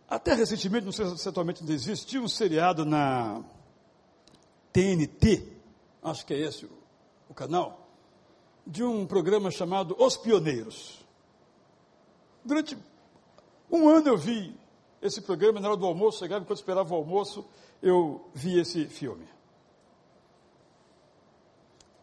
Até 0.07 0.35
recentemente, 0.35 0.85
não 0.85 0.91
sei 0.91 1.17
se 1.17 1.27
atualmente 1.27 1.61
ainda 1.61 1.73
existe, 1.73 2.05
tinha 2.05 2.21
um 2.21 2.27
seriado 2.27 2.85
na 2.85 3.43
TNT, 4.73 5.47
acho 6.01 6.25
que 6.25 6.33
é 6.33 6.39
esse 6.39 6.67
o, 7.29 7.33
canal, 7.33 7.87
de 8.65 8.83
um 8.83 9.05
programa 9.05 9.51
chamado 9.51 9.95
Os 9.99 10.17
Pioneiros. 10.17 11.05
Durante 12.43 12.77
um 13.71 13.87
ano 13.87 14.09
eu 14.09 14.17
vi 14.17 14.55
esse 15.01 15.21
programa, 15.21 15.59
na 15.59 15.69
hora 15.69 15.77
do 15.77 15.85
almoço, 15.85 16.19
chegava 16.19 16.43
enquanto 16.43 16.57
esperava 16.57 16.93
o 16.93 16.97
almoço, 16.97 17.45
eu 17.81 18.29
vi 18.33 18.59
esse 18.59 18.85
filme. 18.87 19.27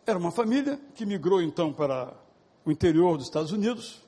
Era 0.06 0.18
uma 0.18 0.30
família 0.30 0.80
que 0.94 1.04
migrou 1.04 1.42
então 1.42 1.72
para 1.72 2.14
o 2.64 2.70
interior 2.70 3.16
dos 3.16 3.26
Estados 3.26 3.52
Unidos, 3.52 4.02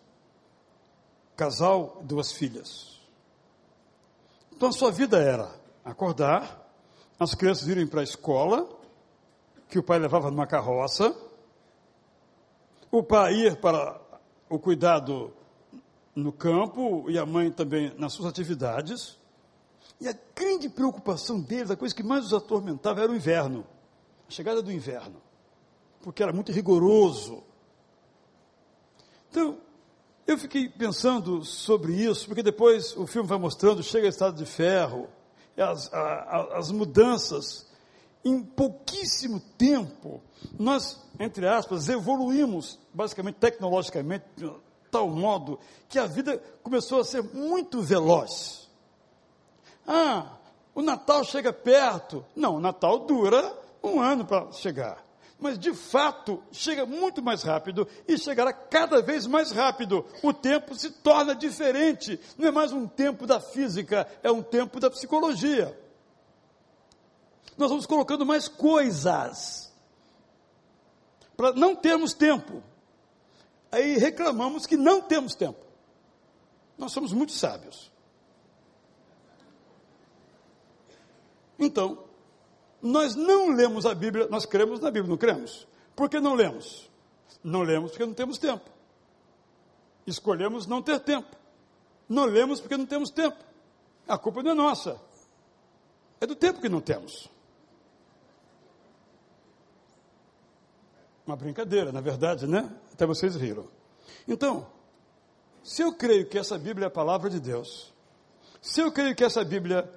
casal, 1.34 2.00
duas 2.04 2.30
filhas. 2.32 3.00
Então 4.52 4.68
a 4.68 4.72
sua 4.72 4.92
vida 4.92 5.18
era 5.18 5.52
acordar, 5.84 6.61
as 7.22 7.34
crianças 7.34 7.68
irem 7.68 7.86
para 7.86 8.00
a 8.00 8.04
escola, 8.04 8.68
que 9.68 9.78
o 9.78 9.82
pai 9.82 9.98
levava 9.98 10.30
numa 10.30 10.46
carroça, 10.46 11.14
o 12.90 13.02
pai 13.02 13.34
ir 13.34 13.56
para 13.56 14.00
o 14.48 14.58
cuidado 14.58 15.32
no 16.14 16.32
campo 16.32 17.10
e 17.10 17.18
a 17.18 17.24
mãe 17.24 17.50
também 17.50 17.92
nas 17.96 18.12
suas 18.12 18.28
atividades. 18.28 19.18
E 20.00 20.08
a 20.08 20.14
grande 20.34 20.68
preocupação 20.68 21.40
deles, 21.40 21.70
a 21.70 21.76
coisa 21.76 21.94
que 21.94 22.02
mais 22.02 22.26
os 22.26 22.34
atormentava 22.34 23.00
era 23.00 23.10
o 23.10 23.16
inverno, 23.16 23.64
a 24.28 24.30
chegada 24.30 24.60
do 24.60 24.70
inverno, 24.70 25.22
porque 26.02 26.22
era 26.22 26.32
muito 26.32 26.52
rigoroso. 26.52 27.42
Então, 29.30 29.58
eu 30.26 30.36
fiquei 30.36 30.68
pensando 30.68 31.44
sobre 31.44 31.94
isso, 31.94 32.26
porque 32.26 32.42
depois 32.42 32.96
o 32.96 33.06
filme 33.06 33.28
vai 33.28 33.38
mostrando, 33.38 33.82
chega 33.82 34.06
a 34.06 34.10
estado 34.10 34.36
de 34.36 34.44
ferro, 34.44 35.08
as, 35.56 35.92
as 35.92 36.70
mudanças. 36.70 37.66
Em 38.24 38.40
pouquíssimo 38.40 39.40
tempo, 39.58 40.22
nós, 40.58 41.00
entre 41.18 41.46
aspas, 41.46 41.88
evoluímos, 41.88 42.78
basicamente 42.94 43.36
tecnologicamente, 43.36 44.24
de 44.36 44.50
tal 44.90 45.08
modo 45.08 45.58
que 45.88 45.98
a 45.98 46.06
vida 46.06 46.38
começou 46.62 47.00
a 47.00 47.04
ser 47.04 47.22
muito 47.34 47.82
veloz. 47.82 48.70
Ah, 49.86 50.36
o 50.74 50.82
Natal 50.82 51.24
chega 51.24 51.52
perto. 51.52 52.24
Não, 52.36 52.56
o 52.56 52.60
Natal 52.60 53.00
dura 53.00 53.52
um 53.82 54.00
ano 54.00 54.24
para 54.24 54.52
chegar 54.52 55.02
mas 55.42 55.58
de 55.58 55.74
fato 55.74 56.40
chega 56.52 56.86
muito 56.86 57.20
mais 57.20 57.42
rápido 57.42 57.86
e 58.06 58.16
chegará 58.16 58.52
cada 58.52 59.02
vez 59.02 59.26
mais 59.26 59.50
rápido. 59.50 60.06
O 60.22 60.32
tempo 60.32 60.74
se 60.76 60.90
torna 60.90 61.34
diferente, 61.34 62.18
não 62.38 62.48
é 62.48 62.50
mais 62.52 62.72
um 62.72 62.86
tempo 62.86 63.26
da 63.26 63.40
física, 63.40 64.06
é 64.22 64.30
um 64.30 64.42
tempo 64.42 64.78
da 64.78 64.88
psicologia. 64.88 65.76
Nós 67.58 67.68
vamos 67.68 67.84
colocando 67.84 68.24
mais 68.24 68.46
coisas 68.46 69.70
para 71.36 71.52
não 71.52 71.74
termos 71.74 72.14
tempo. 72.14 72.62
Aí 73.70 73.96
reclamamos 73.96 74.64
que 74.64 74.76
não 74.76 75.00
temos 75.02 75.34
tempo. 75.34 75.64
Nós 76.78 76.92
somos 76.92 77.12
muito 77.12 77.32
sábios. 77.32 77.90
Então, 81.58 82.11
nós 82.82 83.14
não 83.14 83.50
lemos 83.54 83.86
a 83.86 83.94
Bíblia, 83.94 84.26
nós 84.28 84.44
cremos 84.44 84.80
na 84.80 84.90
Bíblia, 84.90 85.08
não 85.08 85.16
cremos? 85.16 85.68
Por 85.94 86.10
que 86.10 86.18
não 86.18 86.34
lemos? 86.34 86.90
Não 87.42 87.62
lemos 87.62 87.92
porque 87.92 88.04
não 88.04 88.12
temos 88.12 88.38
tempo. 88.38 88.68
Escolhemos 90.04 90.66
não 90.66 90.82
ter 90.82 90.98
tempo. 91.00 91.36
Não 92.08 92.24
lemos 92.24 92.60
porque 92.60 92.76
não 92.76 92.84
temos 92.84 93.10
tempo. 93.10 93.38
A 94.08 94.18
culpa 94.18 94.42
não 94.42 94.50
é 94.50 94.54
nossa. 94.54 95.00
É 96.20 96.26
do 96.26 96.34
tempo 96.34 96.60
que 96.60 96.68
não 96.68 96.80
temos. 96.80 97.28
Uma 101.24 101.36
brincadeira, 101.36 101.92
na 101.92 102.00
verdade, 102.00 102.48
né? 102.48 102.68
Até 102.92 103.06
vocês 103.06 103.36
riram. 103.36 103.68
Então, 104.26 104.66
se 105.62 105.82
eu 105.82 105.94
creio 105.94 106.28
que 106.28 106.36
essa 106.36 106.58
Bíblia 106.58 106.86
é 106.86 106.88
a 106.88 106.90
palavra 106.90 107.30
de 107.30 107.38
Deus, 107.38 107.92
se 108.60 108.80
eu 108.80 108.90
creio 108.90 109.14
que 109.14 109.22
essa 109.22 109.44
Bíblia 109.44 109.88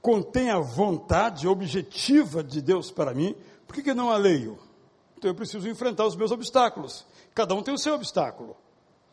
contém 0.00 0.50
a 0.50 0.58
vontade 0.58 1.46
objetiva 1.46 2.42
de 2.42 2.60
Deus 2.60 2.90
para 2.90 3.14
mim, 3.14 3.34
por 3.66 3.74
que, 3.74 3.82
que 3.82 3.94
não 3.94 4.10
a 4.10 4.16
leio? 4.16 4.58
Então 5.16 5.30
eu 5.30 5.34
preciso 5.34 5.68
enfrentar 5.68 6.06
os 6.06 6.16
meus 6.16 6.30
obstáculos. 6.30 7.06
Cada 7.34 7.54
um 7.54 7.62
tem 7.62 7.74
o 7.74 7.78
seu 7.78 7.94
obstáculo. 7.94 8.56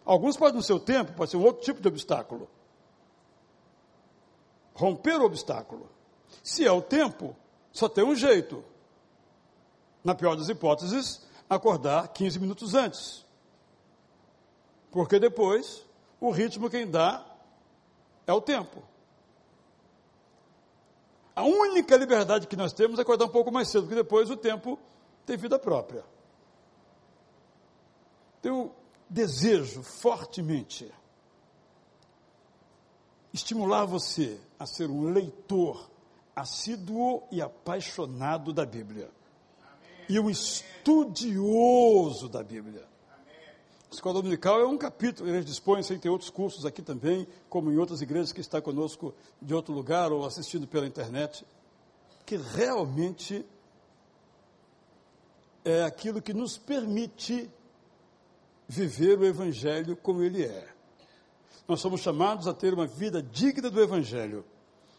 Alguns 0.05 0.37
podem 0.37 0.55
no 0.55 0.63
seu 0.63 0.79
tempo, 0.79 1.13
pode 1.13 1.31
ser 1.31 1.37
um 1.37 1.43
outro 1.43 1.63
tipo 1.63 1.81
de 1.81 1.87
obstáculo. 1.87 2.49
Romper 4.73 5.19
o 5.19 5.25
obstáculo. 5.25 5.89
Se 6.41 6.65
é 6.65 6.71
o 6.71 6.81
tempo, 6.81 7.35
só 7.73 7.89
tem 7.89 8.05
um 8.05 8.15
jeito. 8.15 8.63
Na 10.03 10.15
pior 10.15 10.35
das 10.37 10.47
hipóteses, 10.47 11.21
acordar 11.49 12.07
15 12.07 12.39
minutos 12.39 12.73
antes. 12.73 13.25
Porque 14.91 15.19
depois, 15.19 15.85
o 16.21 16.31
ritmo 16.31 16.69
quem 16.69 16.89
dá 16.89 17.25
é 18.25 18.31
o 18.31 18.39
tempo. 18.39 18.81
A 21.37 21.43
única 21.43 21.95
liberdade 21.95 22.47
que 22.47 22.55
nós 22.55 22.73
temos 22.73 22.97
é 22.97 23.03
acordar 23.03 23.25
um 23.25 23.29
pouco 23.29 23.51
mais 23.51 23.69
cedo, 23.69 23.83
porque 23.83 23.93
depois 23.93 24.27
o 24.31 24.35
tempo 24.35 24.79
tem 25.23 25.37
vida 25.37 25.59
própria. 25.59 26.03
Eu 28.41 28.73
desejo 29.07 29.83
fortemente 29.83 30.91
estimular 33.31 33.85
você 33.85 34.39
a 34.57 34.65
ser 34.65 34.89
um 34.89 35.11
leitor 35.11 35.87
assíduo 36.35 37.21
e 37.31 37.39
apaixonado 37.39 38.51
da 38.51 38.65
Bíblia. 38.65 39.11
Amém. 39.61 40.05
E 40.09 40.19
um 40.19 40.31
estudioso 40.31 42.27
da 42.29 42.41
Bíblia. 42.41 42.83
Escola 43.89 44.15
Dominical 44.15 44.59
é 44.59 44.65
um 44.65 44.77
capítulo, 44.77 45.29
eles 45.29 45.45
dispõem, 45.45 45.81
sem 45.81 45.97
ter 45.97 46.09
outros 46.09 46.29
cursos 46.29 46.65
aqui 46.65 46.81
também, 46.81 47.25
como 47.49 47.71
em 47.71 47.77
outras 47.77 48.01
igrejas 48.01 48.33
que 48.33 48.41
está 48.41 48.61
conosco 48.61 49.13
de 49.41 49.53
outro 49.53 49.73
lugar 49.73 50.11
ou 50.11 50.25
assistindo 50.25 50.67
pela 50.67 50.85
internet, 50.85 51.45
que 52.25 52.35
realmente 52.35 53.45
é 55.63 55.83
aquilo 55.83 56.21
que 56.21 56.33
nos 56.33 56.57
permite 56.57 57.49
viver 58.67 59.17
o 59.17 59.25
Evangelho 59.25 59.95
como 59.95 60.21
ele 60.21 60.43
é. 60.43 60.67
Nós 61.65 61.79
somos 61.79 62.01
chamados 62.01 62.47
a 62.47 62.53
ter 62.53 62.73
uma 62.73 62.87
vida 62.87 63.23
digna 63.23 63.69
do 63.69 63.81
Evangelho, 63.81 64.43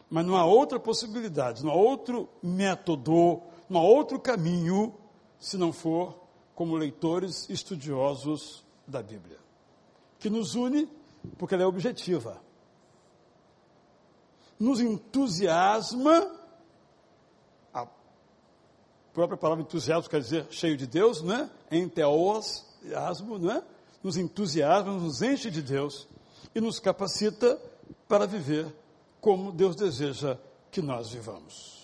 mas 0.08 0.24
não 0.24 0.34
há 0.34 0.46
outra 0.46 0.80
possibilidade, 0.80 1.62
não 1.62 1.70
há 1.70 1.74
outro 1.74 2.26
método, 2.42 3.42
não 3.68 3.80
há 3.80 3.84
outro 3.84 4.18
caminho, 4.18 4.94
se 5.38 5.58
não 5.58 5.72
for 5.74 6.18
como 6.54 6.74
leitores 6.74 7.48
estudiosos 7.50 8.66
da 8.88 9.02
Bíblia, 9.02 9.38
que 10.18 10.30
nos 10.30 10.54
une 10.54 10.88
porque 11.36 11.54
ela 11.54 11.64
é 11.64 11.66
objetiva. 11.66 12.40
Nos 14.58 14.80
entusiasma, 14.80 16.32
a 17.72 17.86
própria 19.12 19.38
palavra 19.38 19.62
entusiasmo 19.62 20.10
quer 20.10 20.20
dizer 20.20 20.46
cheio 20.50 20.76
de 20.76 20.86
Deus, 20.86 21.22
não 21.22 21.34
é? 21.34 21.50
Enteosasmo, 21.70 23.38
não 23.38 23.52
é? 23.52 23.62
Nos 24.02 24.16
entusiasma, 24.16 24.92
nos 24.92 25.22
enche 25.22 25.50
de 25.50 25.62
Deus 25.62 26.08
e 26.54 26.60
nos 26.60 26.80
capacita 26.80 27.60
para 28.08 28.26
viver 28.26 28.74
como 29.20 29.52
Deus 29.52 29.76
deseja 29.76 30.38
que 30.70 30.80
nós 30.80 31.10
vivamos. 31.10 31.77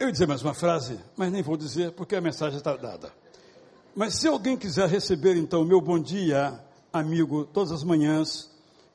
Eu 0.00 0.06
ia 0.06 0.12
dizer 0.12 0.28
mais 0.28 0.42
uma 0.42 0.54
frase, 0.54 0.96
mas 1.16 1.32
nem 1.32 1.42
vou 1.42 1.56
dizer 1.56 1.90
porque 1.90 2.14
a 2.14 2.20
mensagem 2.20 2.56
está 2.56 2.76
dada. 2.76 3.12
Mas 3.96 4.14
se 4.14 4.28
alguém 4.28 4.56
quiser 4.56 4.88
receber 4.88 5.36
então 5.36 5.62
o 5.62 5.64
meu 5.64 5.80
bom 5.80 5.98
dia, 5.98 6.62
amigo, 6.92 7.44
todas 7.44 7.72
as 7.72 7.82
manhãs, 7.82 8.48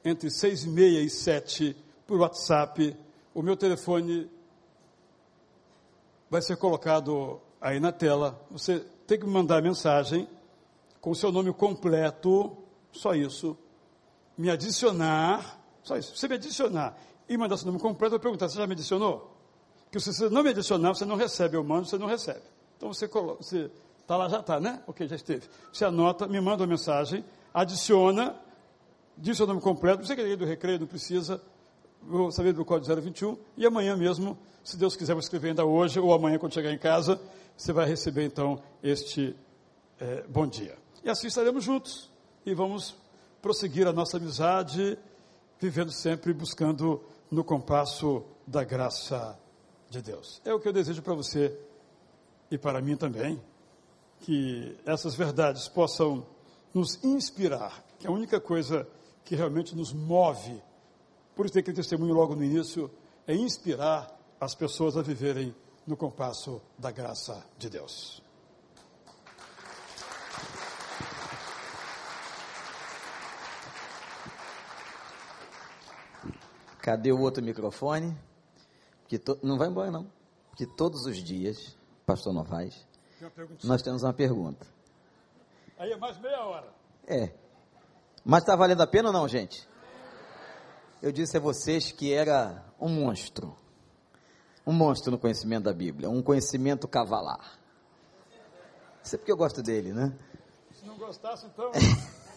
entre 0.06 0.32
seis 0.32 0.64
e 0.64 0.70
meia 0.70 1.02
e 1.02 1.10
sete, 1.10 1.76
por 2.08 2.22
WhatsApp, 2.22 2.96
o 3.34 3.42
meu 3.42 3.58
telefone 3.58 4.32
vai 6.30 6.42
ser 6.42 6.56
colocado 6.56 7.42
aí 7.60 7.82
na 7.82 7.92
tela. 7.92 8.42
Você 8.50 8.80
tem 9.06 9.20
que 9.20 9.26
me 9.26 9.34
mandar 9.34 9.58
a 9.58 9.62
mensagem 9.62 10.26
com 11.02 11.12
o 11.12 11.16
seu 11.16 11.34
nome 11.34 11.52
completo, 11.52 12.56
só 12.94 13.14
isso, 13.14 13.58
me 14.38 14.50
adicionar, 14.50 15.60
só 15.84 15.98
isso. 15.98 16.16
Você 16.16 16.30
me 16.30 16.36
adicionar 16.36 16.98
e 17.28 17.38
mandar 17.38 17.58
seu 17.58 17.68
nome 17.68 17.80
completo, 17.80 18.16
eu 18.16 18.20
vou 18.20 18.22
perguntar, 18.22 18.48
você 18.48 18.58
já 18.58 18.66
me 18.66 18.72
adicionou? 18.72 19.33
Que 19.94 20.00
se 20.00 20.12
você 20.12 20.28
não 20.28 20.42
me 20.42 20.50
adicionar, 20.50 20.96
você 20.96 21.06
não 21.06 21.16
recebe, 21.16 21.56
eu 21.56 21.64
mando, 21.64 21.86
você 21.86 22.00
não 22.00 22.08
recebe. 22.08 22.42
Então 22.76 22.92
você 22.92 23.08
coloca, 23.08 23.44
você 23.44 23.70
está 24.02 24.18
lá, 24.18 24.28
já 24.28 24.40
está, 24.40 24.60
né? 24.60 24.82
Ok, 24.88 25.08
já 25.08 25.16
esteve. 25.16 25.48
Você 25.72 25.86
anota, 25.86 26.28
me 26.28 26.42
manda 26.42 26.64
uma 26.64 26.68
mensagem, 26.68 27.24
adiciona, 27.54 28.36
diz 29.16 29.38
seu 29.38 29.46
nome 29.46 29.62
completo, 29.62 30.04
você 30.04 30.16
que 30.16 30.22
é 30.24 30.36
do 30.36 30.46
recreio, 30.46 30.80
não 30.80 30.88
precisa, 30.88 31.40
vou 32.02 32.32
saber 32.32 32.54
do 32.54 32.66
código 32.66 33.02
021, 33.02 33.38
e 33.56 33.68
amanhã 33.68 33.96
mesmo, 33.96 34.36
se 34.64 34.76
Deus 34.78 34.96
quiser, 34.96 35.14
vou 35.14 35.20
escrever 35.20 35.50
ainda 35.50 35.64
hoje, 35.64 36.00
ou 36.00 36.12
amanhã 36.12 36.40
quando 36.40 36.56
chegar 36.56 36.72
em 36.72 36.80
casa, 36.80 37.22
você 37.56 37.72
vai 37.72 37.86
receber 37.86 38.26
então 38.26 38.64
este 38.82 39.36
é, 40.00 40.24
bom 40.28 40.48
dia. 40.48 40.76
E 41.04 41.10
assim 41.12 41.28
estaremos 41.28 41.64
juntos, 41.64 42.10
e 42.44 42.56
vamos 42.56 42.96
prosseguir 43.44 43.86
a 43.88 43.94
nossa 43.94 44.18
amizade, 44.18 44.98
vivendo 45.60 45.92
sempre, 45.92 46.34
buscando 46.34 47.00
no 47.30 47.44
compasso 47.44 48.24
da 48.48 48.64
graça 48.64 49.38
de 49.94 50.02
Deus. 50.02 50.42
É 50.44 50.54
o 50.54 50.60
que 50.60 50.68
eu 50.68 50.74
desejo 50.74 51.02
para 51.02 51.14
você 51.14 51.56
e 52.50 52.58
para 52.58 52.82
mim 52.82 52.98
também, 52.98 53.42
que 54.22 54.76
essas 54.86 55.14
verdades 55.16 55.68
possam 55.68 56.26
nos 56.74 57.02
inspirar, 57.04 57.84
que 58.00 58.08
é 58.08 58.10
a 58.10 58.14
única 58.14 58.42
coisa 58.42 58.88
que 59.24 59.36
realmente 59.36 59.76
nos 59.76 59.94
move, 59.94 60.62
por 61.36 61.46
isso 61.46 61.58
aquele 61.58 61.76
testemunho 61.76 62.14
logo 62.14 62.36
no 62.36 62.44
início, 62.44 62.90
é 63.28 63.36
inspirar 63.36 64.20
as 64.40 64.56
pessoas 64.56 64.98
a 64.98 65.02
viverem 65.02 65.56
no 65.86 65.96
compasso 65.96 66.62
da 66.78 66.92
graça 66.92 67.46
de 67.58 67.70
Deus. 67.70 68.22
Cadê 76.80 77.12
o 77.12 77.20
outro 77.20 77.42
microfone? 77.44 78.18
Que 79.14 79.20
to... 79.20 79.38
Não 79.44 79.60
vai 79.60 79.68
embora, 79.68 79.92
não. 79.92 80.12
Porque 80.50 80.66
todos 80.66 81.06
os 81.06 81.18
dias, 81.18 81.78
Pastor 82.04 82.34
Novaes, 82.34 82.84
nós 83.64 83.84
temos 83.84 84.02
uma 84.02 84.12
pergunta. 84.12 84.66
Aí 85.78 85.92
é 85.92 85.98
mais 85.98 86.20
meia 86.20 86.44
hora. 86.44 86.74
É. 87.06 87.32
Mas 88.26 88.42
está 88.42 88.56
valendo 88.56 88.82
a 88.82 88.88
pena 88.88 89.10
ou 89.10 89.14
não, 89.14 89.28
gente? 89.28 89.70
Eu 91.00 91.12
disse 91.12 91.38
a 91.38 91.40
vocês 91.40 91.92
que 91.92 92.12
era 92.12 92.66
um 92.82 92.90
monstro. 92.90 93.56
Um 94.66 94.74
monstro 94.74 95.12
no 95.12 95.20
conhecimento 95.20 95.66
da 95.66 95.74
Bíblia. 95.74 96.10
Um 96.10 96.24
conhecimento 96.24 96.88
cavalar. 96.88 97.60
Isso 99.04 99.14
é 99.14 99.18
porque 99.20 99.32
eu 99.32 99.38
gosto 99.38 99.62
dele, 99.62 99.94
né? 99.94 100.12
Se 100.72 100.84
não 100.88 100.98
gostasse, 100.98 101.46
então. 101.46 101.72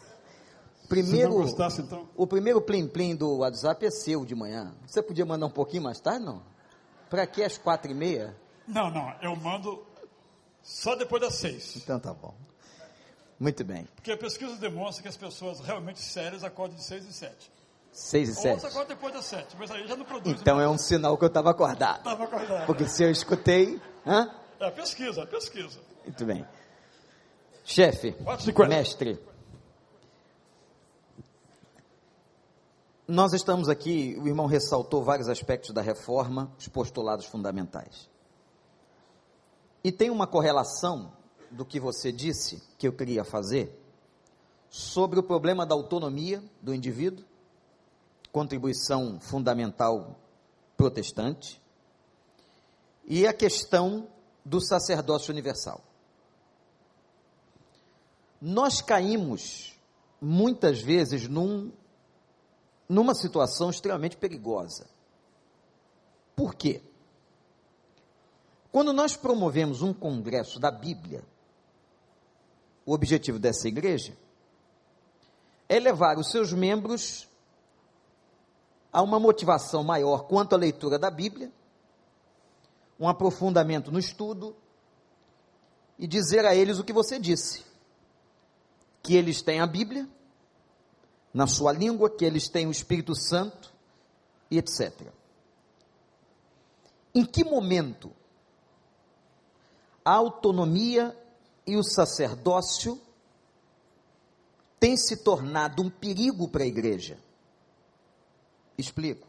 Primeiro, 0.90 1.32
Se 1.32 1.36
não 1.38 1.42
gostasse, 1.42 1.80
então. 1.80 2.06
O 2.14 2.26
primeiro 2.26 2.60
plim-plim 2.60 3.16
do 3.16 3.38
WhatsApp 3.38 3.86
é 3.86 3.90
seu 3.90 4.26
de 4.26 4.34
manhã. 4.34 4.74
Você 4.86 5.00
podia 5.00 5.24
mandar 5.24 5.46
um 5.46 5.50
pouquinho 5.50 5.82
mais 5.82 5.98
tarde, 6.00 6.22
não? 6.22 6.54
Para 7.08 7.26
que 7.26 7.42
às 7.42 7.56
quatro 7.56 7.90
e 7.90 7.94
meia? 7.94 8.36
Não, 8.66 8.90
não. 8.90 9.14
Eu 9.22 9.36
mando 9.36 9.84
só 10.62 10.96
depois 10.96 11.22
das 11.22 11.34
seis. 11.34 11.76
Então 11.76 11.98
tá 12.00 12.12
bom. 12.12 12.34
Muito 13.38 13.64
bem. 13.64 13.86
Porque 13.94 14.12
a 14.12 14.16
pesquisa 14.16 14.56
demonstra 14.56 15.02
que 15.02 15.08
as 15.08 15.16
pessoas 15.16 15.60
realmente 15.60 16.00
sérias 16.00 16.42
acordam 16.42 16.76
de 16.76 16.84
seis 16.84 17.04
e 17.04 17.12
sete. 17.12 17.50
Seis 17.92 18.28
e 18.30 18.34
sete. 18.34 18.66
acordam 18.66 18.88
depois 18.88 19.12
das 19.12 19.24
sete, 19.24 19.56
mas 19.58 19.70
aí 19.70 19.86
já 19.86 19.96
não 19.96 20.04
produz. 20.04 20.40
Então 20.40 20.60
é 20.60 20.68
um 20.68 20.78
sinal 20.78 21.16
que 21.16 21.24
eu 21.24 21.28
estava 21.28 21.50
acordado. 21.50 21.98
Estava 21.98 22.24
acordado. 22.24 22.66
Porque 22.66 22.86
se 22.86 23.02
eu 23.02 23.10
escutei. 23.10 23.80
Hã? 24.06 24.30
É 24.58 24.70
pesquisa, 24.70 25.22
é 25.22 25.26
pesquisa. 25.26 25.80
Muito 26.04 26.24
bem. 26.24 26.46
Chefe, 27.64 28.14
mestre, 28.68 29.18
nós 33.08 33.32
estamos 33.32 33.68
aqui, 33.68 34.16
o 34.20 34.26
irmão 34.26 34.46
ressaltou 34.46 35.04
vários 35.04 35.28
aspectos 35.28 35.72
da 35.72 35.80
reforma, 35.80 36.52
os 36.58 36.66
postulados 36.66 37.26
fundamentais. 37.26 38.10
E 39.84 39.92
tem 39.92 40.10
uma 40.10 40.26
correlação 40.26 41.12
do 41.50 41.64
que 41.64 41.78
você 41.78 42.10
disse, 42.10 42.60
que 42.76 42.88
eu 42.88 42.92
queria 42.92 43.22
fazer, 43.22 43.80
sobre 44.68 45.20
o 45.20 45.22
problema 45.22 45.64
da 45.64 45.74
autonomia 45.74 46.42
do 46.60 46.74
indivíduo, 46.74 47.24
contribuição 48.32 49.20
fundamental 49.20 50.18
protestante, 50.76 51.62
e 53.04 53.24
a 53.24 53.32
questão 53.32 54.08
do 54.44 54.60
sacerdócio 54.60 55.32
universal. 55.32 55.80
Nós 58.40 58.82
caímos 58.82 59.78
muitas 60.20 60.80
vezes 60.80 61.28
num, 61.28 61.72
numa 62.88 63.14
situação 63.14 63.70
extremamente 63.70 64.16
perigosa. 64.16 64.86
Por 66.34 66.54
quê? 66.54 66.82
Quando 68.70 68.92
nós 68.92 69.16
promovemos 69.16 69.82
um 69.82 69.92
congresso 69.92 70.60
da 70.60 70.70
Bíblia, 70.70 71.24
o 72.84 72.92
objetivo 72.92 73.38
dessa 73.38 73.66
igreja 73.66 74.16
é 75.68 75.80
levar 75.80 76.18
os 76.18 76.30
seus 76.30 76.52
membros 76.52 77.28
a 78.92 79.02
uma 79.02 79.18
motivação 79.18 79.82
maior 79.82 80.24
quanto 80.24 80.54
à 80.54 80.58
leitura 80.58 80.98
da 80.98 81.10
Bíblia, 81.10 81.50
um 82.98 83.08
aprofundamento 83.08 83.90
no 83.90 83.98
estudo 83.98 84.56
e 85.98 86.06
dizer 86.06 86.44
a 86.44 86.54
eles 86.54 86.78
o 86.78 86.84
que 86.84 86.92
você 86.92 87.18
disse 87.18 87.64
que 89.02 89.14
eles 89.14 89.42
têm 89.42 89.60
a 89.60 89.66
Bíblia 89.66 90.08
na 91.36 91.46
sua 91.46 91.70
língua, 91.70 92.08
que 92.08 92.24
eles 92.24 92.48
têm 92.48 92.66
o 92.66 92.70
Espírito 92.70 93.14
Santo 93.14 93.70
e 94.50 94.56
etc. 94.56 95.12
Em 97.14 97.26
que 97.26 97.44
momento 97.44 98.10
a 100.02 100.14
autonomia 100.14 101.14
e 101.66 101.76
o 101.76 101.84
sacerdócio 101.84 102.98
têm 104.80 104.96
se 104.96 105.22
tornado 105.22 105.82
um 105.82 105.90
perigo 105.90 106.48
para 106.48 106.64
a 106.64 106.66
igreja? 106.66 107.18
Explico. 108.78 109.28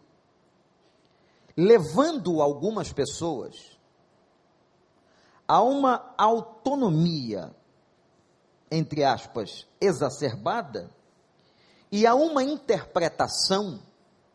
Levando 1.58 2.42
algumas 2.42 2.94
pessoas 2.94 3.78
a 5.46 5.62
uma 5.62 6.14
autonomia 6.18 7.54
entre 8.70 9.04
aspas, 9.04 9.66
exacerbada, 9.80 10.90
e 11.92 12.06
a 12.06 12.14
uma 12.16 12.44
interpretação 12.44 13.80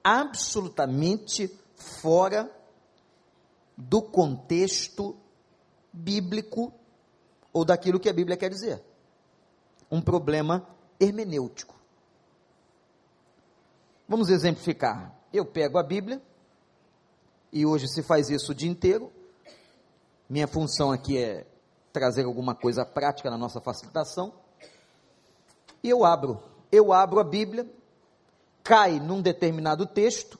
absolutamente 0.02 1.48
fora 1.76 2.50
do 3.76 4.02
contexto 4.02 5.16
bíblico 5.92 6.72
ou 7.52 7.64
daquilo 7.64 8.00
que 8.00 8.08
a 8.08 8.12
Bíblia 8.12 8.36
quer 8.36 8.50
dizer. 8.50 8.82
Um 9.90 10.00
problema 10.00 10.66
hermenêutico. 10.98 11.74
Vamos 14.08 14.30
exemplificar. 14.30 15.14
Eu 15.32 15.44
pego 15.44 15.78
a 15.78 15.82
Bíblia, 15.82 16.20
e 17.52 17.66
hoje 17.66 17.86
se 17.86 18.02
faz 18.02 18.30
isso 18.30 18.52
o 18.52 18.54
dia 18.54 18.70
inteiro. 18.70 19.12
Minha 20.28 20.48
função 20.48 20.90
aqui 20.90 21.18
é 21.18 21.46
trazer 21.92 22.24
alguma 22.24 22.54
coisa 22.54 22.84
prática 22.84 23.30
na 23.30 23.36
nossa 23.36 23.60
facilitação. 23.60 24.32
E 25.82 25.90
eu 25.90 26.04
abro, 26.04 26.42
eu 26.72 26.92
abro 26.92 27.20
a 27.20 27.24
Bíblia, 27.24 27.70
cai 28.64 28.98
num 28.98 29.20
determinado 29.20 29.86
texto 29.86 30.38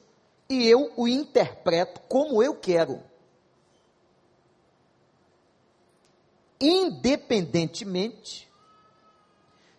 e 0.49 0.67
eu 0.67 0.91
o 0.97 1.07
interpreto 1.07 2.01
como 2.09 2.41
eu 2.41 2.55
quero. 2.55 2.99
Independentemente 6.59 8.51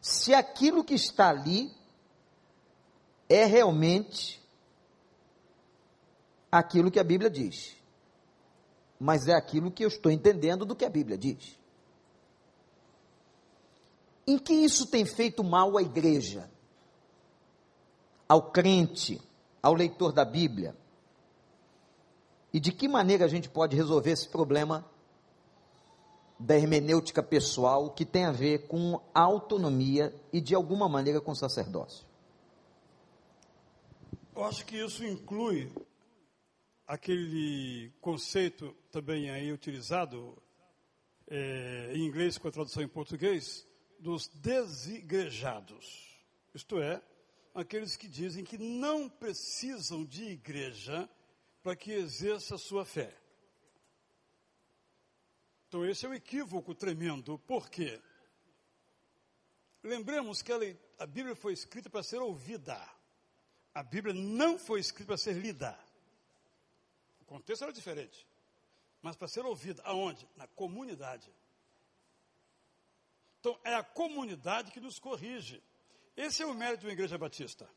se 0.00 0.32
aquilo 0.34 0.84
que 0.84 0.94
está 0.94 1.30
ali 1.30 1.72
é 3.28 3.44
realmente 3.46 4.40
aquilo 6.52 6.90
que 6.90 7.00
a 7.00 7.04
Bíblia 7.04 7.30
diz, 7.30 7.74
mas 9.00 9.26
é 9.26 9.34
aquilo 9.34 9.72
que 9.72 9.82
eu 9.82 9.88
estou 9.88 10.12
entendendo 10.12 10.64
do 10.64 10.76
que 10.76 10.84
a 10.84 10.90
Bíblia 10.90 11.16
diz. 11.16 11.58
Em 14.26 14.38
que 14.38 14.52
isso 14.52 14.86
tem 14.86 15.04
feito 15.04 15.44
mal 15.44 15.76
à 15.76 15.82
igreja, 15.82 16.50
ao 18.28 18.50
crente, 18.50 19.20
ao 19.62 19.74
leitor 19.74 20.12
da 20.12 20.24
Bíblia? 20.24 20.76
E 22.52 22.58
de 22.58 22.72
que 22.72 22.88
maneira 22.88 23.24
a 23.24 23.28
gente 23.28 23.48
pode 23.48 23.76
resolver 23.76 24.12
esse 24.12 24.28
problema 24.28 24.88
da 26.38 26.56
hermenêutica 26.56 27.22
pessoal 27.22 27.90
que 27.90 28.04
tem 28.04 28.24
a 28.24 28.32
ver 28.32 28.66
com 28.66 29.00
a 29.14 29.20
autonomia 29.20 30.14
e 30.32 30.40
de 30.40 30.54
alguma 30.54 30.88
maneira 30.88 31.20
com 31.20 31.32
o 31.32 31.36
sacerdócio? 31.36 32.06
Eu 34.34 34.44
acho 34.44 34.64
que 34.64 34.76
isso 34.76 35.04
inclui 35.04 35.70
aquele 36.86 37.92
conceito 38.00 38.74
também 38.90 39.30
aí 39.30 39.52
utilizado 39.52 40.36
é, 41.28 41.92
em 41.94 42.06
inglês 42.06 42.36
com 42.36 42.48
a 42.48 42.52
tradução 42.52 42.82
em 42.82 42.88
português 42.88 43.66
dos 44.04 44.28
desigrejados, 44.28 46.14
isto 46.54 46.78
é, 46.78 47.02
aqueles 47.54 47.96
que 47.96 48.06
dizem 48.06 48.44
que 48.44 48.58
não 48.58 49.08
precisam 49.08 50.04
de 50.04 50.24
igreja 50.24 51.08
para 51.62 51.74
que 51.74 51.90
exerça 51.90 52.58
sua 52.58 52.84
fé. 52.84 53.16
Então, 55.66 55.86
esse 55.86 56.04
é 56.04 56.08
um 56.10 56.12
equívoco 56.12 56.74
tremendo, 56.74 57.38
por 57.38 57.70
quê? 57.70 57.98
Lembremos 59.82 60.42
que 60.42 60.52
a 60.98 61.06
Bíblia 61.06 61.34
foi 61.34 61.54
escrita 61.54 61.88
para 61.88 62.02
ser 62.02 62.18
ouvida, 62.18 62.78
a 63.72 63.82
Bíblia 63.82 64.12
não 64.12 64.58
foi 64.58 64.80
escrita 64.80 65.06
para 65.06 65.16
ser 65.16 65.32
lida. 65.32 65.78
O 67.20 67.24
contexto 67.24 67.62
era 67.62 67.72
diferente, 67.72 68.28
mas 69.00 69.16
para 69.16 69.28
ser 69.28 69.46
ouvida, 69.46 69.82
aonde? 69.82 70.28
Na 70.36 70.46
comunidade. 70.46 71.32
Então, 73.44 73.60
é 73.62 73.74
a 73.74 73.82
comunidade 73.84 74.70
que 74.70 74.80
nos 74.80 74.98
corrige. 74.98 75.62
Esse 76.16 76.42
é 76.42 76.46
o 76.46 76.54
mérito 76.54 76.86
da 76.86 76.92
Igreja 76.94 77.18
Batista. 77.18 77.68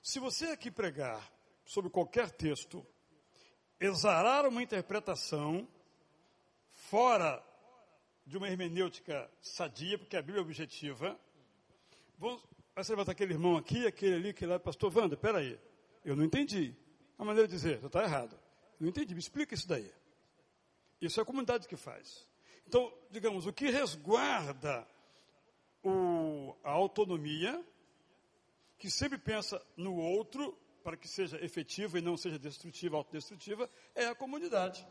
Se 0.00 0.20
você 0.20 0.50
aqui 0.52 0.70
pregar 0.70 1.32
sobre 1.64 1.90
qualquer 1.90 2.30
texto, 2.30 2.86
exarar 3.80 4.46
uma 4.46 4.62
interpretação 4.62 5.66
fora 6.70 7.44
de 8.24 8.38
uma 8.38 8.46
hermenêutica 8.46 9.28
sadia, 9.40 9.98
porque 9.98 10.16
a 10.16 10.22
Bíblia 10.22 10.38
é 10.38 10.42
objetiva. 10.42 11.18
Vamos, 12.16 12.40
vai 12.72 12.84
levantar 12.88 13.10
aquele 13.10 13.32
irmão 13.32 13.56
aqui, 13.56 13.88
aquele 13.88 14.14
ali, 14.14 14.28
aquele 14.28 14.52
lá, 14.52 14.60
pastor 14.60 14.96
Wanda, 14.96 15.16
peraí, 15.16 15.58
eu 16.04 16.14
não 16.14 16.22
entendi. 16.22 16.72
A 17.18 17.24
maneira 17.24 17.48
de 17.48 17.54
dizer, 17.54 17.84
está 17.84 18.04
errado. 18.04 18.38
Não 18.78 18.88
entendi, 18.88 19.12
me 19.12 19.18
explica 19.18 19.56
isso 19.56 19.66
daí. 19.66 19.92
Isso 21.00 21.18
é 21.18 21.24
a 21.24 21.26
comunidade 21.26 21.66
que 21.66 21.74
faz. 21.74 22.32
Então, 22.66 22.92
digamos, 23.10 23.46
o 23.46 23.52
que 23.52 23.70
resguarda 23.70 24.86
o, 25.82 26.54
a 26.64 26.70
autonomia, 26.70 27.62
que 28.78 28.90
sempre 28.90 29.18
pensa 29.18 29.60
no 29.76 29.96
outro, 29.96 30.56
para 30.82 30.96
que 30.96 31.08
seja 31.08 31.42
efetiva 31.42 31.98
e 31.98 32.02
não 32.02 32.16
seja 32.16 32.38
destrutiva, 32.38 32.96
autodestrutiva, 32.96 33.70
é 33.94 34.06
a 34.06 34.14
comunidade. 34.14 34.86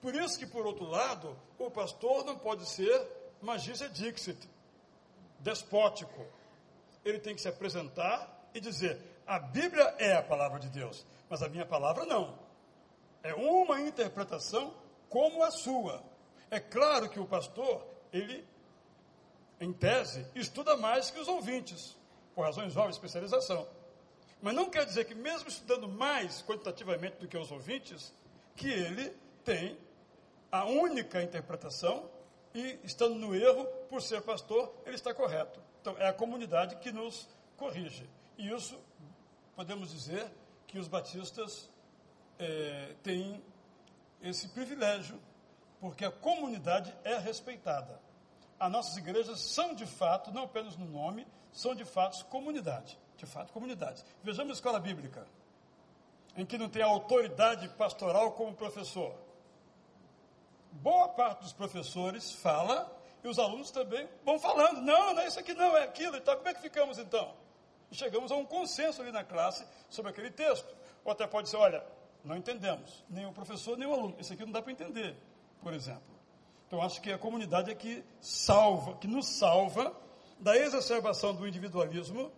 Por 0.00 0.14
isso 0.14 0.38
que, 0.38 0.46
por 0.46 0.66
outro 0.66 0.84
lado, 0.84 1.36
o 1.58 1.70
pastor 1.70 2.24
não 2.24 2.38
pode 2.38 2.68
ser 2.68 3.06
magista 3.40 3.88
dixit, 3.88 4.38
despótico. 5.40 6.26
Ele 7.04 7.18
tem 7.18 7.34
que 7.34 7.40
se 7.40 7.48
apresentar 7.48 8.50
e 8.54 8.60
dizer: 8.60 9.00
a 9.26 9.38
Bíblia 9.38 9.94
é 9.98 10.14
a 10.14 10.22
palavra 10.22 10.60
de 10.60 10.68
Deus, 10.68 11.04
mas 11.28 11.42
a 11.42 11.48
minha 11.48 11.66
palavra 11.66 12.04
não. 12.04 12.38
É 13.22 13.34
uma 13.34 13.80
interpretação 13.80 14.72
como 15.08 15.42
a 15.42 15.50
sua. 15.50 16.02
É 16.50 16.60
claro 16.60 17.08
que 17.08 17.18
o 17.18 17.26
pastor, 17.26 17.84
ele, 18.12 18.46
em 19.60 19.72
tese, 19.72 20.26
estuda 20.34 20.76
mais 20.76 21.10
que 21.10 21.18
os 21.18 21.28
ouvintes, 21.28 21.96
por 22.34 22.44
razões 22.44 22.72
de 22.72 22.80
especialização. 22.90 23.66
Mas 24.40 24.54
não 24.54 24.70
quer 24.70 24.84
dizer 24.84 25.06
que, 25.06 25.14
mesmo 25.14 25.48
estudando 25.48 25.88
mais 25.88 26.42
quantitativamente 26.42 27.16
do 27.16 27.26
que 27.26 27.36
os 27.36 27.50
ouvintes, 27.50 28.14
que 28.54 28.68
ele 28.68 29.16
tem 29.44 29.78
a 30.52 30.64
única 30.64 31.22
interpretação 31.22 32.08
e, 32.54 32.78
estando 32.84 33.14
no 33.14 33.34
erro, 33.34 33.66
por 33.88 34.00
ser 34.00 34.22
pastor, 34.22 34.72
ele 34.84 34.94
está 34.94 35.12
correto. 35.12 35.60
Então, 35.80 35.96
é 35.98 36.08
a 36.08 36.12
comunidade 36.12 36.76
que 36.76 36.92
nos 36.92 37.28
corrige. 37.56 38.08
E 38.38 38.50
isso, 38.50 38.78
podemos 39.54 39.90
dizer 39.90 40.30
que 40.66 40.78
os 40.78 40.88
batistas 40.88 41.70
é, 42.38 42.94
têm 43.02 43.42
esse 44.22 44.48
privilégio, 44.48 45.20
porque 45.80 46.04
a 46.04 46.10
comunidade 46.10 46.94
é 47.04 47.16
respeitada. 47.18 48.00
As 48.58 48.70
nossas 48.70 48.96
igrejas 48.96 49.40
são 49.40 49.74
de 49.74 49.86
fato, 49.86 50.32
não 50.32 50.44
apenas 50.44 50.76
no 50.76 50.86
nome, 50.86 51.26
são 51.52 51.74
de 51.74 51.84
fato 51.84 52.24
comunidade. 52.26 52.98
De 53.16 53.24
fato, 53.24 53.52
comunidades. 53.52 54.04
Vejamos 54.22 54.50
a 54.50 54.54
escola 54.54 54.78
bíblica, 54.78 55.26
em 56.36 56.44
que 56.44 56.58
não 56.58 56.68
tem 56.68 56.82
autoridade 56.82 57.68
pastoral 57.70 58.32
como 58.32 58.54
professor. 58.54 59.14
Boa 60.72 61.08
parte 61.08 61.42
dos 61.42 61.52
professores 61.52 62.32
fala 62.32 62.94
e 63.24 63.28
os 63.28 63.38
alunos 63.38 63.70
também 63.70 64.06
vão 64.22 64.38
falando: 64.38 64.82
não, 64.82 65.14
não 65.14 65.22
é 65.22 65.26
isso 65.26 65.40
aqui, 65.40 65.54
não, 65.54 65.74
é 65.76 65.84
aquilo 65.84 66.16
e 66.16 66.20
tal. 66.20 66.36
Como 66.36 66.48
é 66.48 66.54
que 66.54 66.60
ficamos 66.60 66.98
então? 66.98 67.34
E 67.90 67.94
chegamos 67.94 68.30
a 68.30 68.36
um 68.36 68.44
consenso 68.44 69.00
ali 69.00 69.10
na 69.10 69.24
classe 69.24 69.66
sobre 69.88 70.10
aquele 70.10 70.30
texto. 70.30 70.76
Ou 71.02 71.12
até 71.12 71.26
pode 71.26 71.48
ser: 71.48 71.56
olha, 71.56 71.82
não 72.22 72.36
entendemos, 72.36 73.02
nem 73.08 73.24
o 73.24 73.32
professor, 73.32 73.78
nem 73.78 73.88
o 73.88 73.94
aluno. 73.94 74.14
Isso 74.18 74.32
aqui 74.32 74.44
não 74.44 74.52
dá 74.52 74.60
para 74.60 74.72
entender, 74.72 75.16
por 75.62 75.72
exemplo. 75.72 76.02
Então, 76.66 76.82
acho 76.82 77.00
que 77.00 77.12
a 77.12 77.18
comunidade 77.18 77.70
é 77.70 77.74
que 77.74 78.04
salva, 78.20 78.96
que 78.96 79.06
nos 79.06 79.26
salva 79.26 79.94
da 80.38 80.56
exacerbação 80.56 81.34
do 81.34 81.46
individualismo 81.46 82.32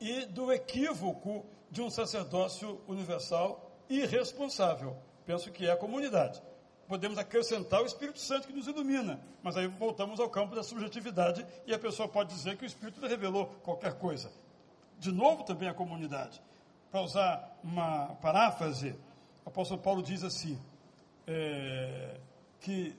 e 0.00 0.24
do 0.26 0.52
equívoco 0.52 1.44
de 1.70 1.82
um 1.82 1.90
sacerdócio 1.90 2.80
universal 2.86 3.70
irresponsável. 3.88 4.96
Penso 5.26 5.50
que 5.50 5.66
é 5.66 5.72
a 5.72 5.76
comunidade. 5.76 6.42
Podemos 6.86 7.18
acrescentar 7.18 7.82
o 7.82 7.86
Espírito 7.86 8.18
Santo 8.18 8.46
que 8.46 8.52
nos 8.52 8.66
ilumina, 8.66 9.20
mas 9.42 9.56
aí 9.56 9.66
voltamos 9.66 10.20
ao 10.20 10.28
campo 10.28 10.54
da 10.54 10.62
subjetividade 10.62 11.46
e 11.66 11.72
a 11.72 11.78
pessoa 11.78 12.08
pode 12.08 12.34
dizer 12.34 12.56
que 12.56 12.64
o 12.64 12.66
Espírito 12.66 13.00
revelou 13.06 13.46
qualquer 13.62 13.94
coisa. 13.94 14.30
De 14.98 15.10
novo, 15.10 15.44
também 15.44 15.68
a 15.68 15.74
comunidade 15.74 16.40
para 16.92 17.00
usar 17.00 17.58
uma 17.64 18.08
paráfrase, 18.20 18.94
o 19.46 19.48
apóstolo 19.48 19.80
Paulo 19.80 20.02
diz 20.02 20.22
assim: 20.22 20.60
é, 21.26 22.20
que 22.60 22.96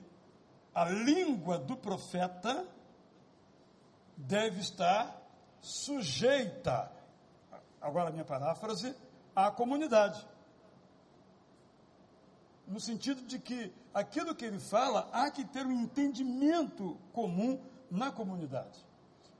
a 0.74 0.84
língua 0.84 1.58
do 1.58 1.76
profeta 1.76 2.66
deve 4.16 4.60
estar 4.60 5.20
sujeita, 5.60 6.90
agora 7.80 8.08
a 8.08 8.12
minha 8.12 8.24
paráfrase, 8.24 8.94
à 9.34 9.50
comunidade. 9.50 10.26
No 12.66 12.80
sentido 12.80 13.22
de 13.22 13.38
que 13.38 13.72
aquilo 13.92 14.34
que 14.34 14.44
ele 14.44 14.58
fala 14.58 15.08
há 15.12 15.30
que 15.30 15.44
ter 15.44 15.66
um 15.66 15.72
entendimento 15.72 16.98
comum 17.12 17.60
na 17.90 18.10
comunidade. 18.10 18.84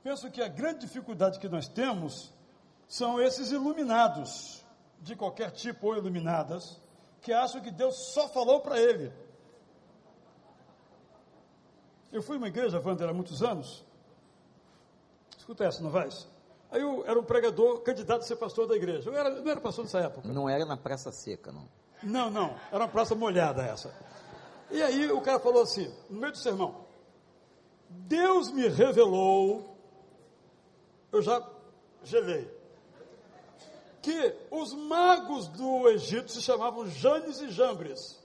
Penso 0.03 0.29
que 0.29 0.41
a 0.41 0.47
grande 0.47 0.81
dificuldade 0.81 1.39
que 1.39 1.49
nós 1.49 1.67
temos 1.67 2.33
são 2.87 3.19
esses 3.19 3.51
iluminados, 3.51 4.63
de 5.01 5.15
qualquer 5.15 5.51
tipo 5.51 5.87
ou 5.87 5.97
iluminadas, 5.97 6.79
que 7.25 7.33
acham 7.33 7.59
que 7.59 7.71
Deus 7.71 7.95
só 8.13 8.29
falou 8.29 8.61
para 8.61 8.79
ele. 8.79 9.11
Eu 12.11 12.21
fui 12.21 12.37
uma 12.37 12.47
igreja, 12.47 12.79
Wander, 12.79 13.09
há 13.09 13.13
muitos 13.13 13.41
anos. 13.41 13.83
Escuta 15.35 15.65
essa, 15.65 15.81
não 15.81 15.89
vai? 15.89 16.07
Aí 16.71 16.81
eu 16.81 17.03
era 17.07 17.19
um 17.19 17.23
pregador 17.23 17.81
candidato 17.81 18.21
a 18.21 18.25
ser 18.25 18.35
pastor 18.35 18.67
da 18.67 18.75
igreja. 18.75 19.09
Eu 19.09 19.17
era, 19.17 19.31
não 19.31 19.51
era 19.51 19.59
pastor 19.59 19.85
nessa 19.85 19.99
época. 20.01 20.27
Não 20.27 20.47
era 20.47 20.65
na 20.65 20.77
Praça 20.77 21.11
Seca, 21.11 21.51
não. 21.51 21.67
Não, 22.03 22.29
não. 22.29 22.55
Era 22.71 22.83
uma 22.83 22.87
praça 22.87 23.15
molhada 23.15 23.63
essa. 23.63 23.91
E 24.69 24.83
aí 24.83 25.11
o 25.11 25.19
cara 25.19 25.39
falou 25.39 25.63
assim, 25.63 25.91
no 26.07 26.19
meio 26.19 26.31
do 26.31 26.37
sermão: 26.37 26.85
Deus 27.89 28.51
me 28.51 28.67
revelou. 28.67 29.75
Eu 31.11 31.23
já 31.23 31.41
gelei 32.03 32.54
que 34.05 34.35
os 34.51 34.71
magos 34.71 35.47
do 35.47 35.89
Egito 35.89 36.31
se 36.31 36.39
chamavam 36.39 36.87
Janes 36.87 37.41
e 37.41 37.49
Jambres. 37.49 38.23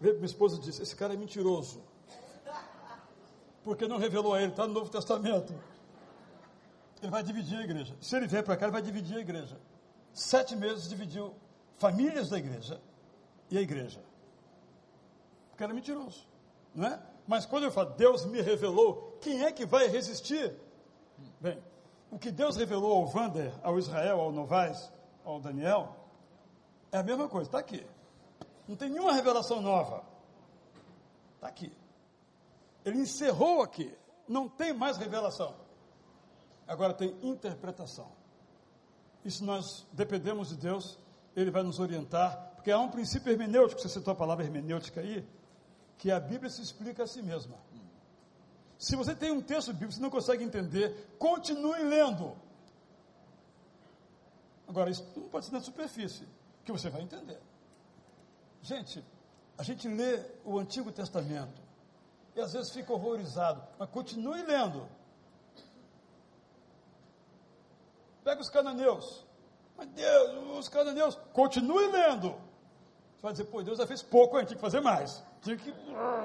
Minha 0.00 0.24
esposa 0.24 0.58
disse: 0.58 0.82
Esse 0.82 0.96
cara 0.96 1.14
é 1.14 1.16
mentiroso. 1.16 1.80
Porque 3.62 3.86
não 3.86 3.96
revelou 3.96 4.34
a 4.34 4.42
ele, 4.42 4.50
está 4.50 4.66
no 4.66 4.74
Novo 4.74 4.90
Testamento. 4.90 5.54
Ele 7.00 7.12
vai 7.12 7.22
dividir 7.22 7.58
a 7.58 7.62
igreja. 7.62 7.94
Se 8.00 8.16
ele 8.16 8.26
vier 8.26 8.42
para 8.42 8.56
cá, 8.56 8.66
ele 8.66 8.72
vai 8.72 8.82
dividir 8.82 9.16
a 9.18 9.20
igreja. 9.20 9.56
Sete 10.12 10.56
meses 10.56 10.88
dividiu 10.88 11.32
famílias 11.76 12.28
da 12.28 12.38
igreja 12.38 12.80
e 13.48 13.56
a 13.56 13.60
igreja. 13.60 14.02
Porque 15.50 15.62
era 15.62 15.72
mentiroso. 15.72 16.26
Não 16.74 16.88
é? 16.88 17.00
Mas 17.24 17.46
quando 17.46 17.64
eu 17.64 17.70
falo, 17.70 17.90
Deus 17.90 18.24
me 18.24 18.40
revelou, 18.40 19.16
quem 19.20 19.44
é 19.44 19.52
que 19.52 19.64
vai 19.64 19.86
resistir? 19.86 20.52
Bem, 21.40 21.62
o 22.10 22.18
que 22.18 22.30
Deus 22.30 22.56
revelou 22.56 22.96
ao 22.96 23.06
Vander, 23.06 23.52
ao 23.62 23.78
Israel, 23.78 24.20
ao 24.20 24.32
Novaes, 24.32 24.90
ao 25.24 25.40
Daniel, 25.40 25.94
é 26.90 26.98
a 26.98 27.02
mesma 27.02 27.28
coisa, 27.28 27.48
está 27.48 27.58
aqui. 27.58 27.84
Não 28.66 28.76
tem 28.76 28.90
nenhuma 28.90 29.12
revelação 29.12 29.60
nova. 29.60 30.04
Está 31.34 31.48
aqui. 31.48 31.72
Ele 32.84 32.98
encerrou 32.98 33.62
aqui. 33.62 33.94
Não 34.26 34.48
tem 34.48 34.72
mais 34.72 34.96
revelação. 34.96 35.54
Agora 36.66 36.92
tem 36.92 37.16
interpretação. 37.22 38.10
E 39.24 39.30
se 39.30 39.42
nós 39.42 39.86
dependemos 39.92 40.50
de 40.50 40.56
Deus, 40.56 40.98
Ele 41.34 41.50
vai 41.50 41.62
nos 41.62 41.78
orientar, 41.78 42.52
porque 42.54 42.70
há 42.70 42.78
um 42.78 42.90
princípio 42.90 43.32
hermenêutico, 43.32 43.80
você 43.80 43.88
citou 43.88 44.12
a 44.12 44.16
palavra 44.16 44.44
hermenêutica 44.44 45.00
aí, 45.00 45.26
que 45.96 46.10
a 46.10 46.20
Bíblia 46.20 46.50
se 46.50 46.62
explica 46.62 47.04
a 47.04 47.06
si 47.06 47.22
mesma. 47.22 47.56
Se 48.78 48.94
você 48.94 49.12
tem 49.12 49.32
um 49.32 49.42
texto 49.42 49.72
bíblico 49.72 49.98
e 49.98 50.00
não 50.00 50.08
consegue 50.08 50.44
entender, 50.44 51.16
continue 51.18 51.82
lendo. 51.82 52.36
Agora, 54.68 54.88
isso 54.88 55.04
não 55.16 55.28
pode 55.28 55.46
ser 55.46 55.52
na 55.52 55.60
superfície, 55.60 56.28
que 56.64 56.70
você 56.70 56.88
vai 56.88 57.02
entender. 57.02 57.40
Gente, 58.62 59.04
a 59.56 59.64
gente 59.64 59.88
lê 59.88 60.22
o 60.44 60.58
Antigo 60.58 60.92
Testamento 60.92 61.60
e 62.36 62.40
às 62.40 62.52
vezes 62.52 62.70
fica 62.70 62.92
horrorizado, 62.92 63.66
mas 63.76 63.90
continue 63.90 64.42
lendo. 64.42 64.88
Pega 68.22 68.40
os 68.40 68.48
cananeus. 68.48 69.24
Mas 69.76 69.88
Deus, 69.88 70.58
os 70.58 70.68
cananeus, 70.68 71.16
continue 71.32 71.88
lendo. 71.88 72.30
Você 73.16 73.22
vai 73.22 73.32
dizer, 73.32 73.44
pô, 73.46 73.62
Deus 73.62 73.78
já 73.78 73.86
fez 73.86 74.02
pouco, 74.02 74.36
a 74.36 74.40
gente 74.40 74.50
tinha 74.50 74.58
que 74.58 74.62
fazer 74.62 74.80
mais. 74.80 75.24
Tinha 75.42 75.56
que 75.56 75.72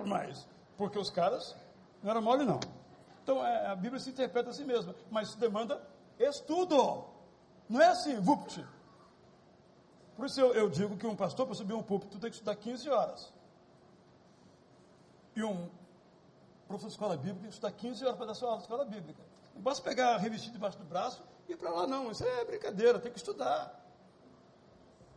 mais. 0.06 0.48
Porque 0.78 1.00
os 1.00 1.10
caras 1.10 1.56
não 2.04 2.12
era 2.12 2.22
mole, 2.22 2.46
não. 2.46 2.60
Então, 3.24 3.44
é, 3.46 3.68
a 3.68 3.76
Bíblia 3.76 4.00
se 4.00 4.10
interpreta 4.10 4.50
a 4.50 4.54
si 4.54 4.64
mesma, 4.64 4.94
mas 5.10 5.30
isso 5.30 5.38
demanda 5.40 5.82
estudo. 6.20 7.06
Não 7.70 7.82
é 7.82 7.88
assim, 7.88 8.20
vupt. 8.20 8.64
Por 10.16 10.26
isso 10.26 10.40
eu, 10.40 10.54
eu 10.54 10.70
digo 10.70 10.98
que 10.98 11.08
um 11.08 11.16
pastor, 11.16 11.46
para 11.46 11.56
subir 11.56 11.74
um 11.74 11.82
púlpito, 11.82 12.20
tem 12.20 12.30
que 12.30 12.36
estudar 12.36 12.56
15 12.56 12.90
horas. 12.90 13.34
E 15.36 15.44
um 15.44 15.70
professor 16.68 16.88
de 16.88 16.94
escola 16.94 17.16
bíblica 17.16 17.40
tem 17.40 17.50
que 17.50 17.56
estudar 17.56 17.72
15 17.72 18.04
horas 18.04 18.18
para 18.18 18.26
dar 18.28 18.34
sua 18.36 18.50
aula 18.50 18.58
de 18.58 18.64
escola 18.64 18.86
bíblica. 18.86 19.24
Não 19.56 19.62
basta 19.62 19.82
pegar 19.82 20.16
a 20.16 20.18
revistinha 20.18 20.54
debaixo 20.54 20.78
do 20.78 20.84
braço 20.84 21.24
ir 21.48 21.58
para 21.58 21.70
lá 21.70 21.88
não, 21.88 22.12
isso 22.12 22.24
é 22.24 22.46
brincadeira, 22.46 23.00
tem 23.00 23.12
que 23.12 23.18
estudar. 23.18 23.82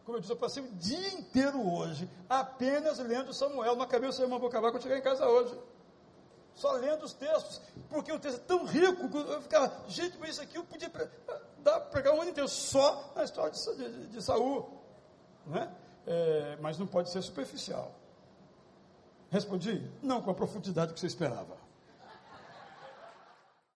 Como 0.04 0.16
eu 0.16 0.20
disse, 0.20 0.32
eu 0.32 0.36
passei 0.36 0.62
o 0.62 0.72
dia 0.72 1.14
inteiro 1.14 1.68
hoje 1.68 2.08
apenas 2.28 2.98
lendo 2.98 3.34
Samuel. 3.34 3.74
Não 3.74 3.82
acabei 3.82 4.08
o 4.08 4.12
sermão, 4.12 4.38
vou 4.38 4.48
acabar 4.48 4.70
quando 4.70 4.82
chegar 4.82 4.98
em 4.98 5.02
casa 5.02 5.26
hoje. 5.26 5.58
Só 6.56 6.72
lendo 6.72 7.04
os 7.04 7.12
textos, 7.12 7.60
porque 7.88 8.10
o 8.10 8.18
texto 8.18 8.38
é 8.38 8.44
tão 8.44 8.64
rico, 8.64 9.14
eu 9.18 9.42
ficava, 9.42 9.72
gente, 9.88 10.18
mas 10.18 10.30
isso 10.30 10.42
aqui 10.42 10.56
eu 10.56 10.64
podia 10.64 10.90
dar, 11.58 11.80
pegar 11.80 12.12
um 12.12 12.20
ano 12.22 12.30
inteiro 12.30 12.48
só 12.48 13.12
na 13.14 13.24
história 13.24 13.52
de, 13.52 13.74
de, 13.74 14.06
de 14.08 14.22
Saul. 14.22 14.66
Né? 15.46 15.70
É, 16.06 16.56
mas 16.60 16.78
não 16.78 16.86
pode 16.86 17.10
ser 17.10 17.20
superficial. 17.20 17.94
Respondi? 19.30 19.86
Não 20.02 20.22
com 20.22 20.30
a 20.30 20.34
profundidade 20.34 20.94
que 20.94 21.00
você 21.00 21.06
esperava. 21.06 21.65